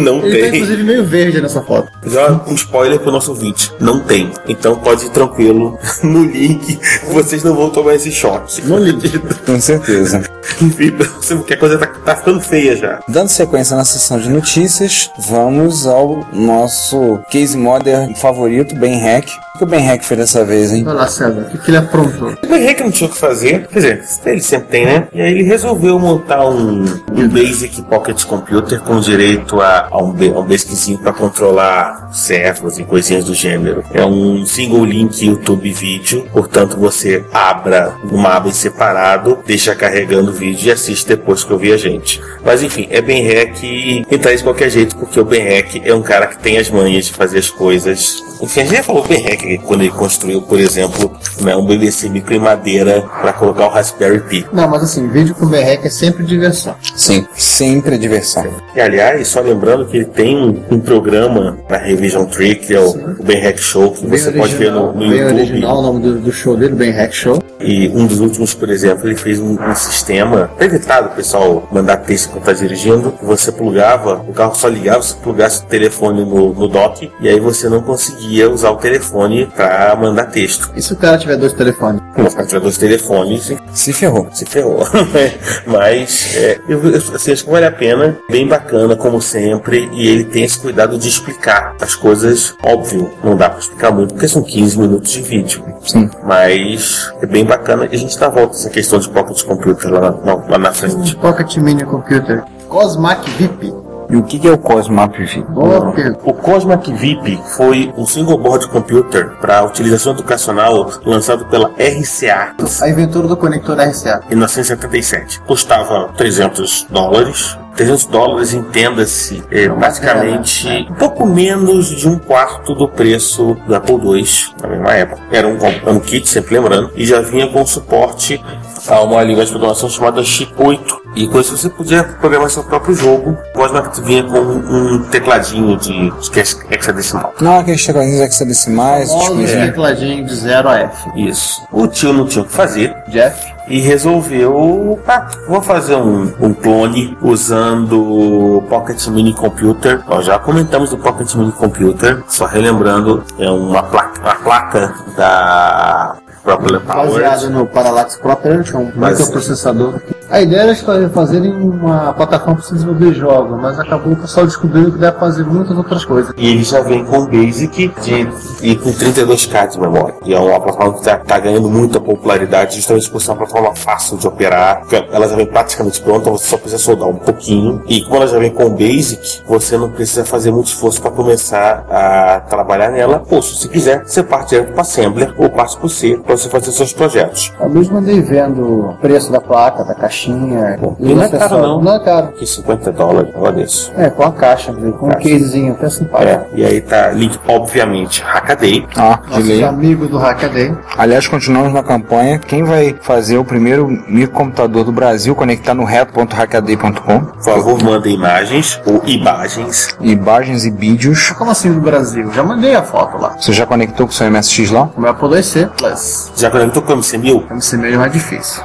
não 0.04 0.26
Ele 0.26 0.40
tá 0.40 0.46
tem. 0.52 0.56
inclusive 0.56 0.84
meio 0.84 1.06
verde 1.06 1.42
nessa 1.42 1.62
foto. 1.62 1.90
Já 2.06 2.32
um 2.48 2.54
spoiler 2.56 3.00
pro 3.00 3.12
nosso 3.12 3.32
ouvinte. 3.32 3.72
Não 3.80 4.02
tem. 4.02 4.30
Então 4.48 4.76
pode 4.76 5.06
ir 5.06 5.10
tranquilo 5.10 5.80
no 6.04 6.26
link. 6.26 6.78
Vocês 7.14 7.44
não 7.44 7.56
vão 7.56 7.70
tomar 7.70 7.96
esse 7.96 8.12
choque. 8.12 8.62
No 8.64 8.78
link. 8.78 9.20
Com 9.46 9.60
certeza. 9.62 10.22
Enfim, 10.62 10.92
porque 11.38 11.54
a 11.54 11.58
coisa 11.58 11.78
tá, 11.78 11.88
tá 11.88 12.16
ficando 12.18 12.42
feia 12.42 12.76
já. 12.76 13.00
Dando 13.08 13.30
sequência 13.30 13.78
na 13.78 13.86
sessão 13.86 14.20
de 14.20 14.28
notícias, 14.30 15.10
vamos 15.30 15.88
ao 15.88 16.26
nosso 16.34 17.20
case 17.32 17.56
modern 17.58 18.14
favorito, 18.16 18.49
Ben 18.76 19.00
Hack. 19.00 19.30
O 19.56 19.58
que 19.60 19.64
o 19.64 19.68
Ben 19.68 19.86
Hack 19.86 20.04
fez 20.04 20.20
dessa 20.20 20.46
vez, 20.46 20.72
hein? 20.72 20.84
Olha 20.88 21.00
lá, 21.00 21.08
César, 21.08 21.42
o 21.42 21.50
que, 21.50 21.58
que 21.58 21.70
ele 21.70 21.78
aprontou? 21.78 22.34
O 22.48 22.56
Henrique 22.56 22.84
não 22.84 22.92
tinha 22.92 23.10
o 23.10 23.12
que 23.12 23.18
fazer. 23.18 23.68
Quer 23.68 23.80
dizer, 23.80 24.04
ele 24.26 24.42
sempre 24.42 24.68
tem, 24.70 24.86
né? 24.86 25.08
E 25.14 25.22
aí 25.22 25.32
ele 25.32 25.44
resolveu 25.44 26.00
montar 26.00 26.48
um, 26.48 26.84
um 27.12 27.28
Basic 27.28 27.82
Pocket 27.84 28.24
Computer 28.26 28.80
com 28.82 29.00
direito 29.00 29.60
a, 29.62 29.88
a 29.92 29.98
um, 30.02 30.12
a 30.12 30.40
um 30.40 30.46
BASICzinho 30.46 31.00
para 31.00 31.14
controlar 31.14 32.10
servos 32.14 32.80
e 32.80 32.84
coisinhas 32.84 33.26
do 33.26 33.34
gênero. 33.34 33.84
É 33.94 34.06
um 34.06 34.46
single 34.46 34.86
link 34.86 35.26
YouTube 35.26 35.72
vídeo, 35.72 36.26
portanto 36.32 36.78
você 36.78 37.24
abra 37.34 37.94
uma 38.12 38.36
aba 38.36 38.50
em 38.50 38.54
separado, 38.54 39.40
deixa 39.46 39.76
carregando 39.76 40.32
o 40.32 40.34
vídeo 40.34 40.68
e 40.68 40.72
assiste 40.72 41.08
depois 41.08 41.44
que 41.44 41.54
ouvir 41.54 41.74
a 41.74 41.78
gente. 41.78 42.22
Mas 42.44 42.64
enfim, 42.64 42.88
é 42.90 43.02
Ben 43.02 43.26
Hack 43.28 43.64
e 43.64 44.06
entrar 44.10 44.34
de 44.34 44.44
qualquer 44.44 44.70
jeito, 44.70 44.96
porque 44.96 45.20
o 45.20 45.26
Ben 45.26 45.44
Hack 45.44 45.82
é 45.84 45.94
um 45.94 46.02
cara 46.02 46.28
que 46.28 46.38
tem 46.38 46.58
as 46.58 46.70
manhas 46.70 47.06
de 47.06 47.14
fazer 47.14 47.40
as 47.40 47.50
coisas. 47.50 48.18
Enfim, 48.42 48.62
a 48.62 48.64
gente 48.64 48.78
já 48.78 48.84
falou 48.84 49.06
Ben 49.06 49.22
Hack 49.22 49.62
quando 49.66 49.82
ele 49.82 49.92
construiu, 49.92 50.42
por 50.42 50.60
exemplo, 50.60 51.12
né, 51.42 51.56
um 51.56 51.66
BBC 51.66 52.10
micro 52.10 52.34
em 52.34 52.40
madeira 52.40 53.02
para 53.02 53.34
colocar 53.34 53.68
o 53.68 53.70
Raspberry 53.70 54.22
Pi. 54.22 54.46
Não, 54.54 54.68
mas 54.68 54.84
assim, 54.84 55.08
vídeo 55.08 55.36
com 55.36 55.46
BREC 55.46 55.86
é 55.86 55.90
sempre 55.90 56.24
diversão. 56.24 56.76
Sim, 56.96 57.26
sempre 57.36 57.96
é 57.96 57.98
diversão. 57.98 58.46
E 58.76 58.80
aliás, 58.82 59.28
só 59.28 59.42
lembrando 59.42 59.86
que 59.86 59.98
ele 59.98 60.06
tem 60.06 60.38
um, 60.38 60.64
um 60.72 60.80
programa 60.80 61.58
na 61.70 61.78
Revision 61.78 62.26
Tree, 62.26 62.56
que 62.56 62.74
é 62.74 62.80
o, 62.80 62.90
o 63.20 63.24
Ben 63.24 63.42
Hack 63.42 63.58
Show, 63.58 63.92
que 63.92 64.06
Bem 64.06 64.18
você 64.18 64.32
pode 64.32 64.56
ver 64.56 64.72
no, 64.72 64.90
original, 64.90 64.94
no 64.94 65.00
bem 65.00 65.20
YouTube. 65.20 65.40
original 65.40 65.78
o 65.78 65.82
nome 65.82 66.00
do, 66.02 66.20
do 66.20 66.32
show 66.32 66.56
dele, 66.56 66.76
bem 66.76 66.92
Hack 66.92 67.14
Show. 67.14 67.44
E 67.60 67.90
um 67.90 68.08
dos 68.08 68.22
últimos, 68.22 68.54
por 68.54 68.70
exemplo, 68.70 69.06
ele 69.06 69.18
fez 69.18 69.38
um, 69.40 69.58
um 69.62 69.76
sistema 69.76 70.50
para 70.56 70.66
evitar 70.66 71.04
o 71.04 71.10
pessoal 71.10 71.68
mandar 71.72 71.98
texto 71.98 72.30
quando 72.32 72.46
tá 72.46 72.54
dirigindo. 72.54 73.14
Você 73.22 73.52
plugava, 73.52 74.24
o 74.28 74.34
carro 74.34 74.56
só 74.56 74.70
ligava 74.70 75.02
se 75.02 75.16
plugasse 75.16 75.64
o 75.64 75.66
telefone 75.66 76.24
no, 76.24 76.54
no 76.54 76.68
dock, 76.70 77.12
e 77.20 77.28
aí 77.28 77.40
você 77.40 77.68
não 77.68 77.82
conseguia 77.82 78.29
usar 78.44 78.72
o 78.72 78.76
telefone 78.78 79.46
para 79.56 79.96
mandar 79.96 80.26
texto. 80.26 80.70
E 80.76 80.82
se 80.82 80.94
o 80.94 80.96
cara 80.96 81.18
tiver 81.18 81.38
dois 81.38 81.54
telefones? 81.54 82.02
Se 82.16 82.22
você 82.22 82.46
tiver 82.46 82.60
dois 82.62 82.78
telefones, 82.78 83.54
Se 83.74 83.94
ferrou. 83.94 84.28
se 84.34 84.46
ferrou. 84.46 84.86
Mas 85.66 86.36
é, 86.36 86.60
eu, 86.68 86.82
eu, 86.92 86.98
assim, 87.16 87.32
acho 87.32 87.44
que 87.46 87.50
vale 87.52 87.66
a 87.66 87.72
pena, 87.72 88.18
bem 88.30 88.48
bacana, 88.48 88.96
como 88.96 89.22
sempre, 89.22 89.90
e 89.94 90.08
ele 90.08 90.24
tem 90.26 90.44
esse 90.44 90.60
cuidado 90.60 90.98
de 90.98 91.08
explicar 91.08 91.76
as 91.82 91.96
coisas, 91.96 92.56
óbvio, 92.64 93.12
não 93.24 93.36
dá 93.36 93.50
pra 93.50 93.60
explicar 93.60 93.92
muito, 93.92 94.14
porque 94.14 94.28
são 94.28 94.44
15 94.44 94.80
minutos 94.80 95.12
de 95.12 95.22
vídeo. 95.22 95.64
Sim. 95.86 96.10
Mas 96.24 97.12
é 97.22 97.26
bem 97.26 97.46
bacana 97.46 97.88
e 97.92 97.96
a 97.96 97.98
gente 97.98 98.18
dá 98.20 98.30
volta 98.30 98.56
essa 98.56 98.70
questão 98.70 99.00
de 99.00 99.10
pocket 99.10 99.44
computer 99.44 99.92
lá 99.92 100.02
na, 100.02 100.12
na- 100.12 100.46
lá 100.48 100.58
na 100.58 100.72
frente. 100.74 101.16
Pocket 101.18 101.58
Mini 101.58 101.84
Computer. 101.84 102.44
Cosmac 102.68 103.30
VIP. 103.32 103.74
E 104.10 104.16
o 104.18 104.24
que 104.24 104.48
é 104.48 104.52
o 104.52 104.58
Cosmap 104.58 105.16
V? 105.16 105.44
Boa 105.50 105.92
pergunta. 105.92 106.20
O 106.24 106.34
Cosmac 106.34 106.92
VIP 106.92 107.40
foi 107.56 107.94
um 107.96 108.08
single 108.08 108.40
board 108.40 108.68
computer 108.70 109.36
para 109.40 109.64
utilização 109.64 110.14
educacional 110.14 110.90
lançado 111.06 111.46
pela 111.46 111.70
RCA 111.78 112.56
A 112.82 112.90
inventora 112.90 113.28
do 113.28 113.38
conector 113.38 113.78
RCA. 113.80 114.22
em 114.26 114.36
1977. 114.36 115.40
Custava 115.42 116.10
300 116.18 116.88
dólares. 116.90 117.56
300 117.80 118.06
dólares, 118.08 118.54
entenda-se, 118.54 119.42
é, 119.50 119.70
basicamente 119.70 120.68
um 120.90 120.96
pouco 120.96 121.26
menos 121.26 121.88
de 121.88 122.10
um 122.10 122.20
quarto 122.20 122.76
do 122.76 122.90
preço 122.90 123.56
do 123.66 123.74
Apple 123.74 123.96
II 123.96 124.26
na 124.62 124.68
mesma 124.68 124.94
época. 124.94 125.22
Era 125.32 125.48
um, 125.48 125.58
um 125.88 125.98
kit, 126.02 126.28
sempre 126.28 126.56
lembrando, 126.56 126.92
e 126.94 127.06
já 127.06 127.22
vinha 127.22 127.48
com 127.48 127.66
suporte 127.66 128.44
a 128.86 129.02
uma 129.02 129.24
linguagem 129.24 129.46
de 129.46 129.52
programação 129.52 129.90
chamada 129.90 130.22
Chip 130.26 130.54
8. 130.58 131.00
E 131.16 131.26
com 131.28 131.40
isso 131.40 131.56
você 131.56 131.70
podia 131.70 132.04
programar 132.04 132.50
seu 132.50 132.66
próprio 132.66 132.94
jogo. 132.94 133.32
O 133.32 133.54
Cosmac 133.54 134.02
vinha 134.02 134.24
com 134.24 134.40
um 134.40 135.04
tecladinho 135.04 135.78
de, 135.78 136.12
é 136.36 136.76
hexadecimal. 136.76 137.34
Não, 137.40 137.60
aqueles 137.60 137.86
tecladinhos 137.86 138.20
hexadecimais, 138.20 139.10
Famoso 139.10 139.48
tipo, 139.48 139.60
tecladinho 139.60 140.26
de 140.26 140.36
0 140.36 140.70
a 140.70 140.80
F. 140.80 141.10
Isso. 141.16 141.62
O 141.72 141.88
tio 141.88 142.12
não 142.12 142.28
tinha 142.28 142.44
o 142.44 142.46
que 142.46 142.52
fazer. 142.52 142.94
Jeff. 143.08 143.59
E 143.70 143.80
resolveu, 143.80 145.00
ah, 145.08 145.28
vou 145.48 145.62
fazer 145.62 145.96
um, 145.96 146.34
um 146.40 146.54
clone 146.54 147.16
usando 147.22 148.02
o 148.02 148.62
Pocket 148.64 149.08
Mini 149.08 149.34
Computer. 149.34 150.04
Já 150.22 150.40
comentamos 150.40 150.90
do 150.90 150.98
Pocket 150.98 151.34
Mini 151.36 151.52
Computer, 151.52 152.24
só 152.28 152.46
relembrando, 152.46 153.24
é 153.38 153.50
uma 153.50 153.84
placa, 153.84 154.22
uma 154.22 154.36
placa 154.36 154.94
da 155.16 156.18
Propeller 156.44 156.82
Baseado 156.82 157.50
no 157.50 157.66
Parallax 157.66 158.18
Propeller, 158.18 158.64
que 158.64 158.76
é 158.76 158.80
um 158.80 158.92
Mas- 158.96 159.18
microprocessador. 159.20 159.96
A 160.30 160.42
ideia 160.42 160.62
era 160.62 161.10
fazerem 161.10 161.52
uma 161.52 162.14
plataforma 162.14 162.56
para 162.58 162.64
se 162.64 162.74
desenvolver 162.76 163.14
jogos, 163.16 163.60
mas 163.60 163.80
acabou 163.80 164.14
o 164.14 164.16
pessoal 164.16 164.46
descobrindo 164.46 164.92
que 164.92 165.00
deve 165.00 165.18
fazer 165.18 165.44
muitas 165.44 165.76
outras 165.76 166.06
coisas. 166.06 166.32
E 166.38 166.50
ele 166.52 166.64
já 166.64 166.82
vem 166.82 167.04
com 167.04 167.26
Basic 167.26 167.88
de, 168.04 168.30
e 168.62 168.76
com 168.76 168.92
32K 168.92 169.70
de 169.70 169.80
memória. 169.80 170.14
E 170.24 170.32
é 170.32 170.40
uma 170.40 170.60
plataforma 170.62 170.94
que 170.94 171.10
está 171.10 171.40
ganhando 171.40 171.68
muita 171.68 172.00
popularidade 172.00 172.76
justamente 172.76 173.10
por 173.10 173.20
ser 173.20 173.32
uma 173.32 173.38
plataforma 173.38 173.76
fácil 173.76 174.18
de 174.18 174.28
operar. 174.28 174.84
Ela 175.12 175.28
já 175.28 175.36
vem 175.36 175.48
praticamente 175.48 176.00
pronta, 176.00 176.30
você 176.30 176.46
só 176.46 176.58
precisa 176.58 176.78
soldar 176.84 177.10
um 177.10 177.16
pouquinho. 177.16 177.82
E 177.88 178.04
como 178.04 178.18
ela 178.18 178.28
já 178.28 178.38
vem 178.38 178.52
com 178.52 178.70
Basic, 178.70 179.42
você 179.48 179.80
não 179.80 179.90
precisa 179.90 180.24
fazer 180.24 180.52
muito 180.52 180.68
esforço 180.68 181.02
para 181.02 181.10
começar 181.10 181.86
a 181.90 182.40
trabalhar 182.42 182.92
nela. 182.92 183.24
Ou 183.32 183.42
se 183.42 183.56
você 183.56 183.68
quiser, 183.68 184.04
você 184.06 184.22
parte 184.22 184.50
direto 184.50 184.74
para 184.74 184.82
Assembler 184.82 185.34
ou 185.38 185.50
parte 185.50 185.76
para 185.76 185.86
o 185.88 185.90
C 185.90 186.20
para 186.30 186.38
você 186.38 186.48
fazer 186.48 186.72
seus 186.72 186.94
projetos. 186.94 187.52
Eu 187.60 187.70
mesmo 187.70 187.98
andei 187.98 188.22
vendo 188.22 188.90
o 188.90 188.94
preço 189.02 189.32
da 189.32 189.42
placa, 189.42 189.84
da 189.84 189.96
caixinha. 189.96 190.78
E 191.00 191.12
não 191.16 191.24
é 191.24 191.28
caro 191.30 191.58
não. 191.58 191.82
Não 191.82 191.96
é 191.96 192.00
caro. 192.04 192.28
Que 192.34 192.46
50 192.46 192.92
dólares, 192.92 193.34
olha 193.36 193.64
isso. 193.64 193.92
É, 193.98 194.12
com 194.12 194.22
a 194.22 194.32
caixa, 194.32 194.72
com 194.72 195.08
um 195.08 195.10
Caixa. 195.10 195.28
casezinho, 195.28 195.74
até 195.74 195.90
simpático. 195.90 196.30
É, 196.30 196.46
e 196.54 196.64
aí 196.64 196.82
tá 196.82 197.10
link, 197.10 197.36
obviamente, 197.48 198.22
Hackaday. 198.22 198.86
Ah, 198.96 199.20
Nossos 199.28 199.64
amigos 199.64 200.08
do 200.08 200.20
Hackaday. 200.20 200.78
Aliás, 200.96 201.28
continuamos 201.28 201.74
na 201.74 201.82
campanha. 201.82 202.38
Quem 202.38 202.64
vai 202.64 202.96
fazer 203.02 203.40
o 203.40 203.44
primeiro 203.44 203.88
microcomputador 203.88 204.84
do 204.84 204.92
Brasil 204.92 205.34
conectar 205.34 205.74
no 205.74 205.84
reto.hackaday.com? 205.84 207.20
Por 207.22 207.42
favor, 207.44 207.84
mandem 207.84 208.14
imagens 208.14 208.80
ou 208.86 209.02
imagens. 209.06 209.96
Imagens 210.00 210.64
e 210.64 210.70
vídeos. 210.70 211.32
Como 211.32 211.50
assim 211.50 211.74
do 211.74 211.82
Brasil? 211.82 212.32
Já 212.34 212.44
mandei 212.44 212.76
a 212.76 212.84
foto 212.84 213.18
lá. 213.18 213.36
Você 213.40 213.52
já 213.52 213.66
conectou 213.66 214.06
com 214.06 214.14
o 214.14 214.16
seu 214.16 214.30
MSX 214.30 214.70
lá? 214.70 214.90
O 214.96 215.02
meu 215.02 215.10
Apple 215.10 215.40
IC 215.40 215.68
Plus. 215.76 216.19
Já 216.36 216.50
conectou 216.50 216.82
com 216.82 216.94
o 216.94 216.98
MC1000? 216.98 217.46
O 217.50 217.54
MC 217.54 217.78
meio 217.78 217.96
é 217.96 217.98
mais 217.98 218.12
difícil. 218.14 218.62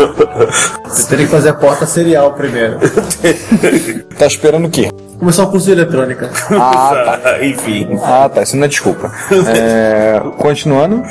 Você 0.84 1.08
teria 1.08 1.26
que 1.26 1.30
fazer 1.30 1.50
a 1.50 1.54
porta 1.54 1.86
serial 1.86 2.32
primeiro. 2.34 2.78
Tá 4.18 4.26
esperando 4.26 4.66
o 4.66 4.70
quê? 4.70 4.90
Começar 5.18 5.44
o 5.44 5.50
curso 5.50 5.66
de 5.66 5.72
eletrônica. 5.72 6.30
Ah, 6.50 7.18
tá. 7.22 7.38
Enfim. 7.44 7.88
Ah, 8.02 8.28
tá. 8.32 8.42
Isso 8.42 8.56
não 8.56 8.64
é 8.64 8.68
desculpa. 8.68 9.10
É, 9.56 10.20
continuando, 10.38 11.02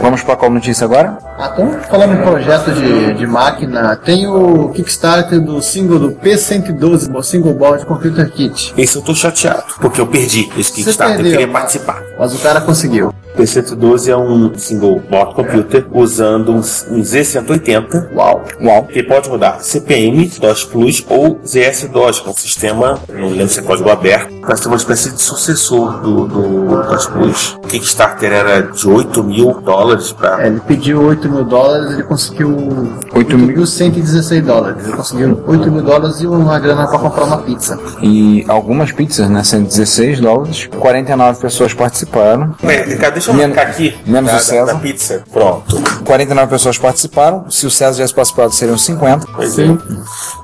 vamos 0.00 0.22
para 0.22 0.36
qual 0.36 0.50
notícia 0.50 0.84
agora? 0.84 1.16
Ah, 1.38 1.50
então, 1.52 1.70
falando 1.90 2.14
em 2.14 2.22
projeto 2.22 2.72
de, 2.72 3.14
de 3.14 3.26
máquina, 3.26 3.96
tem 3.96 4.26
o 4.26 4.68
Kickstarter 4.68 5.40
do 5.40 5.62
single 5.62 5.98
do 5.98 6.10
P112, 6.12 7.14
o 7.14 7.22
Single 7.22 7.54
Board 7.54 7.86
Computer 7.86 8.30
Kit. 8.30 8.74
Esse 8.76 8.96
eu 8.96 9.02
tô 9.02 9.14
chateado, 9.14 9.64
porque 9.80 10.00
eu 10.00 10.06
perdi 10.06 10.48
esse 10.58 10.72
Kickstarter, 10.72 11.16
eu 11.16 11.22
perdeu, 11.22 11.32
queria 11.32 11.46
mas- 11.46 11.62
participar. 11.62 12.02
Mas 12.18 12.34
o 12.34 12.38
cara 12.38 12.60
conseguiu. 12.60 13.12
O 13.34 13.36
P112 13.36 14.08
é 14.08 14.16
um 14.16 14.56
single 14.56 15.00
board 15.10 15.34
computer 15.34 15.84
usando 15.90 16.52
um, 16.52 16.58
um 16.58 17.00
Z180. 17.02 18.12
Uau. 18.14 18.44
Uau. 18.62 18.84
Que 18.84 19.02
pode 19.02 19.28
rodar 19.28 19.60
CPM, 19.60 20.28
DOS 20.38 20.62
Plus 20.64 21.04
ou 21.08 21.40
ZS-DOS, 21.44 22.20
que 22.20 22.28
é 22.28 22.30
um 22.30 22.34
sistema, 22.34 22.96
não 23.08 23.28
lembro 23.30 23.48
se 23.54 23.60
é 23.60 23.62
código 23.62 23.88
aberto, 23.90 24.32
para 24.40 24.56
ser 24.56 24.66
uma 24.68 24.76
espécie 24.76 25.10
de 25.10 25.22
sucessor 25.22 26.00
do, 26.00 26.26
do 26.26 26.82
DOS 26.82 27.06
Plus. 27.06 27.58
O 27.62 27.66
Kickstarter 27.68 28.32
era 28.32 28.62
de 28.62 28.88
8 28.88 29.22
mil 29.22 29.60
dólares 29.60 30.12
para 30.12 30.42
É, 30.42 30.46
ele 30.48 30.60
pediu 30.60 31.02
8 31.02 31.28
mil 31.30 31.44
dólares, 31.44 31.92
ele 31.92 32.02
conseguiu 32.02 32.98
8 33.14 33.38
mil. 33.38 33.56
8.116 33.56 34.42
dólares. 34.42 34.84
Ele 34.84 34.96
conseguiu 34.96 35.44
8 35.46 35.70
mil 35.70 35.82
dólares 35.82 36.20
e 36.20 36.26
uma 36.26 36.58
grana 36.58 36.86
para 36.86 36.98
comprar 36.98 37.24
uma 37.24 37.38
pizza. 37.38 37.78
E 38.02 38.44
algumas 38.48 38.90
pizzas, 38.92 39.28
né? 39.30 39.42
116 39.44 40.20
dólares. 40.20 40.68
49 40.78 41.40
pessoas 41.40 41.72
participaram. 41.72 42.54
Ricardo, 42.86 43.14
deixa 43.14 43.30
eu 43.30 43.34
Menos- 43.34 43.56
marcar 43.56 43.70
aqui. 43.70 43.96
menos 44.06 44.30
da, 44.30 44.36
o 44.36 44.40
César. 44.40 44.72
Da, 44.72 44.78
pizza. 44.80 45.22
Pronto. 45.32 45.80
49 46.04 46.50
pessoas 46.50 46.76
participaram. 46.78 47.48
Se 47.50 47.66
o 47.66 47.70
César 47.70 47.92
tivesse 47.94 48.14
participado, 48.14 48.52
seriam 48.52 48.76
50. 48.76 49.26
Pois 49.34 49.58
é. 49.58 49.66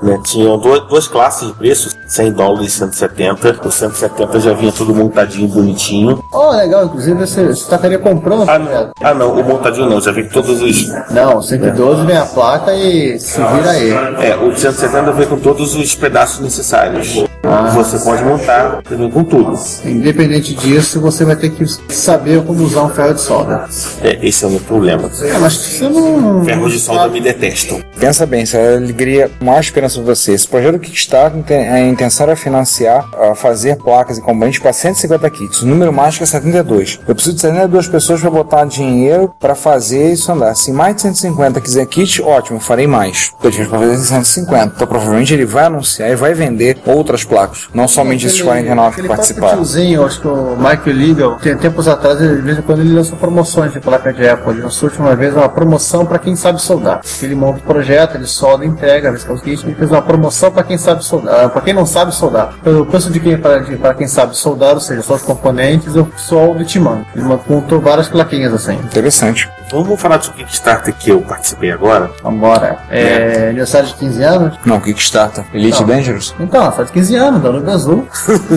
Né, 0.02 0.20
tinham 0.24 0.58
duas, 0.58 0.80
duas 0.88 1.08
classes 1.08 1.48
de 1.48 1.54
preços, 1.54 1.96
100 2.06 2.32
dólares 2.32 2.68
e 2.68 2.70
170. 3.08 3.66
O 3.66 3.70
170 3.70 4.40
já 4.40 4.52
vinha 4.52 4.72
tudo 4.72 4.94
montadinho, 4.94 5.48
bonitinho. 5.48 6.22
Oh, 6.32 6.50
legal, 6.50 6.84
inclusive 6.84 7.18
você, 7.18 7.46
você 7.46 7.62
estaria 7.62 7.98
comprando 7.98 8.48
Ah, 8.48 8.58
não, 8.58 8.90
ah, 9.00 9.14
não 9.14 9.40
o 9.40 9.44
montadinho 9.44 9.88
não, 9.88 10.00
já 10.00 10.12
vem 10.12 10.28
todos 10.28 10.60
os... 10.60 10.88
Não, 11.10 11.40
112 11.40 12.04
vem 12.04 12.16
a 12.16 12.26
placa 12.26 12.74
e 12.74 13.18
se 13.18 13.40
vira 13.40 13.70
aí. 13.70 13.90
É, 14.24 14.36
o 14.36 14.54
170 14.54 15.12
vem 15.12 15.26
com 15.26 15.38
todos 15.38 15.74
os 15.74 15.94
pedaços 15.94 16.40
necessários. 16.40 17.24
Ah. 17.42 17.70
Você 17.74 17.98
pode 17.98 18.22
montar, 18.24 18.82
com 19.12 19.24
tudo. 19.24 19.58
Independente 19.84 20.54
disso, 20.54 21.00
você 21.00 21.24
vai 21.24 21.36
ter 21.36 21.50
que 21.50 21.64
saber 21.92 22.42
como 22.44 22.62
usar 22.62 22.82
um 22.84 22.88
ferro 22.90 23.14
de 23.14 23.20
solda. 23.20 23.66
É, 24.02 24.18
esse 24.26 24.44
é 24.44 24.48
o 24.48 24.50
meu 24.50 24.60
problema. 24.60 25.10
É, 25.22 25.38
mas 25.38 25.54
você 25.54 25.88
não. 25.88 26.44
Ferros 26.44 26.72
de 26.72 26.78
solda 26.78 27.08
me 27.08 27.20
detestam. 27.20 27.80
Pensa 27.98 28.26
bem, 28.26 28.44
se 28.46 28.56
a 28.56 28.76
alegria, 28.76 29.30
uma 29.40 29.58
esperança 29.60 30.00
pra 30.00 30.14
você. 30.14 30.32
Esse 30.32 30.46
projeto 30.48 30.78
Kickstarter, 30.78 31.42
tem- 31.42 31.68
a 31.68 31.80
intenção 31.80 32.26
era 32.26 32.36
financiar, 32.36 33.08
a 33.14 33.34
fazer 33.34 33.76
placas 33.76 34.18
e 34.18 34.20
componentes 34.20 34.58
para 34.60 34.72
150 34.72 35.28
kits. 35.30 35.62
O 35.62 35.66
número 35.66 35.92
mágico 35.92 36.24
é 36.24 36.26
72. 36.26 36.98
Eu 37.06 37.14
preciso 37.14 37.36
de 37.36 37.40
72 37.42 37.88
pessoas 37.88 38.20
para 38.20 38.30
botar 38.30 38.64
dinheiro 38.64 39.32
para 39.38 39.54
fazer 39.54 40.12
isso 40.12 40.30
andar. 40.32 40.54
Se 40.54 40.72
mais 40.72 40.96
de 40.96 41.02
150 41.02 41.60
quiser 41.60 41.86
kit, 41.86 42.22
ótimo, 42.22 42.60
farei 42.60 42.86
mais. 42.86 43.32
Eu 43.42 43.50
tinha 43.50 43.66
para 43.66 43.78
fazer 43.78 43.96
150. 43.98 44.72
Então 44.76 44.86
provavelmente 44.86 45.32
ele 45.34 45.44
vai 45.46 45.64
anunciar 45.64 46.10
e 46.10 46.16
vai 46.16 46.32
vender 46.34 46.78
outras 46.86 47.24
Não 47.72 47.86
somente 47.88 48.26
esses 48.26 48.40
49 48.40 48.88
que 48.88 49.00
Aquele 49.00 49.08
participaram. 49.08 49.56
tiozinho, 49.56 50.04
acho 50.04 50.20
que 50.20 50.28
o 50.28 50.56
Michael 50.56 50.96
Legal, 50.96 51.36
tem 51.36 51.56
tempos 51.56 51.88
atrás, 51.88 52.20
ele, 52.20 52.36
de 52.36 52.42
vez 52.42 52.58
em 52.58 52.62
quando 52.62 52.80
ele 52.80 52.92
lançou 52.94 53.16
promoções 53.16 53.72
de 53.72 53.80
placa 53.80 54.12
de 54.12 54.28
Apple. 54.28 54.52
Ele 54.52 54.62
lançou 54.62 54.88
a 54.88 54.90
última 54.90 55.14
vez 55.16 55.34
uma 55.34 55.48
promoção 55.48 56.04
para 56.04 56.18
quem 56.18 56.34
sabe 56.36 56.60
soldar. 56.60 57.00
Ele 57.22 57.34
monta 57.34 57.58
o 57.58 57.62
projeto, 57.62 58.16
ele 58.16 58.26
solda, 58.26 58.64
entrega, 58.64 59.08
às 59.08 59.14
vezes 59.14 59.26
faz 59.26 59.40
o 59.40 59.42
kit, 59.42 59.64
ele 59.64 59.74
fez 59.74 59.90
uma 59.90 60.02
promoção 60.02 60.50
para 60.50 60.62
quem 60.62 60.78
sabe 60.78 61.04
soldar, 61.04 61.50
para 61.50 61.60
quem 61.62 61.74
não 61.74 61.86
sabe 61.86 62.14
soldar. 62.14 62.54
Eu 62.64 62.84
penso 62.86 63.10
de 63.10 63.20
quem 63.20 63.36
para 63.36 63.60
para 63.60 63.94
quem 63.94 64.06
sabe 64.06 64.36
soldar, 64.36 64.74
ou 64.74 64.80
seja, 64.80 65.02
só 65.02 65.14
os 65.14 65.22
componentes, 65.22 65.94
eu 65.94 66.08
soldo 66.16 66.62
e 66.62 66.64
te 66.64 66.78
mando. 66.78 67.06
Ele 67.14 67.24
montou 67.24 67.80
várias 67.80 68.08
plaquinhas 68.08 68.52
assim. 68.52 68.74
Interessante. 68.74 69.48
Vamos 69.70 70.00
falar 70.00 70.16
do 70.16 70.32
Kickstarter 70.32 70.92
que 70.94 71.10
eu 71.10 71.20
participei 71.22 71.70
agora? 71.70 72.10
Vambora. 72.22 72.78
É, 72.90 73.48
aniversário 73.50 73.88
de 73.88 73.94
15 73.94 74.22
anos? 74.22 74.58
Não, 74.64 74.80
Kickstarter. 74.80 75.44
Elite 75.54 75.80
Não. 75.80 75.86
Dangerous? 75.86 76.34
Então, 76.40 76.72
faz 76.72 76.90
15 76.90 77.14
anos, 77.14 77.42
da 77.42 77.50
Luz 77.50 77.68
Azul. 77.68 78.08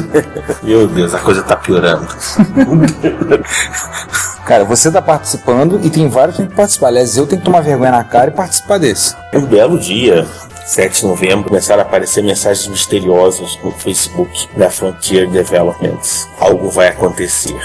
Meu 0.63 0.87
Deus, 0.87 1.13
a 1.13 1.19
coisa 1.19 1.43
tá 1.43 1.55
piorando. 1.55 2.07
Cara, 4.45 4.65
você 4.65 4.91
tá 4.91 5.01
participando 5.01 5.79
e 5.83 5.89
tem 5.89 6.09
vários 6.09 6.35
que 6.35 6.41
tem 6.41 6.49
que 6.49 6.55
participar. 6.55 6.87
Aliás, 6.87 7.15
eu 7.15 7.25
tenho 7.25 7.39
que 7.39 7.45
tomar 7.45 7.61
vergonha 7.61 7.91
na 7.91 8.03
cara 8.03 8.29
e 8.29 8.33
participar 8.33 8.77
desse. 8.77 9.15
Um 9.33 9.45
belo 9.45 9.79
dia, 9.79 10.27
7 10.65 11.01
de 11.01 11.07
novembro, 11.07 11.45
começaram 11.45 11.81
a 11.81 11.85
aparecer 11.85 12.21
mensagens 12.23 12.67
misteriosas 12.67 13.57
no 13.63 13.71
Facebook 13.71 14.49
da 14.57 14.69
Frontier 14.69 15.29
Developments. 15.29 16.27
Algo 16.39 16.69
vai 16.69 16.89
acontecer. 16.89 17.57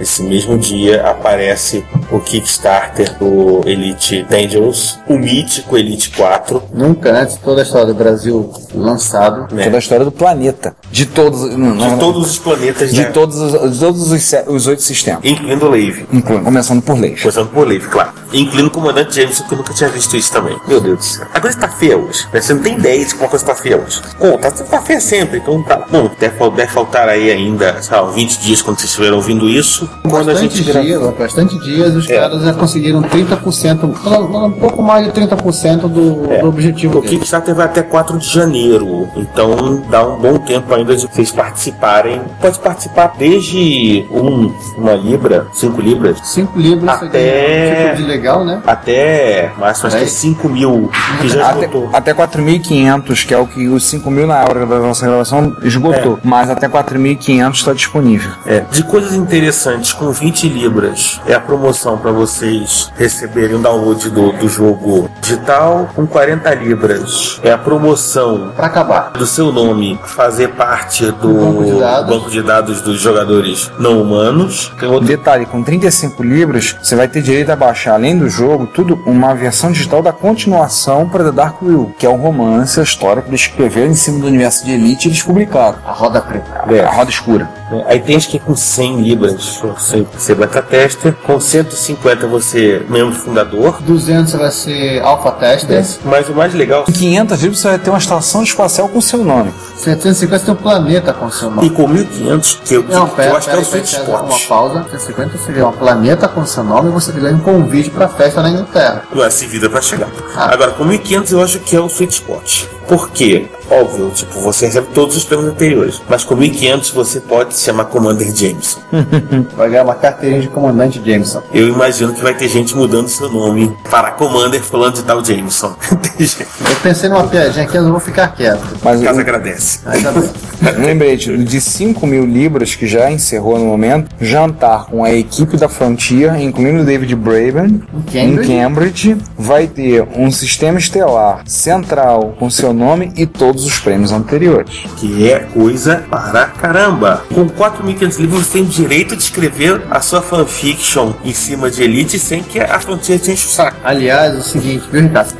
Esse 0.00 0.22
mesmo 0.22 0.58
dia 0.58 1.08
aparece 1.08 1.84
o 2.10 2.18
Kickstarter 2.20 3.16
do 3.18 3.60
Elite 3.64 4.24
Dangerous, 4.28 4.98
o 5.08 5.14
mítico 5.16 5.76
Elite 5.76 6.10
4, 6.10 6.62
Nunca 6.72 7.10
antes, 7.12 7.36
toda 7.36 7.60
a 7.62 7.64
história 7.64 7.86
do 7.86 7.94
Brasil 7.94 8.52
lançado. 8.74 9.54
né? 9.54 9.64
Toda 9.64 9.76
a 9.76 9.78
história 9.78 10.04
do 10.04 10.10
planeta. 10.12 10.74
De 10.90 11.06
todos. 11.06 11.42
não, 11.56 11.72
De 11.76 11.78
não, 11.78 11.98
todos 11.98 12.30
os 12.30 12.38
planetas 12.38 12.92
de 12.92 13.04
da- 13.04 13.10
todos, 13.10 13.36
os, 13.40 13.72
de 13.72 13.78
todos 13.78 14.10
os, 14.10 14.32
os 14.48 14.66
oito 14.66 14.82
sistemas. 14.82 15.20
incluindo 15.24 15.66
o 15.66 15.70
Lave. 15.70 16.06
Incluindo, 16.12 16.44
começando 16.44 16.82
por 16.82 16.98
leis. 16.98 17.20
Começando 17.20 17.48
por 17.50 17.66
Lave, 17.66 17.86
claro. 17.88 18.12
Incluindo 18.32 18.68
o 18.68 18.70
comandante 18.70 19.14
Jameson, 19.14 19.44
que 19.44 19.54
eu 19.54 19.58
nunca 19.58 19.72
tinha 19.72 19.88
visto 19.90 20.16
isso 20.16 20.32
também. 20.32 20.56
Meu 20.66 20.80
Deus 20.80 20.98
do 20.98 21.04
céu. 21.04 21.26
A 21.32 21.40
coisa 21.40 21.56
tá 21.58 21.68
feia 21.68 21.96
hoje. 21.96 22.26
né? 22.32 22.40
Você 22.40 22.52
não 22.54 22.62
tem 22.62 22.76
ideia 22.76 23.04
de 23.04 23.14
como 23.14 23.26
a 23.26 23.28
coisa 23.28 23.44
tá 23.44 23.54
feia 23.54 23.76
hoje. 23.80 24.00
Bom, 24.18 24.36
tá, 24.38 24.50
tá 24.50 24.82
feia 24.82 25.00
sempre, 25.00 25.38
então 25.38 25.62
tá. 25.62 25.86
Bom, 25.90 26.10
deve, 26.18 26.50
deve 26.50 26.72
faltar 26.72 27.08
aí 27.08 27.30
ainda, 27.30 27.80
sei 27.80 27.96
lá, 27.96 28.10
20 28.10 28.38
dias 28.40 28.60
quando 28.60 28.78
vocês 28.78 28.90
estiverem 28.90 29.14
ouvindo 29.14 29.48
isso. 29.48 29.83
Quando 30.02 30.30
a 30.30 30.34
Bastante 30.34 30.62
gente 30.62 30.80
dias, 30.82 31.14
bastante 31.18 31.58
dias, 31.60 31.94
os 31.94 32.08
É. 32.10 32.18
caras 32.20 32.42
já 32.42 32.52
conseguiram 32.52 33.02
30%, 33.02 33.84
um 33.86 34.50
pouco 34.52 34.82
mais 34.82 35.06
de 35.06 35.12
30% 35.12 35.88
do, 35.88 36.32
É. 36.32 36.38
do 36.40 36.48
objetivo 36.48 36.98
O 36.98 37.00
deles. 37.00 37.18
Kickstarter 37.18 37.54
vai 37.54 37.66
até 37.66 37.82
4 37.82 38.18
de 38.18 38.28
janeiro, 38.28 39.08
então 39.16 39.82
dá 39.90 40.06
um 40.06 40.18
bom 40.18 40.38
tempo 40.38 40.72
ainda 40.74 40.94
de 40.96 41.06
vocês 41.06 41.30
participarem. 41.30 42.20
Pode 42.40 42.58
participar 42.58 43.14
desde 43.18 44.06
um, 44.10 44.52
uma 44.76 44.92
libra, 44.94 45.46
5 45.52 45.80
libras, 45.80 46.18
5 46.24 46.58
libras 46.58 47.02
Até- 47.02 47.84
um 47.86 47.90
tipo 47.90 48.02
de 48.02 48.08
legal, 48.08 48.44
né? 48.44 48.62
Até 48.66 49.52
máximo 49.58 49.88
acho 49.88 49.98
que 49.98 50.06
5 50.06 50.48
mil 50.48 50.90
que 51.20 51.28
já 51.28 51.48
Até, 51.50 51.60
esgotou. 51.66 51.90
até 51.92 52.14
4.500, 52.14 53.24
que 53.24 53.34
é 53.34 53.38
o 53.38 53.46
que 53.46 53.68
os 53.68 53.84
5.000 53.84 54.26
na 54.26 54.40
hora 54.42 54.66
da 54.66 54.78
nossa 54.78 55.06
gravação 55.06 55.56
esgotou. 55.62 56.18
Mas 56.22 56.50
até 56.50 56.68
4.500 56.68 57.54
está 57.58 57.72
disponível. 57.72 58.30
É, 58.46 58.60
de 58.70 58.82
coisas 58.84 59.12
interessantes, 59.14 59.73
com 59.92 60.10
20 60.10 60.48
libras 60.48 61.20
é 61.26 61.34
a 61.34 61.40
promoção 61.40 61.98
para 61.98 62.10
vocês 62.12 62.90
receberem 62.96 63.56
o 63.56 63.58
download 63.58 64.08
do, 64.10 64.32
do 64.32 64.48
jogo 64.48 65.10
digital. 65.20 65.88
Com 65.94 66.06
40 66.06 66.54
libras 66.54 67.40
é 67.42 67.50
a 67.52 67.58
promoção 67.58 68.52
Pra 68.56 68.66
acabar. 68.66 69.10
do 69.12 69.26
seu 69.26 69.52
nome 69.52 69.98
fazer 70.04 70.48
parte 70.48 71.06
do 71.12 71.28
banco 71.34 71.64
de 71.64 71.78
dados. 71.78 72.08
banco 72.16 72.30
de 72.30 72.42
dados 72.42 72.80
dos 72.82 73.00
jogadores 73.00 73.70
não 73.78 74.00
humanos. 74.02 74.72
Outro 74.82 75.06
Detalhe, 75.06 75.46
com 75.46 75.62
35 75.62 76.22
libras, 76.22 76.76
você 76.82 76.94
vai 76.96 77.08
ter 77.08 77.22
direito 77.22 77.50
a 77.50 77.56
baixar, 77.56 77.94
além 77.94 78.16
do 78.18 78.28
jogo, 78.28 78.66
tudo 78.66 79.00
uma 79.06 79.34
versão 79.34 79.70
digital 79.72 80.02
da 80.02 80.12
continuação 80.12 81.08
para 81.08 81.24
The 81.24 81.32
Dark 81.32 81.62
Will, 81.62 81.94
que 81.98 82.06
é 82.06 82.08
um 82.10 82.16
romance, 82.16 82.78
a 82.78 82.82
história 82.82 83.22
que 83.22 83.28
eles 83.30 83.40
escreveram 83.42 83.90
em 83.90 83.94
cima 83.94 84.20
do 84.20 84.26
universo 84.26 84.64
de 84.64 84.72
Elite 84.72 85.08
e 85.08 85.10
eles 85.10 85.22
publicaram. 85.22 85.78
A 85.86 85.92
roda 85.92 86.20
preta. 86.20 86.64
É, 86.68 86.80
a 86.84 86.90
roda 86.90 87.10
escura. 87.10 87.48
Né? 87.74 87.84
Aí 87.88 88.00
tem 88.00 88.18
que 88.18 88.38
com 88.38 88.54
100 88.56 89.02
libras 89.02 89.58
você 89.62 90.06
ser 90.18 90.34
beta 90.36 90.62
tester, 90.62 91.12
com 91.24 91.38
150 91.40 92.26
você 92.26 92.84
é 92.86 92.92
membro 92.92 93.14
fundador. 93.14 93.76
200 93.82 94.32
vai 94.34 94.50
ser 94.50 95.02
alpha 95.02 95.32
tester. 95.32 95.84
Mas 96.04 96.28
o 96.28 96.32
mais 96.32 96.54
legal 96.54 96.84
Em 96.88 96.92
500 96.92 97.40
libras 97.42 97.58
você 97.60 97.68
vai 97.68 97.78
ter 97.78 97.90
uma 97.90 97.98
estação 97.98 98.42
espacial 98.42 98.88
com 98.88 99.00
seu 99.00 99.24
nome. 99.24 99.52
750 99.76 100.44
tem 100.44 100.54
um 100.54 100.56
planeta 100.56 101.12
com 101.12 101.30
seu 101.30 101.50
nome. 101.50 101.66
e 101.66 101.70
com 101.70 101.86
1500 101.88 102.60
que 102.64 102.74
eu, 102.74 102.82
que 102.84 102.92
Não, 102.92 103.08
pera, 103.08 103.30
eu 103.32 103.36
acho 103.36 103.48
que 103.48 103.50
é 103.50 103.56
pera, 103.56 103.66
o 103.66 103.70
pera, 103.70 103.84
sweet 103.84 104.06
pera, 104.06 104.22
uma 104.22 104.36
spot. 104.36 104.48
pausa. 104.48 104.86
150 104.90 105.38
seria 105.38 105.66
um 105.66 105.72
planeta 105.72 106.28
com 106.28 106.46
seu 106.46 106.64
nome 106.64 106.88
e 106.88 106.92
você 106.92 107.12
ganha 107.12 107.34
um 107.36 107.40
convite 107.40 107.90
pra 107.90 108.08
festa 108.08 108.42
na 108.42 108.50
Inglaterra. 108.50 109.02
Não 109.12 109.24
é 109.24 109.30
se 109.30 109.46
vida 109.46 109.68
pra 109.68 109.80
chegar. 109.80 110.08
Ah. 110.36 110.52
Agora, 110.52 110.72
com 110.72 110.84
1500 110.84 111.32
eu 111.32 111.42
acho 111.42 111.58
que 111.60 111.76
é 111.76 111.80
o 111.80 111.86
sweet 111.86 112.14
spot. 112.14 112.64
Por 112.88 113.10
quê? 113.10 113.48
Óbvio, 113.70 114.10
tipo, 114.14 114.38
você 114.40 114.66
recebe 114.66 114.88
todos 114.94 115.16
os 115.16 115.24
prêmios 115.24 115.48
anteriores. 115.50 116.00
Mas 116.08 116.24
com 116.24 116.34
1500 116.36 116.90
você 116.90 117.20
pode 117.20 117.54
se 117.54 117.64
chamar 117.64 117.86
Commander 117.86 118.34
Jameson. 118.34 118.80
Vai 119.56 119.70
ganhar 119.70 119.84
uma 119.84 119.94
carteirinha 119.94 120.40
de 120.42 120.48
comandante 120.48 121.00
Jameson. 121.04 121.42
Eu 121.52 121.68
imagino 121.68 122.12
que 122.14 122.22
vai 122.22 122.34
ter 122.34 122.48
gente 122.48 122.76
mudando 122.76 123.08
seu 123.08 123.30
nome 123.30 123.74
para 123.90 124.10
Commander 124.12 124.62
falando 124.62 124.94
de 124.96 125.02
tal 125.02 125.24
Jameson. 125.24 125.74
Eu 126.18 126.76
pensei 126.82 127.08
numa 127.08 127.26
piadinha 127.26 127.64
aqui, 127.64 127.76
eu 127.76 127.82
não 127.82 127.90
vou 127.92 128.00
ficar 128.00 128.28
quieto. 128.34 128.62
Mas 128.82 129.00
Casa 129.02 129.18
o- 129.18 129.20
agradece. 129.20 129.80
Um 130.78 130.86
lembrete, 130.86 131.36
de 131.36 131.60
5 131.60 132.06
mil 132.06 132.24
libras 132.24 132.74
que 132.74 132.86
já 132.86 133.10
encerrou 133.10 133.58
no 133.58 133.66
momento, 133.66 134.10
jantar 134.18 134.86
com 134.86 135.04
a 135.04 135.12
equipe 135.12 135.58
da 135.58 135.68
Frontier, 135.68 136.40
incluindo 136.40 136.84
David 136.84 137.14
Braben, 137.16 137.82
em 138.14 138.36
Cambridge? 138.38 139.16
Vai 139.36 139.66
ter 139.66 140.06
um 140.16 140.30
sistema 140.30 140.78
estelar 140.78 141.42
central 141.46 142.34
com 142.38 142.48
seu 142.48 142.72
nome 142.72 143.12
e 143.14 143.26
todos 143.54 143.66
os 143.66 143.78
prêmios 143.78 144.12
anteriores. 144.12 144.84
Que 144.96 145.30
é 145.30 145.38
coisa 145.40 146.04
para 146.10 146.46
caramba. 146.46 147.22
Com 147.32 147.48
4.500 147.48 148.18
livros 148.18 148.46
você 148.46 148.52
tem 148.54 148.62
o 148.62 148.66
direito 148.66 149.16
de 149.16 149.22
escrever 149.22 149.82
a 149.90 150.00
sua 150.00 150.20
fanfiction 150.20 151.12
em 151.24 151.32
cima 151.32 151.70
de 151.70 151.82
Elite 151.82 152.18
sem 152.18 152.42
que 152.42 152.58
a 152.58 152.80
Frontier 152.80 153.18
te 153.20 153.30
enche 153.30 153.46
o 153.46 153.50
saco. 153.50 153.76
Aliás, 153.84 154.34
é 154.34 154.38
o 154.38 154.42
seguinte, 154.42 154.84
viu, 154.90 155.02
Ricardo? 155.02 155.34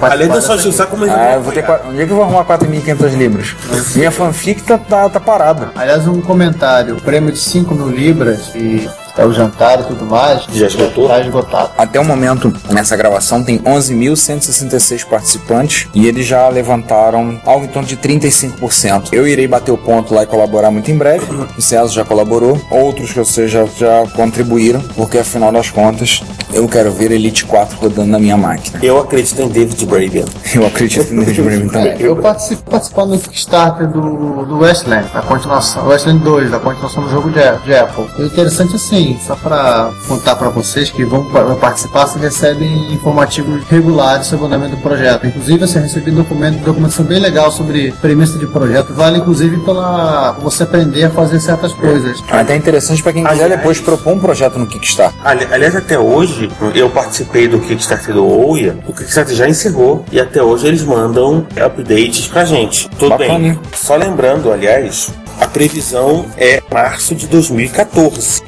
Além 0.00 0.30
de 0.30 0.40
só 0.40 0.56
encher 0.56 0.68
o 0.68 0.72
saco, 0.72 0.96
mas 0.96 1.10
Ah, 1.10 1.34
eu 1.34 1.42
vou 1.42 1.52
ter. 1.52 1.64
Onde 1.86 2.00
é 2.00 2.06
que 2.06 2.12
eu 2.12 2.16
vou 2.16 2.24
arrumar 2.24 2.44
4.500 2.44 3.16
libras? 3.16 3.54
Minha 3.94 4.10
fanfic 4.10 4.62
tá, 4.62 4.78
tá, 4.78 5.08
tá 5.08 5.20
parada. 5.20 5.70
Aliás, 5.74 6.06
um 6.08 6.20
comentário. 6.20 6.96
O 6.96 7.02
prêmio 7.02 7.32
de 7.32 7.38
5 7.38 7.74
mil 7.74 7.88
libras 7.90 8.54
e 8.54 8.88
é 9.18 9.26
o 9.26 9.32
jantar 9.32 9.80
e 9.80 9.82
tudo 9.84 10.06
mais. 10.06 10.44
Já 10.52 10.66
esgotou? 10.66 11.08
Tá 11.08 11.20
esgotado. 11.20 11.70
Até 11.76 12.00
o 12.00 12.04
momento, 12.04 12.52
nessa 12.70 12.96
gravação, 12.96 13.42
tem 13.42 13.58
11.166 13.58 15.04
participantes 15.04 15.88
e 15.92 16.06
eles 16.06 16.24
já 16.24 16.48
levantaram 16.48 17.40
algo 17.44 17.64
em 17.64 17.68
torno 17.68 17.88
de 17.88 17.96
35%. 17.96 19.08
Eu 19.12 19.26
irei 19.26 19.46
bater 19.46 19.72
o 19.72 19.78
ponto 19.78 20.14
lá 20.14 20.22
e 20.22 20.26
colaborar 20.26 20.70
muito 20.70 20.90
em 20.90 20.96
breve. 20.96 21.26
O 21.56 21.60
César 21.60 21.88
já 21.88 22.04
colaborou, 22.04 22.60
outros 22.70 23.12
que 23.12 23.18
eu 23.18 23.24
sei 23.24 23.48
já, 23.48 23.64
já 23.64 24.06
contribuíram, 24.14 24.80
porque 24.94 25.18
afinal 25.18 25.50
das 25.50 25.70
contas, 25.70 26.22
eu 26.52 26.66
quero 26.68 26.90
ver 26.92 27.10
Elite 27.10 27.44
4 27.44 27.76
rodando 27.78 28.10
na 28.10 28.18
minha 28.18 28.36
máquina. 28.36 28.78
Eu 28.82 28.98
acredito 28.98 29.42
em 29.42 29.48
David 29.48 29.84
Braben. 29.86 30.24
Eu 30.54 30.66
acredito 30.66 31.12
no 31.12 31.24
David 31.24 31.42
Braben 31.42 31.68
também. 31.70 32.00
Eu 32.00 32.16
participo 32.16 32.62
participando 32.70 33.16
do 33.16 33.18
Kickstarter 33.18 33.86
do, 33.88 34.46
do 34.46 34.58
Westland, 34.58 35.08
da 35.12 35.22
continuação, 35.22 35.86
Westland 35.88 36.24
2, 36.24 36.50
da 36.50 36.58
continuação 36.58 37.02
do 37.02 37.10
jogo 37.10 37.30
de, 37.30 37.40
de 37.64 37.74
Apple. 37.74 38.06
O 38.18 38.24
interessante 38.24 38.76
assim, 38.76 39.07
só 39.24 39.36
pra 39.36 39.90
contar 40.06 40.36
pra 40.36 40.48
vocês 40.48 40.90
que 40.90 41.04
vão 41.04 41.24
pa- 41.30 41.54
participar, 41.54 42.06
vocês 42.06 42.22
recebem 42.22 42.92
informativos 42.92 43.62
regulares 43.68 44.26
sobre 44.26 44.44
o 44.44 44.46
andamento 44.48 44.76
do 44.76 44.82
projeto. 44.82 45.26
Inclusive, 45.26 45.58
você 45.58 45.78
recebi 45.78 46.10
documento, 46.10 46.58
documentação 46.64 47.04
bem 47.04 47.20
legal 47.20 47.50
sobre 47.52 47.92
premissa 48.00 48.38
de 48.38 48.46
projeto. 48.46 48.92
Vale, 48.94 49.18
inclusive, 49.18 49.56
pela 49.64 50.32
você 50.42 50.62
aprender 50.64 51.04
a 51.04 51.10
fazer 51.10 51.40
certas 51.40 51.72
coisas. 51.72 52.22
Até 52.30 52.56
interessante 52.56 53.02
para 53.02 53.12
quem 53.12 53.24
quiser 53.24 53.44
Aliás- 53.44 53.60
depois 53.60 53.80
propor 53.80 54.14
um 54.14 54.18
projeto 54.18 54.58
no 54.58 54.66
Kickstarter. 54.66 55.18
Ali- 55.24 55.46
Aliás, 55.50 55.74
até 55.76 55.98
hoje, 55.98 56.50
eu 56.74 56.90
participei 56.90 57.46
do 57.48 57.58
Kickstarter 57.60 58.14
do 58.14 58.24
Ouya. 58.26 58.78
O 58.86 58.92
Kickstarter 58.92 59.34
já 59.34 59.48
encerrou 59.48 60.04
e 60.10 60.20
até 60.20 60.42
hoje 60.42 60.66
eles 60.66 60.82
mandam 60.82 61.46
updates 61.56 62.26
pra 62.26 62.44
gente. 62.44 62.88
Tudo 62.98 63.10
Bacana, 63.10 63.38
bem. 63.38 63.58
Só 63.74 63.96
lembrando, 63.96 64.50
aliás, 64.52 65.10
a 65.40 65.46
previsão 65.46 66.26
é 66.36 66.62
março 66.72 67.14
de 67.14 67.26
2014. 67.26 68.42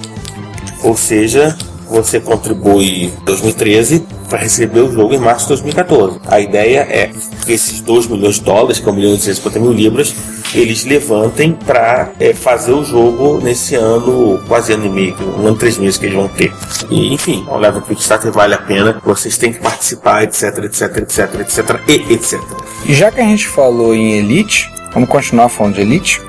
Ou 0.83 0.97
seja, 0.97 1.57
você 1.89 2.21
contribui 2.21 3.07
em 3.07 3.13
2013 3.25 4.07
para 4.29 4.39
receber 4.39 4.81
o 4.81 4.93
jogo 4.93 5.13
em 5.13 5.19
março 5.19 5.47
de 5.47 5.61
2014. 5.63 6.21
A 6.27 6.41
ideia 6.41 6.87
é 6.89 7.11
que 7.45 7.53
esses 7.53 7.81
2 7.81 8.07
milhões 8.07 8.37
de 8.37 8.43
dólares, 8.43 8.79
que 8.79 8.89
é 8.89 8.93
1 8.93 8.95
milhão 8.95 9.11
e 9.11 9.17
250 9.17 9.59
mil 9.59 9.73
libras, 9.73 10.15
eles 10.55 10.85
levantem 10.85 11.53
para 11.53 12.13
fazer 12.35 12.73
o 12.73 12.85
jogo 12.85 13.41
nesse 13.43 13.75
ano, 13.75 14.41
quase 14.47 14.73
ano 14.73 14.87
e 14.87 14.89
meio, 14.89 15.17
um 15.37 15.47
ano 15.47 15.57
e 15.57 15.59
três 15.59 15.79
meses 15.79 15.99
que 15.99 16.07
eles 16.07 16.17
vão 16.17 16.29
ter. 16.29 16.53
E, 16.91 17.13
enfim, 17.13 17.45
o 17.49 17.83
Kickstarter 17.83 18.33
vale 18.33 18.55
a 18.55 18.59
pena, 18.59 19.01
vocês 19.05 19.37
têm 19.37 19.53
que 19.53 19.61
participar, 19.61 20.23
etc, 20.23 20.59
etc, 20.65 20.97
etc, 20.97 21.41
etc, 21.41 21.81
e 21.89 22.13
etc. 22.13 22.41
Já 22.87 23.11
que 23.11 23.21
a 23.21 23.25
gente 23.25 23.49
falou 23.49 23.95
em 23.95 24.19
Elite, 24.19 24.71
vamos 24.93 25.09
continuar 25.09 25.49
falando 25.49 25.75
de 25.75 25.81
Elite. 25.83 26.21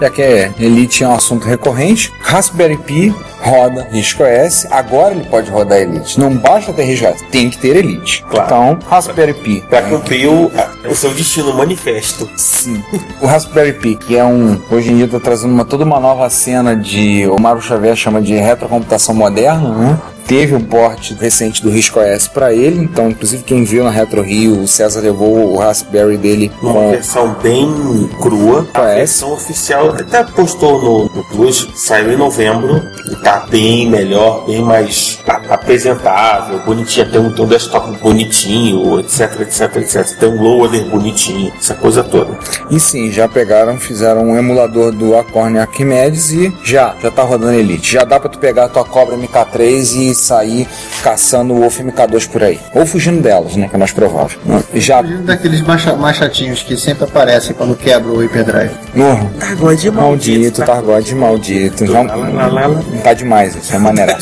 Já 0.00 0.10
que 0.10 0.22
é, 0.22 0.52
Elite 0.58 1.04
é 1.04 1.08
um 1.08 1.14
assunto 1.14 1.46
recorrente, 1.46 2.12
Raspberry 2.20 2.76
Pi 2.76 3.14
roda 3.40 3.86
Risco 3.90 4.22
OS, 4.24 4.66
agora 4.70 5.14
ele 5.14 5.24
pode 5.28 5.50
rodar 5.50 5.78
Elite. 5.78 6.18
Não 6.18 6.36
basta 6.36 6.72
ter 6.72 6.84
Risco 6.84 7.06
OS, 7.06 7.22
tem 7.30 7.48
que 7.48 7.58
ter 7.58 7.76
Elite. 7.76 8.24
Claro. 8.28 8.46
Então, 8.46 8.78
Raspberry 8.88 9.34
Pi. 9.34 9.64
Para 9.70 9.82
cumprir 9.82 10.28
o, 10.28 10.50
o 10.90 10.94
seu 10.94 11.12
destino 11.14 11.54
manifesto. 11.54 12.28
Sim. 12.36 12.82
O 13.20 13.26
Raspberry 13.26 13.72
Pi, 13.72 13.96
que 13.96 14.16
é 14.16 14.24
um. 14.24 14.60
Hoje 14.70 14.90
em 14.90 14.96
dia 14.96 15.06
está 15.06 15.20
trazendo 15.20 15.52
uma, 15.52 15.64
toda 15.64 15.84
uma 15.84 16.00
nova 16.00 16.28
cena 16.28 16.74
de. 16.74 17.26
O 17.28 17.40
Mário 17.40 17.62
Xavier 17.62 17.96
chama 17.96 18.20
de 18.20 18.34
retrocomputação 18.34 19.14
moderna, 19.14 19.70
né? 19.74 19.98
Teve 20.26 20.56
um 20.56 20.60
porte 20.60 21.14
recente 21.14 21.62
do 21.62 21.70
Risco 21.70 22.00
OS 22.00 22.26
para 22.26 22.52
ele, 22.52 22.82
então, 22.82 23.10
inclusive, 23.10 23.44
quem 23.44 23.62
viu 23.62 23.84
na 23.84 23.90
Retro 23.90 24.22
Rio, 24.22 24.60
o 24.60 24.66
César 24.66 25.00
levou 25.00 25.52
o 25.52 25.58
Raspberry 25.58 26.16
dele 26.16 26.50
Uma 26.60 26.72
com 26.72 26.90
versão 26.90 27.36
bem 27.40 28.10
crua. 28.20 28.66
A 28.74 28.82
OS. 28.82 28.94
versão 28.96 29.32
oficial 29.32 29.90
até 29.90 30.24
postou 30.24 30.82
no, 30.82 31.14
no 31.14 31.24
Plus, 31.28 31.68
saiu 31.76 32.12
em 32.12 32.16
novembro. 32.16 32.82
E 33.08 33.14
tá 33.22 33.46
bem 33.48 33.88
melhor, 33.88 34.44
bem 34.46 34.60
mais 34.60 35.20
apresentável, 35.48 36.58
bonitinha. 36.66 37.06
Tem 37.06 37.20
um, 37.20 37.32
tem 37.32 37.44
um 37.44 37.48
desktop 37.48 37.96
bonitinho, 37.98 38.98
etc, 38.98 39.40
etc, 39.42 39.76
etc. 39.76 40.18
Tem 40.18 40.28
um 40.28 40.42
loader 40.42 40.84
bonitinho, 40.86 41.52
essa 41.56 41.74
coisa 41.74 42.02
toda. 42.02 42.36
E 42.68 42.80
sim, 42.80 43.12
já 43.12 43.28
pegaram, 43.28 43.78
fizeram 43.78 44.22
um 44.24 44.36
emulador 44.36 44.90
do 44.90 45.16
Acorn 45.16 45.56
Archimedes 45.56 46.32
e 46.32 46.52
já, 46.64 46.96
já 47.00 47.12
tá 47.12 47.22
rodando 47.22 47.52
Elite. 47.52 47.92
Já 47.92 48.02
dá 48.02 48.18
pra 48.18 48.28
tu 48.28 48.40
pegar 48.40 48.64
a 48.64 48.68
tua 48.68 48.84
cobra 48.84 49.16
MK3 49.16 49.94
e 49.94 50.15
sair 50.16 50.68
caçando 51.02 51.54
o 51.54 51.60
Wolf 51.60 51.78
MK2 51.80 52.28
por 52.28 52.42
aí. 52.42 52.58
Ou 52.74 52.84
fugindo 52.86 53.22
delas, 53.22 53.56
né, 53.56 53.68
que 53.68 53.74
é 53.74 53.78
mais 53.78 53.92
provável. 53.92 54.38
Já, 54.74 55.02
Fugindo 55.02 55.22
daqueles 55.24 55.60
mais, 55.62 55.80
cha- 55.82 55.96
mais 55.96 56.16
chatinhos 56.16 56.62
que 56.62 56.76
sempre 56.76 57.04
aparecem 57.04 57.54
quando 57.54 57.76
quebra 57.76 58.10
o 58.12 58.18
hyperdrive. 58.22 58.70
no, 58.94 59.30
Targode 59.38 59.90
maldito, 59.90 60.64
Targode 60.64 61.14
maldito. 61.14 61.86
Já, 61.86 62.02
Lá, 62.02 62.14
lá, 62.14 62.46
lá, 62.46 62.66
lá. 62.66 62.82
tá 63.02 63.12
demais 63.14 63.54
isso, 63.56 63.74
é 63.74 63.78
maneirar. 63.78 64.18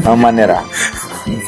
Vamos 0.00 0.20
maneirar. 0.20 0.64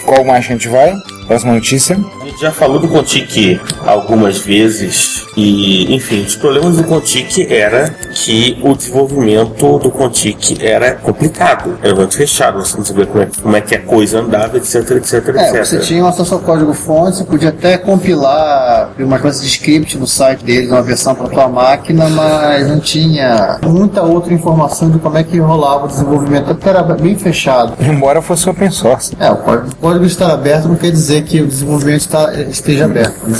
Qual 0.04 0.24
mais 0.24 0.44
a 0.44 0.48
gente 0.48 0.68
vai? 0.68 0.94
Próxima 1.28 1.52
notícia. 1.52 1.94
A 2.22 2.24
gente 2.24 2.40
já 2.40 2.50
falou 2.50 2.78
do 2.78 2.88
Contic 2.88 3.60
algumas 3.86 4.38
vezes 4.38 5.26
e, 5.36 5.94
enfim, 5.94 6.22
os 6.22 6.34
problemas 6.34 6.76
do 6.78 6.84
Contic 6.84 7.46
era 7.50 7.90
que 8.14 8.58
o 8.62 8.74
desenvolvimento 8.74 9.78
do 9.78 9.90
Contic 9.90 10.58
era 10.60 10.94
complicado, 10.94 11.78
era 11.82 11.94
muito 11.94 12.16
fechado, 12.16 12.58
você 12.58 12.76
não 12.78 12.84
sabia 12.84 13.06
como 13.06 13.22
é, 13.22 13.28
como 13.42 13.56
é 13.56 13.60
que 13.60 13.74
a 13.74 13.80
coisa 13.82 14.20
andava, 14.20 14.56
etc, 14.56 14.90
etc, 14.92 15.28
É, 15.36 15.50
etc. 15.50 15.64
você 15.64 15.78
tinha 15.80 16.02
um 16.02 16.08
acesso 16.08 16.34
ao 16.34 16.40
código 16.40 16.72
fonte, 16.72 17.18
você 17.18 17.24
podia 17.24 17.50
até 17.50 17.76
compilar 17.76 18.90
uma 18.98 19.16
espécie 19.16 19.42
de 19.42 19.46
script 19.48 19.98
no 19.98 20.06
site 20.06 20.42
deles, 20.42 20.70
uma 20.70 20.82
versão 20.82 21.14
para 21.14 21.28
tua 21.28 21.48
máquina, 21.48 22.08
mas 22.08 22.66
não 22.68 22.80
tinha 22.80 23.58
muita 23.62 24.02
outra 24.02 24.32
informação 24.32 24.90
de 24.90 24.98
como 24.98 25.18
é 25.18 25.22
que 25.22 25.38
rolava 25.38 25.84
o 25.84 25.88
desenvolvimento, 25.88 26.46
porque 26.46 26.68
era 26.68 26.82
bem 26.82 27.16
fechado. 27.16 27.74
Embora 27.80 28.22
fosse 28.22 28.48
open 28.48 28.70
source. 28.70 29.14
É, 29.20 29.30
o 29.30 29.36
código, 29.36 29.68
o 29.68 29.76
código 29.76 30.06
estar 30.06 30.30
aberto 30.30 30.68
não 30.68 30.76
quer 30.76 30.90
dizer 30.90 31.17
que 31.22 31.40
o 31.42 31.46
desenvolvimento 31.46 32.00
está, 32.00 32.32
esteja 32.34 32.84
aberto. 32.84 33.26
Né? 33.26 33.38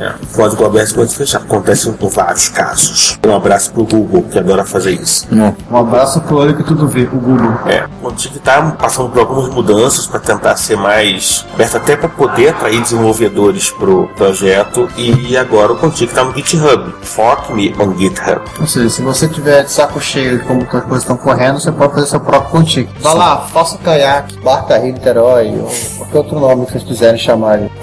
É. 0.00 0.14
O 0.22 0.26
código 0.36 0.64
aberto 0.64 0.94
pode 0.94 1.14
fechar. 1.14 1.38
Acontece 1.38 1.88
em 1.88 2.08
vários 2.08 2.48
casos. 2.48 3.18
Um 3.26 3.34
abraço 3.34 3.72
pro 3.72 3.84
Google, 3.84 4.22
que 4.30 4.38
adora 4.38 4.64
fazer 4.64 4.92
isso. 4.92 5.26
Um 5.70 5.76
abraço 5.76 6.20
pro 6.22 6.36
olho 6.36 6.56
que 6.56 6.64
tudo 6.64 6.86
vê, 6.88 7.02
o 7.02 7.18
Google. 7.18 7.52
É, 7.66 7.84
o 7.84 8.04
Contique 8.04 8.38
tá 8.38 8.62
passando 8.78 9.10
por 9.10 9.20
algumas 9.20 9.48
mudanças 9.50 10.06
para 10.06 10.20
tentar 10.20 10.56
ser 10.56 10.76
mais 10.76 11.44
aberto, 11.54 11.76
até 11.76 11.96
para 11.96 12.08
poder 12.08 12.48
atrair 12.50 12.80
desenvolvedores 12.80 13.70
pro 13.70 14.08
projeto. 14.16 14.88
E 14.96 15.36
agora 15.36 15.72
o 15.72 15.76
Contique 15.76 16.14
tá 16.14 16.24
no 16.24 16.34
GitHub. 16.34 16.94
Fork 17.02 17.52
me 17.52 17.74
on 17.78 17.96
GitHub. 17.96 18.40
Ou 18.60 18.66
seja, 18.66 18.88
se 18.88 19.02
você 19.02 19.28
tiver 19.28 19.64
de 19.64 19.70
saco 19.70 20.00
cheio 20.00 20.38
de 20.38 20.44
como 20.44 20.62
as 20.62 20.68
coisas 20.68 20.98
estão 20.98 21.16
correndo, 21.16 21.60
você 21.60 21.70
pode 21.72 21.94
fazer 21.94 22.06
seu 22.06 22.20
próprio 22.20 22.50
contigo. 22.50 22.90
Vá 23.00 23.12
lá, 23.12 23.38
faça 23.48 23.76
o 23.76 23.78
caiaque, 23.78 24.38
Barca 24.40 24.78
Rio 24.78 24.94
Niterói, 24.94 25.58
ou 25.58 25.70
qualquer 25.98 26.18
outro 26.18 26.40
nome 26.40 26.66
que 26.66 26.72
vocês 26.72 26.84
quiserem 26.84 27.17
chamar. 27.18 27.58
aí. 27.58 27.70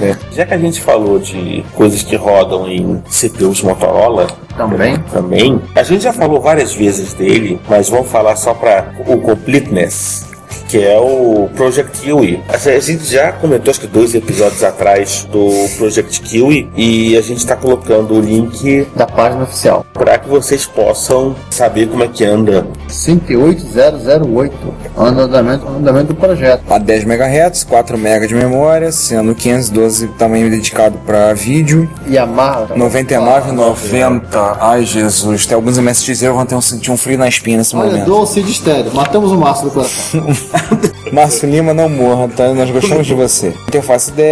É. 0.00 0.16
Já 0.32 0.44
que 0.46 0.54
a 0.54 0.58
gente 0.58 0.80
falou 0.80 1.18
de 1.18 1.64
coisas 1.74 2.02
que 2.02 2.16
rodam 2.16 2.68
em 2.68 3.02
CPUs 3.08 3.62
Motorola, 3.62 4.26
Também. 4.56 4.98
também, 5.12 5.60
a 5.74 5.82
gente 5.82 6.02
já 6.02 6.12
falou 6.12 6.40
várias 6.40 6.74
vezes 6.74 7.14
dele, 7.14 7.60
mas 7.68 7.88
vamos 7.88 8.08
falar 8.10 8.36
só 8.36 8.52
para 8.54 8.92
o 9.06 9.18
completeness. 9.18 10.26
Que 10.68 10.82
é 10.84 10.98
o 10.98 11.48
Project 11.54 12.00
Kiwi. 12.00 12.42
A 12.48 12.56
gente 12.80 13.04
já 13.04 13.32
comentou, 13.32 13.70
acho 13.70 13.80
que 13.80 13.86
dois 13.86 14.14
episódios 14.14 14.62
atrás, 14.64 15.26
do 15.30 15.48
Project 15.78 16.20
Kiwi, 16.20 16.70
e 16.76 17.16
a 17.16 17.20
gente 17.20 17.38
está 17.38 17.54
colocando 17.56 18.14
o 18.14 18.20
link 18.20 18.86
Da 18.96 19.06
página 19.06 19.44
oficial. 19.44 19.84
para 19.92 20.18
que 20.18 20.28
vocês 20.28 20.66
possam 20.66 21.34
saber 21.50 21.88
como 21.88 22.02
é 22.04 22.08
que 22.08 22.24
anda 22.24 22.66
58008. 22.88 24.54
Anda 24.96 25.22
o 25.22 25.24
andamento, 25.24 25.68
andamento 25.68 26.06
do 26.08 26.14
projeto. 26.14 26.62
A 26.70 26.78
10 26.78 27.04
MHz, 27.04 27.64
4 27.64 27.96
MB 27.98 28.26
de 28.28 28.34
memória, 28.34 28.90
sendo 28.92 29.34
512 29.34 30.08
tamanho 30.18 30.50
dedicado 30.50 30.98
para 31.06 31.32
vídeo, 31.34 31.88
Yamaha. 32.08 32.68
99,90. 32.76 34.56
Ai 34.60 34.84
Jesus, 34.84 35.46
tem 35.46 35.54
alguns 35.54 35.78
MSX 35.78 36.22
eu 36.22 36.34
vão 36.34 36.46
ter 36.46 36.54
um, 36.54 36.60
sentir 36.60 36.90
um 36.90 36.96
frio 36.96 37.18
na 37.18 37.28
espinha 37.28 37.58
nesse 37.58 37.74
Olha, 37.76 37.90
momento. 37.90 38.06
doce 38.06 38.42
de 38.42 38.50
estéreo. 38.52 38.92
Matamos 38.94 39.32
o 39.32 39.36
Márcio 39.36 39.66
do 39.66 39.70
coração. 39.72 40.24
antes 40.52 40.93
Márcio 41.12 41.48
Lima, 41.48 41.72
não 41.74 41.88
morra, 41.88 42.28
tá? 42.28 42.52
Nós 42.54 42.70
gostamos 42.70 43.06
de 43.06 43.14
você. 43.14 43.48
Interface 43.68 44.10
DE, 44.12 44.22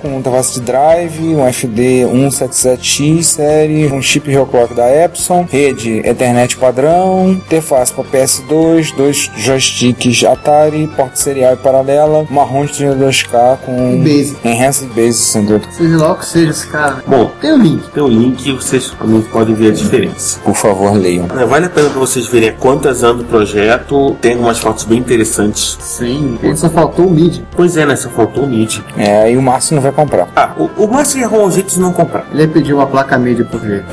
com 0.00 0.18
interface 0.18 0.54
de 0.54 0.60
drive, 0.60 1.34
um 1.36 1.46
FD 1.52 2.06
177X 2.06 3.22
série, 3.22 3.86
um 3.92 4.00
chip 4.00 4.30
Real 4.30 4.46
Clock 4.46 4.74
da 4.74 4.90
Epson, 4.90 5.46
rede 5.50 5.98
Ethernet 6.04 6.56
padrão, 6.56 7.30
interface 7.30 7.92
para 7.92 8.04
PS2, 8.04 8.94
dois 8.96 9.30
joysticks 9.36 10.24
Atari, 10.24 10.86
porta 10.96 11.16
serial 11.16 11.54
e 11.54 11.56
paralela, 11.56 12.26
marrom 12.30 12.64
de 12.64 12.72
32K 12.72 13.58
com 13.64 13.98
Basic. 14.02 14.36
Enhanced 14.48 14.88
Basic 14.94 15.14
108. 15.14 15.68
Seja 15.72 15.96
lá 15.98 16.12
o 16.12 16.16
que 16.18 16.26
seja 16.26 16.50
esse 16.50 16.66
cara. 16.68 17.02
Bom, 17.06 17.30
Tem 17.40 17.52
o 17.52 17.58
link. 17.58 17.82
tem 17.92 18.02
o 18.02 18.08
link 18.08 18.46
e 18.46 18.52
vocês 18.52 18.90
também 18.98 19.22
podem 19.22 19.54
ver 19.54 19.68
a 19.68 19.74
diferença. 19.74 20.38
Por 20.44 20.54
favor, 20.54 20.92
leiam. 20.96 21.26
É, 21.38 21.44
Vale 21.44 21.66
a 21.66 21.70
pena 21.70 21.90
para 21.90 21.98
vocês 22.00 22.26
verem 22.26 22.52
quantas 22.58 23.04
anos 23.04 23.22
o 23.22 23.24
projeto. 23.26 24.16
Tem 24.20 24.32
algumas 24.32 24.58
fotos 24.58 24.84
bem 24.84 24.98
interessantes. 24.98 25.76
Sim. 26.04 26.38
Ele 26.42 26.56
só 26.56 26.68
faltou 26.68 27.06
o 27.06 27.10
MIDI. 27.10 27.44
Pois 27.56 27.76
é, 27.76 27.86
né? 27.86 27.96
Só 27.96 28.08
faltou 28.10 28.44
o 28.44 28.46
MIDI. 28.46 28.84
É, 28.96 29.30
e 29.32 29.36
o 29.36 29.42
Márcio 29.42 29.74
não 29.74 29.82
vai 29.82 29.92
comprar. 29.92 30.28
Ah, 30.36 30.52
o, 30.56 30.84
o 30.84 30.88
Márcio 30.88 31.18
ia 31.18 31.26
arrumar 31.26 31.44
um 31.44 31.50
jeito 31.50 31.72
de 31.72 31.80
não 31.80 31.92
comprar. 31.92 32.26
Ele 32.32 32.42
ia 32.42 32.48
pedir 32.48 32.74
uma 32.74 32.86
placa 32.86 33.18
MIDI 33.18 33.44
por 33.44 33.60
jeito. 33.60 33.86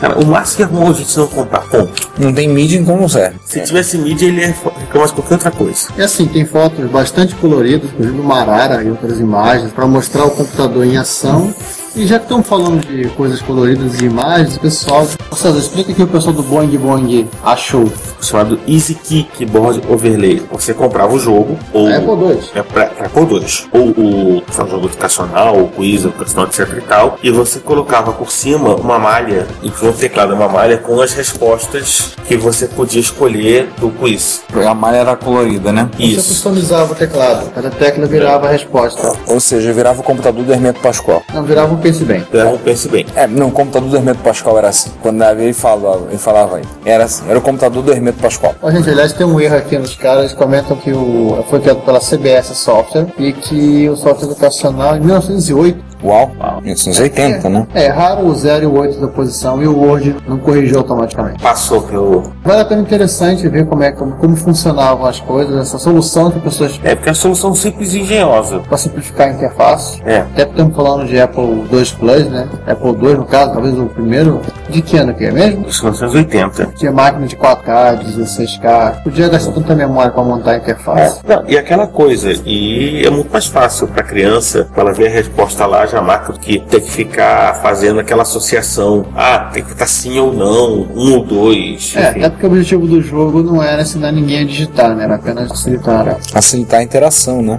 Cara, 0.00 0.18
o 0.18 0.26
Márcio 0.26 0.60
ia 0.60 0.66
arrumar 0.66 0.90
um 0.90 0.94
jeito 0.94 1.08
de 1.08 1.18
não 1.18 1.26
comprar. 1.26 1.60
Ponto. 1.62 2.08
Não 2.18 2.32
tem 2.32 2.48
mídia, 2.48 2.78
então 2.78 2.96
não 2.96 3.08
serve. 3.08 3.36
Se 3.44 3.60
tivesse 3.60 3.98
mídia, 3.98 4.26
ele 4.26 4.40
ia 4.40 4.46
reclamar 4.46 5.08
de 5.08 5.14
qualquer 5.14 5.34
outra 5.34 5.50
coisa. 5.50 5.88
E 5.96 6.02
assim, 6.02 6.26
tem 6.26 6.44
fotos 6.44 6.88
bastante 6.90 7.34
coloridas, 7.34 7.90
inclusive 7.90 8.20
uma 8.20 8.40
arara 8.40 8.82
e 8.82 8.90
outras 8.90 9.18
imagens, 9.18 9.72
para 9.72 9.86
mostrar 9.86 10.24
o 10.24 10.30
computador 10.30 10.84
em 10.84 10.96
ação. 10.96 11.52
E 11.96 12.06
já 12.06 12.18
que 12.18 12.26
estamos 12.26 12.46
falando 12.46 12.86
de 12.86 13.08
coisas 13.08 13.40
coloridas 13.40 14.02
e 14.02 14.04
imagens, 14.04 14.58
pessoal, 14.58 15.06
César, 15.32 15.58
explica 15.58 15.92
aqui 15.92 16.02
o 16.02 16.06
pessoal 16.06 16.34
do 16.34 16.42
Boing 16.42 16.76
Boing 16.76 17.28
achou. 17.42 17.90
Chamado 18.20 18.58
Easy 18.66 18.94
Key 18.94 19.26
Keyboard 19.36 19.82
Overlay. 19.88 20.42
Você 20.50 20.74
comprava 20.74 21.14
o 21.14 21.18
jogo, 21.18 21.58
ou. 21.72 21.88
É 21.88 21.96
Apple 21.96 22.12
II. 22.12 22.40
É 22.54 22.62
pra, 22.62 22.86
pra 22.86 23.06
Apple 23.06 23.22
II. 23.22 23.46
Ou 23.72 23.88
o 23.90 24.42
lá, 24.58 24.64
um 24.64 24.68
jogo 24.68 24.86
educacional, 24.86 25.58
o 25.58 25.68
quiz, 25.68 26.04
educacional, 26.04 26.46
etc 26.46 26.78
e 26.78 26.80
tal. 26.82 27.18
E 27.22 27.30
você 27.30 27.60
colocava 27.60 28.12
por 28.12 28.30
cima 28.30 28.74
uma 28.74 28.98
malha, 28.98 29.46
e 29.62 29.70
foi 29.70 29.90
um 29.90 29.92
teclado, 29.92 30.34
uma 30.34 30.48
malha 30.48 30.78
com 30.78 31.00
as 31.00 31.12
respostas 31.12 32.14
que 32.26 32.36
você 32.36 32.66
podia 32.66 33.00
escolher 33.00 33.70
do 33.78 33.90
quiz. 33.90 34.42
A 34.66 34.74
malha 34.74 34.96
era 34.96 35.16
colorida, 35.16 35.72
né? 35.72 35.88
Você 35.96 36.04
Isso. 36.04 36.28
customizava 36.28 36.92
o 36.92 36.96
teclado, 36.96 37.50
cada 37.50 37.70
tecla 37.70 38.06
virava 38.06 38.48
a 38.48 38.50
resposta. 38.50 39.12
Ou 39.28 39.38
seja, 39.38 39.72
virava 39.72 40.00
o 40.00 40.02
computador 40.02 40.44
do 40.44 40.52
Hermeto 40.52 40.80
Pascoal. 40.80 41.22
Não 41.32 41.44
virava 41.44 41.74
um 41.74 41.78
pense 41.86 42.04
bem. 42.04 42.24
Então, 42.28 42.58
pense 42.58 42.88
bem. 42.88 43.06
É, 43.14 43.26
não, 43.26 43.48
o 43.48 43.52
computador 43.52 43.88
do 43.88 43.96
Hermeto 43.96 44.20
Pascoal 44.20 44.58
era 44.58 44.68
assim. 44.68 44.90
Quando 45.00 45.22
ele 45.22 45.52
falava, 45.52 46.06
ele 46.08 46.18
falava 46.18 46.56
aí. 46.56 46.64
Era 46.84 47.04
assim, 47.04 47.24
era 47.28 47.38
o 47.38 47.42
computador 47.42 47.82
do 47.82 47.92
Hermeto 47.92 48.18
Pascoal. 48.18 48.54
Ó, 48.60 48.70
gente, 48.70 48.88
aliás, 48.90 49.12
tem 49.12 49.26
um 49.26 49.40
erro 49.40 49.56
aqui 49.56 49.78
nos 49.78 49.94
caras, 49.94 50.24
eles 50.24 50.32
comentam 50.32 50.76
que 50.76 50.92
o, 50.92 51.44
foi 51.48 51.60
criado 51.60 51.80
pela 51.80 52.00
CBS 52.00 52.46
Software 52.56 53.06
e 53.18 53.32
que 53.32 53.88
o 53.88 53.96
software 53.96 54.26
educacional 54.26 54.96
em 54.96 55.00
1908 55.00 55.95
Uau, 56.02 56.30
1980, 56.62 57.48
né? 57.48 57.66
é 57.74 57.88
raro 57.88 58.26
o 58.26 58.34
0 58.34 58.64
e 58.64 58.66
o 58.66 58.78
8 58.78 59.00
da 59.00 59.08
posição 59.08 59.62
e 59.62 59.66
o 59.66 59.76
Word 59.78 60.16
não 60.26 60.38
corrigiu 60.38 60.78
automaticamente. 60.78 61.42
Passou 61.42 61.82
pelo. 61.82 62.32
Vale 62.44 62.60
a 62.60 62.64
pena 62.64 62.82
interessante 62.82 63.48
ver 63.48 63.66
como 63.66 63.82
é 63.82 63.92
como, 63.92 64.12
como 64.16 64.36
funcionavam 64.36 65.06
as 65.06 65.20
coisas, 65.20 65.56
essa 65.60 65.78
solução 65.78 66.30
que 66.30 66.38
pessoas 66.40 66.78
É, 66.82 66.94
porque 66.94 67.08
é 67.08 67.12
a 67.12 67.14
solução 67.14 67.54
simples 67.54 67.94
e 67.94 68.00
engenhosa. 68.00 68.60
para 68.60 68.76
simplificar 68.76 69.28
a 69.28 69.32
interface. 69.32 70.00
É. 70.04 70.18
Até 70.18 70.44
porque 70.44 70.60
estamos 70.60 70.76
falando 70.76 71.06
de 71.06 71.18
Apple 71.20 71.64
II 71.72 71.86
Plus, 71.98 72.26
né? 72.28 72.48
Apple 72.66 72.88
II, 72.90 73.14
no 73.16 73.24
caso, 73.24 73.52
talvez 73.52 73.78
o 73.78 73.86
primeiro. 73.86 74.40
De 74.68 74.82
que 74.82 74.96
ano 74.98 75.14
que 75.14 75.24
é 75.24 75.30
mesmo? 75.30 75.62
Dos 75.64 75.80
1980. 75.80 76.72
Tinha 76.76 76.92
máquina 76.92 77.26
de 77.26 77.36
4K, 77.36 77.98
de 77.98 78.20
16K. 78.20 79.02
Podia 79.02 79.28
gastar 79.28 79.52
tanta 79.52 79.74
memória 79.74 80.10
para 80.10 80.22
montar 80.22 80.52
a 80.52 80.56
interface. 80.56 81.20
Não, 81.26 81.44
e 81.48 81.56
aquela 81.56 81.86
coisa, 81.86 82.32
e 82.44 83.02
é 83.04 83.10
muito 83.10 83.30
mais 83.32 83.46
fácil 83.46 83.86
para 83.88 84.02
criança, 84.02 84.68
para 84.74 84.82
ela 84.82 84.92
ver 84.92 85.06
a 85.06 85.10
resposta 85.10 85.64
lá, 85.66 85.85
já 85.86 86.00
marca 86.02 86.32
do 86.32 86.38
que 86.38 86.58
ter 86.60 86.80
que 86.80 86.90
ficar 86.90 87.54
fazendo 87.62 88.00
aquela 88.00 88.22
associação. 88.22 89.06
Ah, 89.14 89.50
tem 89.52 89.62
que 89.64 89.72
estar 89.72 89.86
sim 89.86 90.18
ou 90.18 90.32
não, 90.32 90.86
um 90.94 91.14
ou 91.14 91.24
dois. 91.24 91.92
É, 91.96 92.10
enfim. 92.10 92.20
até 92.20 92.30
porque 92.30 92.46
o 92.46 92.50
objetivo 92.50 92.86
do 92.86 93.00
jogo 93.00 93.42
não 93.42 93.62
era 93.62 93.82
ensinar 93.82 94.12
ninguém 94.12 94.40
a 94.40 94.44
digitar, 94.44 94.94
né? 94.94 95.04
Era 95.04 95.14
apenas 95.16 95.48
facilitar. 95.48 96.16
Facilitar 96.32 96.80
a 96.80 96.82
interação, 96.82 97.42
né? 97.42 97.58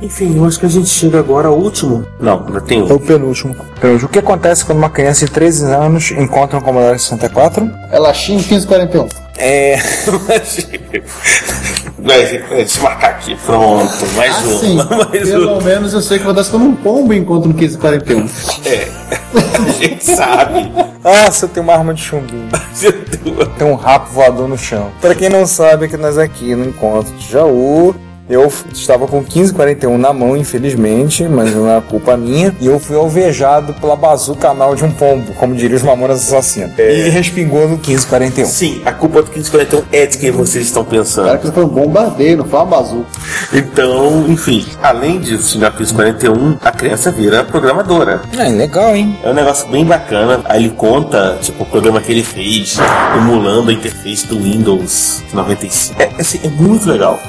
Enfim, 0.00 0.36
eu 0.36 0.44
acho 0.44 0.58
que 0.60 0.66
a 0.66 0.68
gente 0.68 0.88
chega 0.88 1.18
agora 1.18 1.48
ao 1.48 1.58
último. 1.58 2.04
Não, 2.20 2.44
ainda 2.46 2.60
tem 2.60 2.78
É 2.80 2.82
um. 2.82 2.94
o 2.96 3.00
penúltimo. 3.00 3.54
penúltimo. 3.80 4.08
O 4.08 4.12
que 4.12 4.18
acontece 4.18 4.64
quando 4.64 4.78
uma 4.78 4.90
criança 4.90 5.24
de 5.26 5.32
13 5.32 5.64
anos 5.66 6.10
encontra 6.12 6.58
um 6.58 6.60
Commodore 6.60 6.98
64? 6.98 7.70
Ela 7.90 8.12
Shin 8.12 8.36
1541. 8.36 9.08
É. 9.36 9.78
Vai, 12.02 12.26
deixa 12.26 12.78
eu 12.78 12.82
marcar 12.82 13.10
aqui. 13.10 13.36
Pronto, 13.46 14.06
mais 14.16 14.46
um. 14.46 14.56
Assim, 14.56 14.76
mais 15.10 15.30
pelo 15.30 15.58
um. 15.58 15.62
menos 15.62 15.94
eu 15.94 16.02
sei 16.02 16.18
que 16.18 16.24
acontece 16.24 16.50
quando 16.50 16.64
um 16.64 16.74
pombo 16.74 17.14
encontra 17.14 17.48
um 17.48 17.52
1541. 17.52 18.28
É. 18.66 18.88
A 19.34 19.72
gente 19.72 20.04
sabe. 20.04 20.72
Ah, 21.04 21.30
você 21.30 21.46
tem 21.46 21.62
uma 21.62 21.74
arma 21.74 21.94
de 21.94 22.02
chumbinho. 22.02 22.48
Tem 23.58 23.66
um 23.66 23.74
rapo 23.74 24.10
voador 24.12 24.48
no 24.48 24.58
chão. 24.58 24.90
Pra 25.00 25.14
quem 25.14 25.28
não 25.28 25.46
sabe, 25.46 25.84
aqui 25.84 25.96
nós 25.96 26.18
aqui 26.18 26.54
no 26.54 26.66
encontro 26.66 27.12
de 27.14 27.30
Jaú. 27.30 27.94
Eu 28.32 28.50
estava 28.72 29.06
com 29.06 29.18
1541 29.18 29.98
na 29.98 30.10
mão, 30.10 30.34
infelizmente, 30.34 31.24
mas 31.24 31.54
não 31.54 31.70
é 31.70 31.78
culpa 31.82 32.16
minha. 32.16 32.56
E 32.62 32.66
eu 32.66 32.80
fui 32.80 32.96
alvejado 32.96 33.74
pela 33.74 33.94
bazuca 33.94 34.48
anal 34.48 34.74
de 34.74 34.82
um 34.82 34.90
pombo, 34.90 35.34
como 35.34 35.54
diriam 35.54 35.76
os 35.76 35.82
mamonas 35.82 36.22
assassinos. 36.22 36.72
E 36.78 37.10
respingou 37.10 37.68
no 37.68 37.76
1541. 37.76 38.46
Sim, 38.46 38.80
a 38.86 38.92
culpa 38.92 39.20
do 39.20 39.30
1541 39.30 39.84
é 39.92 40.06
de 40.06 40.16
quem 40.16 40.30
vocês 40.30 40.64
estão 40.64 40.82
pensando. 40.82 41.26
Cara, 41.26 41.38
que 41.40 41.52
foi 41.52 41.62
um 41.62 41.68
bombardeio, 41.68 42.38
não 42.38 42.46
foi 42.46 42.58
uma 42.60 42.64
bazuca. 42.64 43.06
Então, 43.52 44.24
enfim, 44.26 44.64
além 44.82 45.20
de 45.20 45.36
xingar 45.36 45.72
1541, 45.72 46.56
a 46.62 46.72
criança 46.72 47.12
vira 47.12 47.44
programadora. 47.44 48.22
É 48.34 48.48
legal, 48.48 48.96
hein? 48.96 49.14
É 49.22 49.28
um 49.28 49.34
negócio 49.34 49.68
bem 49.68 49.84
bacana. 49.84 50.40
Aí 50.46 50.64
ele 50.64 50.70
conta, 50.70 51.36
tipo, 51.38 51.64
o 51.64 51.66
programa 51.66 52.00
que 52.00 52.10
ele 52.10 52.24
fez, 52.24 52.78
emulando 53.14 53.68
a 53.68 53.74
interface 53.74 54.26
do 54.26 54.40
Windows 54.40 55.22
95. 55.34 56.00
É, 56.00 56.10
assim, 56.18 56.40
é 56.42 56.48
muito 56.48 56.88
legal. 56.88 57.20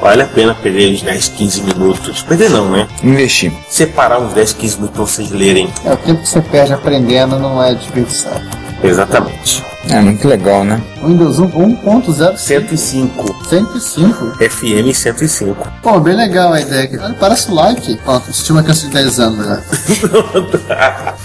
Vale 0.00 0.22
a 0.22 0.26
pena 0.26 0.54
perder 0.54 0.94
uns 0.94 1.02
10, 1.02 1.28
15 1.28 1.62
minutos. 1.62 2.22
Perder 2.22 2.50
não, 2.50 2.70
né? 2.70 2.88
Investir. 3.02 3.52
Separar 3.68 4.18
uns 4.20 4.32
10, 4.32 4.52
15 4.54 4.76
minutos 4.76 4.96
pra 4.96 5.06
vocês 5.06 5.30
lerem. 5.30 5.68
É, 5.84 5.92
o 5.92 5.96
tempo 5.96 6.22
que 6.22 6.28
você 6.28 6.40
perde 6.40 6.72
aprendendo 6.72 7.38
não 7.38 7.62
é 7.62 7.74
desperdiçado. 7.74 8.40
Exatamente. 8.82 9.62
É 9.88 10.00
muito 10.00 10.26
legal, 10.26 10.64
né? 10.64 10.80
Windows 11.02 11.38
1 11.38 11.48
1.0 11.50 12.36
105. 12.36 13.44
105. 13.48 14.36
FM 14.38 14.94
105. 14.94 15.68
Pô, 15.82 16.00
bem 16.00 16.16
legal 16.16 16.52
a 16.52 16.60
ideia. 16.60 16.88
Olha, 17.02 17.14
Parece 17.14 17.50
like. 17.50 17.98
Ó, 18.06 18.16
assisti 18.16 18.52
uma 18.52 18.62
criança 18.62 18.86
de 18.86 18.92
10 18.92 19.20
anos 19.20 19.46
já. 19.46 19.62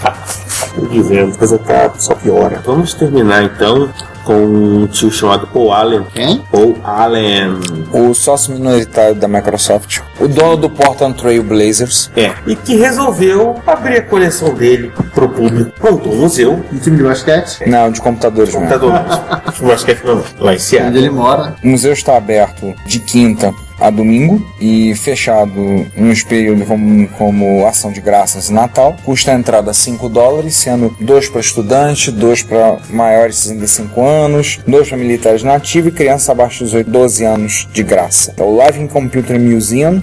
Tô 0.74 0.86
dizendo, 0.88 1.32
a 1.34 1.38
coisa 1.38 1.58
tá 1.58 1.90
só 1.98 2.14
piora. 2.14 2.60
Vamos 2.64 2.92
terminar 2.92 3.42
então 3.44 3.90
com 4.26 4.34
um 4.34 4.86
tio 4.88 5.10
chamado 5.10 5.46
Paul 5.46 5.72
Allen. 5.72 6.06
Quem? 6.12 6.42
Paul 6.50 6.76
Allen. 6.82 7.60
O 7.92 8.12
sócio 8.12 8.52
minoritário 8.52 9.14
da 9.14 9.28
Microsoft, 9.28 10.00
o 10.20 10.26
dono 10.26 10.56
do 10.56 10.68
Portland 10.68 11.16
Trail 11.16 11.42
Blazers. 11.44 12.10
É. 12.16 12.34
E 12.46 12.56
que 12.56 12.74
resolveu 12.76 13.56
abrir 13.66 13.98
a 13.98 14.02
coleção 14.02 14.52
dele 14.52 14.92
pro 15.14 15.28
público. 15.28 15.72
Montou 15.80 16.12
um 16.12 16.16
museu. 16.16 16.64
Um 16.72 16.78
time 16.78 16.96
de 16.96 17.04
basquete. 17.04 17.68
Não, 17.68 17.90
de 17.90 18.00
computadores. 18.00 18.52
Computadores. 18.52 18.96
É 19.86 20.06
não, 20.06 20.22
lá 20.38 20.52
em 20.52 20.54
Onde 20.54 20.62
Seattle. 20.62 20.96
ele 20.98 21.10
mora. 21.10 21.54
O 21.62 21.68
museu 21.68 21.92
está 21.92 22.16
aberto 22.16 22.74
de 22.86 22.98
quinta 22.98 23.52
a 23.78 23.90
domingo 23.90 24.44
e 24.60 24.94
fechado 24.94 25.86
nos 25.96 26.22
períodos 26.22 26.66
como, 26.66 27.08
como 27.08 27.66
ação 27.66 27.92
de 27.92 28.00
graças 28.00 28.48
e 28.48 28.52
Natal. 28.52 28.96
Custa 29.04 29.32
a 29.32 29.34
entrada 29.34 29.72
5 29.72 30.08
dólares, 30.08 30.56
sendo 30.56 30.94
dois 31.00 31.28
para 31.28 31.40
estudante, 31.40 32.10
dois 32.10 32.42
para 32.42 32.78
maiores 32.90 33.36
de 33.36 33.42
65 33.42 34.04
anos, 34.04 34.58
dois 34.66 34.88
para 34.88 34.96
militares 34.96 35.42
nativos 35.42 35.92
e 35.92 35.94
crianças 35.94 36.28
abaixo 36.30 36.64
dos 36.64 36.74
8, 36.74 36.90
12 36.90 37.24
anos 37.24 37.68
de 37.72 37.82
graça. 37.82 38.34
É 38.36 38.42
o 38.42 38.56
Live 38.56 38.88
Computer 38.88 39.38
Museum. 39.38 40.02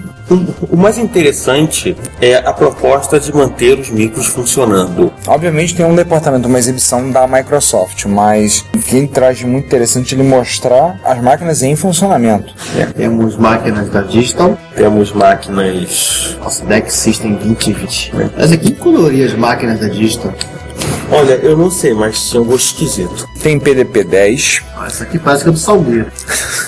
O 0.72 0.78
mais 0.78 0.98
interessante 0.98 1.96
é 2.22 2.36
a 2.36 2.54
proposta 2.54 3.20
de 3.20 3.34
manter 3.36 3.78
os 3.78 3.90
micros 3.90 4.28
funcionando. 4.28 5.12
Obviamente 5.28 5.76
tem 5.76 5.86
um 5.86 5.94
departamento, 5.94 6.48
uma 6.48 6.58
exibição 6.58 7.12
da 7.12 7.28
Microsoft, 7.28 8.06
mas 8.06 8.66
o 8.74 8.80
que 8.80 9.06
traz 9.08 9.38
de 9.38 9.46
muito 9.46 9.66
interessante 9.66 10.16
é 10.16 10.18
ele 10.18 10.28
mostrar 10.28 11.00
as 11.04 11.22
máquinas 11.22 11.62
em 11.62 11.76
funcionamento. 11.76 12.56
É, 12.78 12.86
temos 12.86 13.36
máquinas 13.36 13.63
da 13.72 14.02
Digital. 14.02 14.58
Temos 14.76 15.12
máquinas. 15.12 16.38
Nossa, 16.40 16.66
Deck 16.66 16.92
System 16.94 17.34
2020. 17.36 18.14
Mas 18.38 18.52
aqui 18.52 18.72
coloria 18.74 19.26
as 19.26 19.34
máquinas 19.34 19.80
da 19.80 19.88
Digital. 19.88 20.34
Olha, 21.12 21.34
eu 21.36 21.56
não 21.58 21.70
sei, 21.70 21.94
mas 21.94 22.30
tinha 22.30 22.42
um 22.42 22.46
gosto 22.46 22.68
esquisito. 22.74 23.28
Tem 23.42 23.60
PDP-10, 23.60 24.64
Ah, 24.76 24.88
Essa 24.88 25.04
aqui 25.04 25.20
parece 25.20 25.44
que 25.44 25.50
é 25.50 25.54
do 25.54 25.60
Salgueiro. 25.60 26.08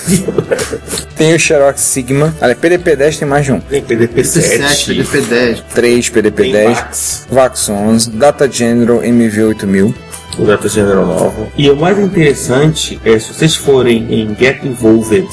tem 1.16 1.34
o 1.34 1.38
Xerox 1.38 1.80
Sigma. 1.80 2.34
Olha, 2.40 2.54
PDP-10 2.54 3.18
tem 3.18 3.28
mais 3.28 3.44
de 3.44 3.52
um. 3.52 3.60
Tem 3.60 3.82
PDP 3.82 4.24
7, 4.24 4.46
7. 4.46 4.86
PDP 4.94 5.20
10. 5.22 5.60
3 5.74 6.10
Tem 6.10 6.22
PDP-10, 6.22 6.74
Vax, 6.74 7.26
VAX 7.30 7.68
11, 7.68 8.10
Data 8.10 8.50
General 8.50 9.00
MV8000. 9.00 9.94
o 10.38 10.44
Data 10.44 10.68
General 10.68 11.04
novo. 11.06 11.50
E 11.56 11.68
o 11.70 11.76
mais 11.76 11.98
interessante 11.98 13.00
é 13.04 13.18
se 13.18 13.32
vocês 13.34 13.56
forem 13.56 14.06
em 14.12 14.36
Get 14.38 14.62
Involved 14.64 15.26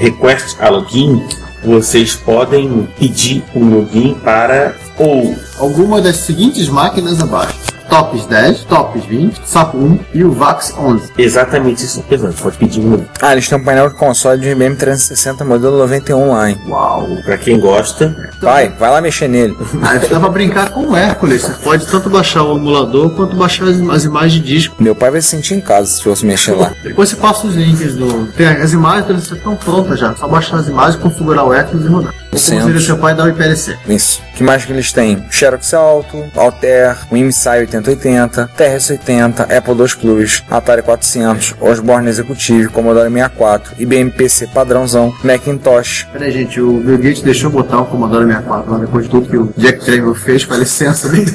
Request 0.00 0.56
a 0.58 0.70
Login, 0.70 1.22
vocês 1.62 2.16
podem 2.16 2.88
pedir 2.98 3.44
um 3.54 3.68
login 3.68 4.14
para 4.14 4.74
ou 4.96 5.36
Alguma 5.58 6.00
das 6.00 6.16
seguintes 6.16 6.70
máquinas 6.70 7.20
abaixo. 7.20 7.58
Tops 7.90 8.24
10, 8.26 8.64
Tops 8.64 9.04
20, 9.04 9.40
SAP 9.44 9.74
1 9.74 9.98
e 10.14 10.24
o 10.24 10.30
VAX 10.30 10.72
11. 10.78 11.12
exatamente 11.18 11.84
isso 11.84 12.02
você 12.08 12.42
pode 12.42 12.56
pedir 12.56 12.80
um. 12.80 13.04
Ah, 13.20 13.32
eles 13.32 13.48
têm 13.48 13.58
um 13.58 13.64
painel 13.64 13.88
de 13.88 13.96
console 13.96 14.40
de 14.40 14.48
IBM 14.48 14.76
360 14.76 15.44
modelo 15.44 15.76
91 15.78 16.30
online. 16.30 16.60
Uau! 16.68 17.08
Para 17.24 17.36
quem 17.36 17.58
gosta, 17.58 18.30
Vai, 18.40 18.68
vai 18.70 18.90
lá 18.90 19.00
mexer 19.00 19.28
nele. 19.28 19.56
Aí 19.82 19.98
dá 20.08 20.18
pra 20.18 20.28
brincar 20.28 20.70
com 20.70 20.88
o 20.88 20.96
Hércules. 20.96 21.42
Você 21.42 21.62
pode 21.62 21.86
tanto 21.86 22.08
baixar 22.08 22.42
o 22.44 22.56
emulador 22.56 23.10
quanto 23.10 23.36
baixar 23.36 23.68
as, 23.68 23.80
as 23.90 24.04
imagens 24.04 24.32
de 24.34 24.40
disco. 24.40 24.76
Meu 24.78 24.94
pai 24.94 25.10
vai 25.10 25.20
se 25.20 25.28
sentir 25.28 25.54
em 25.54 25.60
casa 25.60 25.86
se 25.86 26.02
fosse 26.02 26.24
mexer 26.24 26.52
lá. 26.52 26.72
Depois 26.82 27.08
você 27.08 27.16
passa 27.16 27.46
os 27.46 27.54
links 27.54 27.94
do. 27.96 28.26
Tem 28.32 28.46
as 28.46 28.72
imagens 28.72 29.10
eles 29.10 29.30
estão 29.30 29.56
prontas 29.56 29.98
já. 29.98 30.14
Só 30.16 30.28
baixar 30.28 30.58
as 30.58 30.68
imagens, 30.68 30.96
configurar 31.02 31.44
o 31.46 31.52
Hércules 31.52 31.84
e 31.84 31.88
rodar. 31.88 32.14
Seria 32.38 32.80
seu 32.80 32.96
pai 32.96 33.14
dar 33.14 33.24
o 33.24 33.28
IPLC. 33.28 33.76
Isso. 33.88 34.22
que 34.34 34.42
mais 34.42 34.64
que 34.64 34.72
eles 34.72 34.92
têm? 34.92 35.22
Xerox 35.30 35.74
Alto, 35.74 36.24
Altair, 36.36 36.96
o 37.10 37.16
MSI 37.16 37.60
8080, 37.60 38.50
TRS-80, 38.56 39.56
Apple 39.56 39.74
II 39.74 39.88
Plus, 40.00 40.42
Atari 40.50 40.82
400, 40.82 41.54
Osborne 41.60 42.08
Executive, 42.08 42.68
Commodore 42.68 43.10
64, 43.10 43.74
IBM 43.78 44.10
PC 44.10 44.46
padrãozão, 44.48 45.12
Macintosh. 45.22 46.06
Peraí, 46.12 46.30
gente, 46.32 46.60
o 46.60 46.80
Bill 46.80 46.98
Gates 46.98 47.22
deixou 47.22 47.50
botar 47.50 47.80
o 47.80 47.86
Commodore 47.86 48.26
64 48.26 48.70
lá 48.70 48.78
depois 48.78 49.04
de 49.04 49.10
tudo 49.10 49.28
que 49.28 49.36
o 49.36 49.52
Jack 49.56 49.84
Travel 49.84 50.14
fez 50.14 50.44
com 50.44 50.54
a 50.54 50.58
licença 50.58 51.08
dele. 51.08 51.30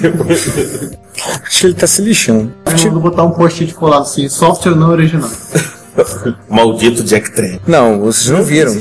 Acho 1.43 1.59
que 1.59 1.65
ele 1.67 1.73
tá 1.73 1.87
se 1.87 2.01
lixando. 2.01 2.51
Ele 2.65 2.85
mandou 2.85 3.01
botar 3.01 3.23
um 3.23 3.31
post-it 3.31 3.73
colado 3.73 4.01
assim, 4.03 4.27
software 4.27 4.75
não 4.75 4.89
original. 4.89 5.29
maldito 6.49 7.03
Jack 7.03 7.31
Tran. 7.31 7.59
Não, 7.67 7.99
vocês 8.01 8.29
não 8.29 8.43
viram. 8.43 8.73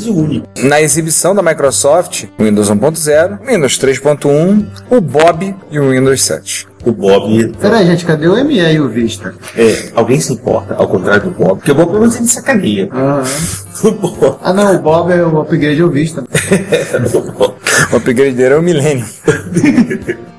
É. 0.56 0.62
Na 0.62 0.80
exibição 0.80 1.34
da 1.34 1.42
Microsoft, 1.42 2.24
Windows 2.38 2.70
1.0, 2.70 3.38
Windows 3.46 3.78
3.1, 3.78 4.66
o 4.90 5.00
Bob 5.00 5.54
e 5.70 5.78
o 5.78 5.90
Windows 5.90 6.22
7. 6.22 6.66
O 6.84 6.92
Bob. 6.92 7.52
Peraí, 7.60 7.86
gente, 7.86 8.04
cadê 8.04 8.28
o 8.28 8.44
ME 8.44 8.60
e 8.60 8.78
o 8.78 8.88
Vista? 8.88 9.34
É, 9.56 9.90
alguém 9.94 10.20
se 10.20 10.34
importa, 10.34 10.74
ao 10.74 10.86
contrário 10.86 11.30
do 11.30 11.30
Bob, 11.30 11.56
porque 11.56 11.72
o 11.72 11.74
Bob 11.74 11.88
pelo 11.88 12.00
menos 12.00 12.16
ele 12.16 12.28
sacaneia. 12.28 12.88
Bob. 14.00 14.36
Ah 14.42 14.52
não, 14.52 14.76
o 14.76 14.78
Bob 14.80 15.10
é 15.10 15.22
o 15.22 15.40
upgrade 15.40 15.80
ao 15.80 15.90
Vista. 15.90 16.24
O 17.92 17.96
upgrade 17.96 18.32
dele 18.32 18.54
é 18.54 18.56
o 18.56 18.62
Millennium. 18.62 19.06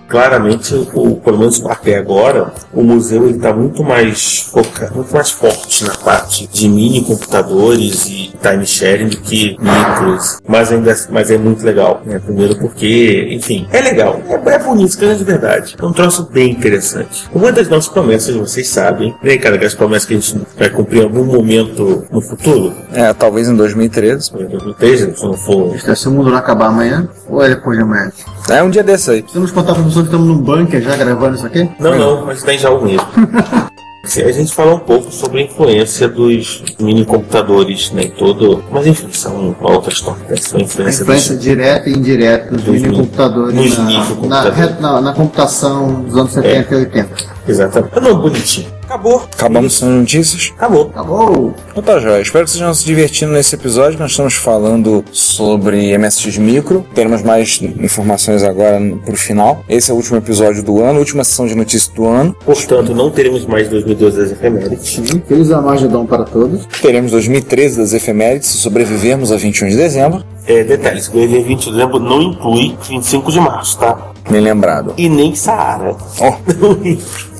Claramente, 0.08 0.74
o, 0.93 1.16
pelo 1.16 1.38
menos 1.39 1.64
até 1.66 1.97
agora, 1.97 2.53
o 2.74 2.84
museu 2.84 3.30
está 3.30 3.53
muito 3.53 3.84
mais 3.84 4.41
foca- 4.51 4.91
muito 4.93 5.12
mais 5.14 5.32
forte 5.32 5.84
na 5.84 5.95
parte 5.95 6.47
de 6.47 6.70
mini 6.70 7.03
computadores 7.03 8.06
e 8.06 8.32
time 8.41 8.66
sharing 8.66 9.10
do 9.10 9.18
que 9.18 9.58
micros. 9.60 10.38
Mas 10.47 10.72
ainda 10.72 10.95
mas 11.10 11.32
é 11.32 11.38
muito 11.38 11.66
legal. 11.66 12.01
Né? 12.06 12.20
Primeiro 12.20 12.56
porque, 12.58 13.28
enfim, 13.32 13.68
é 13.72 13.82
legal. 13.82 14.20
É, 14.30 14.49
é 14.56 14.60
bonito, 14.60 14.97
que 14.97 15.06
é 15.06 15.14
de 15.14 15.24
verdade. 15.24 15.76
É 15.82 15.86
um 15.86 15.91
troço 15.91 16.30
bem 16.32 16.51
interessante. 16.51 17.28
Uma 17.34 17.51
das 17.51 17.68
nossas 17.68 17.89
promessas, 17.89 18.36
vocês 18.36 18.68
sabem, 18.68 19.16
né, 19.24 19.38
cara, 19.38 19.58
que 19.58 19.66
as 19.66 19.74
promessas 19.74 20.08
que 20.08 20.14
a 20.14 20.20
gente 20.20 20.39
vai 20.58 20.70
cumprir 20.70 21.01
em 21.01 21.03
algum 21.03 21.24
momento 21.26 22.06
no 22.12 22.22
futuro. 22.22 22.74
É, 22.93 23.12
talvez 23.14 23.49
em 23.49 23.56
2013. 23.56 24.32
Em 24.39 24.45
2013, 24.47 25.16
se 25.18 25.24
não 25.24 25.34
for. 25.34 25.76
Se 25.95 26.08
o 26.08 26.12
mundo 26.12 26.30
não 26.30 26.38
acabar 26.38 26.68
amanhã, 26.68 27.08
ou 27.28 27.43
é 27.43 27.49
depois 27.49 27.78
de 27.78 27.84
amanhã? 27.84 28.12
É 28.49 28.62
um 28.62 28.70
dia 28.70 28.84
desse 28.84 29.10
aí. 29.10 29.22
Precisamos 29.22 29.51
contar 29.51 29.74
para 29.74 29.84
pessoas 29.96 30.08
que 30.10 30.16
estamos 30.16 30.28
num 30.28 30.38
bunker 30.38 30.82
já 30.82 30.96
gravando 30.96 31.36
isso 31.36 31.46
aqui? 31.46 31.70
Não, 31.80 31.98
não, 31.98 32.26
mas 32.26 32.43
tem 32.43 32.58
já 32.58 32.70
o 32.70 32.84
mesmo. 32.84 33.06
Se 34.06 34.22
A 34.22 34.32
gente 34.32 34.54
fala 34.54 34.76
um 34.76 34.80
pouco 34.80 35.12
sobre 35.12 35.39
a 35.41 35.46
influência 35.46 36.08
dos 36.08 36.64
mini 36.80 37.04
computadores, 37.04 37.89
né? 37.91 38.04
em 38.04 38.10
Todo, 38.12 38.64
mas 38.72 38.86
enfim, 38.86 39.08
são 39.12 39.56
outra 39.60 39.91
história. 39.91 40.22
Né? 40.30 40.36
São 40.36 40.60
a 40.60 40.62
A 40.62 40.64
influência, 40.64 41.02
influência 41.02 41.34
dos, 41.34 41.43
direta 41.43 41.89
e 41.89 41.93
indireta 41.93 42.52
dos 42.52 42.62
Dos 42.62 42.74
mini 42.76 42.88
mini- 42.89 42.98
computadores 43.00 43.56
dos 43.56 43.78
na, 43.80 43.84
microcomputadores. 43.86 44.58
na, 44.80 44.91
na, 44.93 45.02
na 45.02 45.14
computação 45.14 46.04
dos 46.04 46.16
anos 46.18 46.32
70 46.34 46.72
e 46.76 46.78
80. 46.78 47.10
Exatamente. 47.48 48.00
Não, 48.00 48.20
bonitinho. 48.20 48.76
Acabou. 48.86 49.24
Acabamos 49.34 49.80
com 49.80 49.86
as 49.88 49.91
notícias. 49.91 50.54
Acabou. 50.56 50.84
Acabou! 50.93 51.54
Então 51.72 51.84
tá, 51.84 52.00
joia. 52.00 52.22
Espero 52.22 52.46
que 52.46 52.52
vocês 52.52 52.62
estejam 52.62 52.74
se 52.74 52.86
divertindo 52.86 53.32
nesse 53.32 53.56
episódio. 53.56 53.98
Nós 54.00 54.12
estamos 54.12 54.36
falando 54.36 55.04
sobre 55.12 55.98
MSX 55.98 56.38
Micro. 56.38 56.86
Teremos 56.93 57.24
mais 57.24 57.60
informações 57.62 58.43
agora 58.43 58.80
pro 59.04 59.16
final. 59.16 59.64
Esse 59.68 59.89
é 59.89 59.93
o 59.93 59.98
último 59.98 60.18
episódio 60.18 60.62
do 60.64 60.84
ano, 60.84 61.00
última 61.00 61.24
sessão 61.24 61.48
de 61.48 61.56
notícias 61.56 61.93
do 61.96 62.06
ano. 62.06 62.36
Portanto, 62.46 62.93
não 62.93 63.10
teremos 63.10 63.46
mais 63.46 63.68
2012 63.70 64.18
das 64.18 64.32
efemérides. 64.32 65.02
Feliz 65.28 65.52
Armagedon 65.52 66.06
para 66.06 66.24
todos. 66.24 66.66
Teremos 66.80 67.12
2013 67.12 67.78
das 67.78 67.91
efemérides, 67.93 68.50
se 68.50 68.58
sobrevivermos 68.58 69.32
a 69.32 69.36
21 69.36 69.70
de 69.70 69.78
dezembro. 69.78 70.24
É, 70.48 70.64
detalhes, 70.64 71.10
o 71.12 71.18
EV 71.20 71.41
20 71.41 71.66
de 71.66 71.72
dezembro 71.72 72.00
não 72.00 72.22
inclui 72.22 72.78
25 72.88 73.32
de 73.32 73.39
março, 73.39 73.80
tá? 73.80 74.12
Bem 74.30 74.41
lembrado. 74.41 74.93
E 74.98 75.10
nem 75.10 75.34
Saara. 75.34 75.96
Ó. 76.20 76.38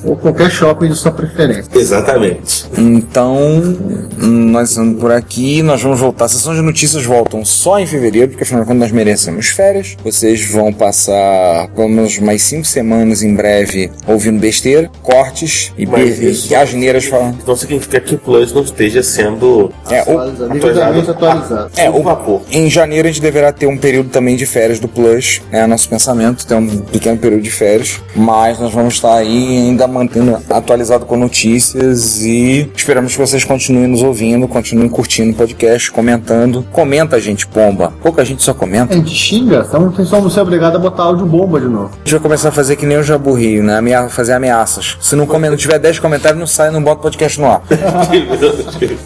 Ou 0.04 0.16
qualquer 0.16 0.50
shopping 0.50 0.88
de 0.88 0.94
sua 0.96 1.10
preferência. 1.12 1.66
Exatamente. 1.74 2.66
Então, 2.76 3.60
nós 4.18 4.70
estamos 4.70 5.00
por 5.00 5.10
aqui. 5.12 5.62
Nós 5.62 5.82
vamos 5.82 5.98
voltar. 5.98 6.26
A 6.26 6.28
sessão 6.28 6.54
de 6.54 6.60
notícias 6.62 7.04
voltam 7.04 7.44
só 7.44 7.78
em 7.78 7.86
fevereiro, 7.86 8.28
porque 8.28 8.42
afinal 8.44 8.62
de 8.62 8.66
contas 8.66 8.80
nós 8.80 8.92
merecemos 8.92 9.48
férias. 9.48 9.96
Vocês 10.04 10.44
vão 10.50 10.72
passar 10.72 11.68
pelo 11.74 11.88
menos 11.88 12.18
mais 12.18 12.42
cinco 12.42 12.64
semanas 12.66 13.22
em 13.22 13.34
breve 13.34 13.90
ouvindo 14.06 14.38
besteira, 14.40 14.90
cortes 15.02 15.72
e, 15.78 15.84
e 16.50 16.54
asneiras 16.54 17.04
falando. 17.06 17.38
Então 17.42 17.56
significa 17.56 18.00
que 18.00 18.14
o 18.14 18.18
Plus 18.18 18.52
não 18.52 18.62
esteja 18.62 19.02
sendo 19.02 19.70
É, 19.90 20.02
o, 20.02 20.18
Atualizado, 20.18 20.58
devidamente 20.58 21.10
atualizado. 21.10 21.70
é, 21.76 21.90
o 21.90 21.96
o, 21.96 22.02
vapor. 22.02 22.42
em 22.50 22.68
janeiro 22.70 23.08
a 23.08 23.10
gente 23.10 23.20
deverá 23.22 23.52
ter 23.52 23.66
um 23.66 23.76
período 23.76 24.10
também 24.10 24.36
de 24.36 24.46
férias 24.46 24.78
do 24.78 24.88
Plus, 24.88 25.40
é 25.52 25.66
nosso 25.66 25.88
pensamento, 25.88 26.46
ter 26.46 26.54
um 26.54 26.66
pequeno 26.78 27.18
período 27.18 27.42
de 27.42 27.50
férias, 27.50 28.00
mas 28.14 28.58
nós 28.58 28.72
vamos 28.72 28.94
estar 28.94 29.14
aí 29.14 29.58
ainda 29.58 29.85
estar 29.86 29.88
mantendo 29.88 30.38
atualizado 30.50 31.06
com 31.06 31.16
notícias 31.16 32.22
e 32.22 32.70
esperamos 32.74 33.12
que 33.12 33.18
vocês 33.18 33.44
continuem 33.44 33.86
nos 33.86 34.02
ouvindo, 34.02 34.46
continuem 34.48 34.88
curtindo 34.88 35.30
o 35.32 35.34
podcast, 35.34 35.90
comentando. 35.90 36.64
Comenta, 36.72 37.18
gente, 37.20 37.46
pomba. 37.46 37.92
Pouca 38.02 38.24
gente 38.24 38.42
só 38.42 38.52
comenta. 38.52 38.92
A 38.92 38.96
gente 38.96 39.10
xinga, 39.14 39.64
então 39.66 40.04
somos 40.04 40.34
ser 40.34 40.40
obrigados 40.40 40.76
a 40.76 40.82
botar 40.82 41.04
áudio 41.04 41.26
bomba 41.26 41.60
de 41.60 41.66
novo. 41.68 41.90
A 41.94 41.98
gente 41.98 42.12
vai 42.12 42.20
começar 42.20 42.48
a 42.48 42.52
fazer 42.52 42.76
que 42.76 42.84
nem 42.84 42.98
o 42.98 43.02
Jaburri, 43.02 43.60
né? 43.62 43.78
Amea 43.78 44.08
fazer 44.08 44.32
ameaças. 44.32 44.96
Se 45.00 45.14
não, 45.16 45.26
não 45.26 45.56
tiver 45.56 45.78
10 45.78 45.98
comentários, 45.98 46.38
não 46.38 46.46
sai, 46.46 46.70
não 46.70 46.82
bota 46.82 47.00
o 47.00 47.02
podcast 47.02 47.40
no 47.40 47.46
ar. 47.46 47.62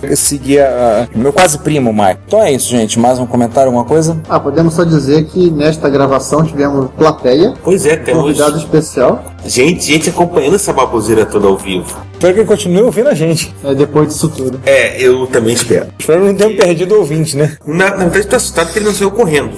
Eu 0.02 0.16
segui 0.16 0.58
a, 0.58 1.06
a- 1.12 1.18
meu 1.18 1.32
quase 1.32 1.58
primo, 1.58 1.92
Mike. 1.92 2.20
Então 2.26 2.42
é 2.42 2.52
isso, 2.52 2.70
gente. 2.70 2.98
Mais 2.98 3.18
um 3.18 3.26
comentário, 3.26 3.68
alguma 3.68 3.84
coisa? 3.84 4.20
Ah, 4.28 4.40
podemos 4.40 4.74
só 4.74 4.84
dizer 4.84 5.24
que 5.26 5.50
nesta 5.50 5.88
gravação 5.88 6.44
tivemos 6.44 6.90
plateia, 6.96 7.54
Pois 7.62 7.84
é, 7.86 7.96
temos 7.96 8.22
convidado 8.22 8.56
especial, 8.58 9.24
gente, 9.44 9.84
gente 9.84 10.10
acompanhando 10.10 10.56
essa 10.56 10.69
baboseira 10.72 11.24
toda 11.26 11.46
ao 11.46 11.56
vivo. 11.56 11.96
Espero 12.12 12.34
que 12.34 12.40
ele 12.40 12.46
continue 12.46 12.82
ouvindo 12.82 13.08
a 13.08 13.14
gente. 13.14 13.54
é, 13.64 13.74
depois 13.74 14.08
disso 14.08 14.28
tudo. 14.28 14.60
É, 14.66 15.00
eu 15.02 15.26
também 15.26 15.54
espero. 15.54 15.86
Espero 15.98 16.20
que 16.20 16.26
não 16.26 16.34
tenha 16.34 16.56
perdido 16.56 16.94
o 16.94 16.98
ouvinte, 16.98 17.36
né? 17.36 17.56
Na, 17.66 17.90
na 17.90 18.04
verdade, 18.04 18.26
tô 18.28 18.36
assustado 18.36 18.72
que 18.72 18.78
ele 18.78 18.86
não 18.86 18.94
saiu 18.94 19.10
correndo. 19.10 19.50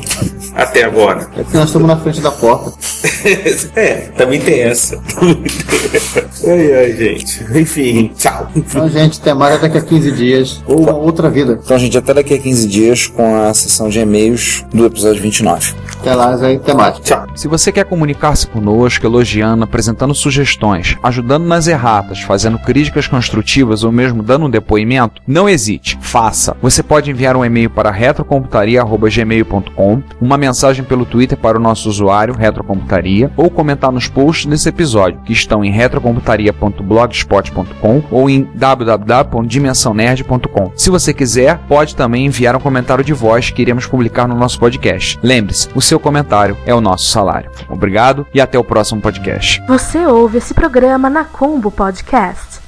Até 0.54 0.84
agora. 0.84 1.28
É 1.36 1.44
que 1.44 1.56
nós 1.56 1.66
estamos 1.66 1.88
na 1.88 1.96
frente 1.96 2.20
da 2.20 2.30
porta. 2.30 2.72
é, 3.74 3.94
também 4.16 4.40
tem 4.40 4.60
essa. 4.60 5.00
ai, 6.46 6.74
ai, 6.74 6.96
gente. 6.96 7.44
Enfim, 7.54 8.12
tchau. 8.16 8.48
Então, 8.54 8.88
gente, 8.88 9.20
até 9.20 9.34
mais 9.34 9.60
daqui 9.60 9.78
a 9.78 9.80
15 9.80 10.12
dias, 10.12 10.62
ou 10.66 10.82
uma 10.82 10.94
outra 10.94 11.30
vida. 11.30 11.58
Então, 11.64 11.78
gente, 11.78 11.96
até 11.96 12.14
daqui 12.14 12.34
a 12.34 12.38
15 12.38 12.68
dias 12.68 13.06
com 13.06 13.44
a 13.44 13.54
sessão 13.54 13.88
de 13.88 13.98
e-mails 13.98 14.64
do 14.72 14.84
episódio 14.84 15.22
29. 15.22 15.74
Até 16.00 16.14
lá, 16.14 16.34
aí, 16.34 16.56
até 16.56 16.74
mais. 16.74 16.98
Tchau. 17.00 17.26
Se 17.34 17.48
você 17.48 17.72
quer 17.72 17.84
comunicar-se 17.84 18.46
conosco, 18.46 19.06
elogiando, 19.06 19.64
apresentando 19.64 20.14
sugestões, 20.14 20.96
ajudando 21.02 21.44
nas 21.44 21.66
erratas, 21.66 22.20
fazendo 22.20 22.58
críticas 22.58 23.06
construtivas 23.06 23.84
ou 23.84 23.92
mesmo 23.92 24.22
dando 24.22 24.46
um 24.46 24.50
depoimento, 24.50 25.22
não 25.26 25.48
hesite, 25.48 25.98
faça. 26.00 26.56
Você 26.60 26.82
pode 26.82 27.10
enviar 27.10 27.36
um 27.36 27.44
e-mail 27.44 27.70
para 27.70 27.90
retrocomputaria.gmail.com, 27.90 30.02
uma 30.20 30.36
mensagem 30.42 30.84
pelo 30.84 31.06
Twitter 31.06 31.38
para 31.38 31.56
o 31.56 31.60
nosso 31.60 31.88
usuário 31.88 32.34
Retrocomputaria 32.34 33.30
ou 33.36 33.48
comentar 33.48 33.92
nos 33.92 34.08
posts 34.08 34.46
desse 34.46 34.68
episódio, 34.68 35.20
que 35.24 35.32
estão 35.32 35.64
em 35.64 35.70
retrocomputaria.blogspot.com 35.70 38.02
ou 38.10 38.28
em 38.28 38.42
www.dimensãonerd.com. 38.54 40.72
Se 40.74 40.90
você 40.90 41.14
quiser, 41.14 41.58
pode 41.68 41.94
também 41.94 42.26
enviar 42.26 42.56
um 42.56 42.60
comentário 42.60 43.04
de 43.04 43.12
voz 43.12 43.50
que 43.50 43.62
iremos 43.62 43.86
publicar 43.86 44.26
no 44.26 44.34
nosso 44.34 44.58
podcast. 44.58 45.16
Lembre-se, 45.22 45.68
o 45.74 45.80
seu 45.80 46.00
comentário 46.00 46.58
é 46.66 46.74
o 46.74 46.80
nosso 46.80 47.08
salário. 47.08 47.52
Obrigado 47.68 48.26
e 48.34 48.40
até 48.40 48.58
o 48.58 48.64
próximo 48.64 49.00
podcast. 49.00 49.62
Você 49.68 50.04
ouve 50.06 50.38
esse 50.38 50.54
programa 50.54 51.08
na 51.08 51.22
Combo 51.24 51.70
Podcast. 51.70 52.61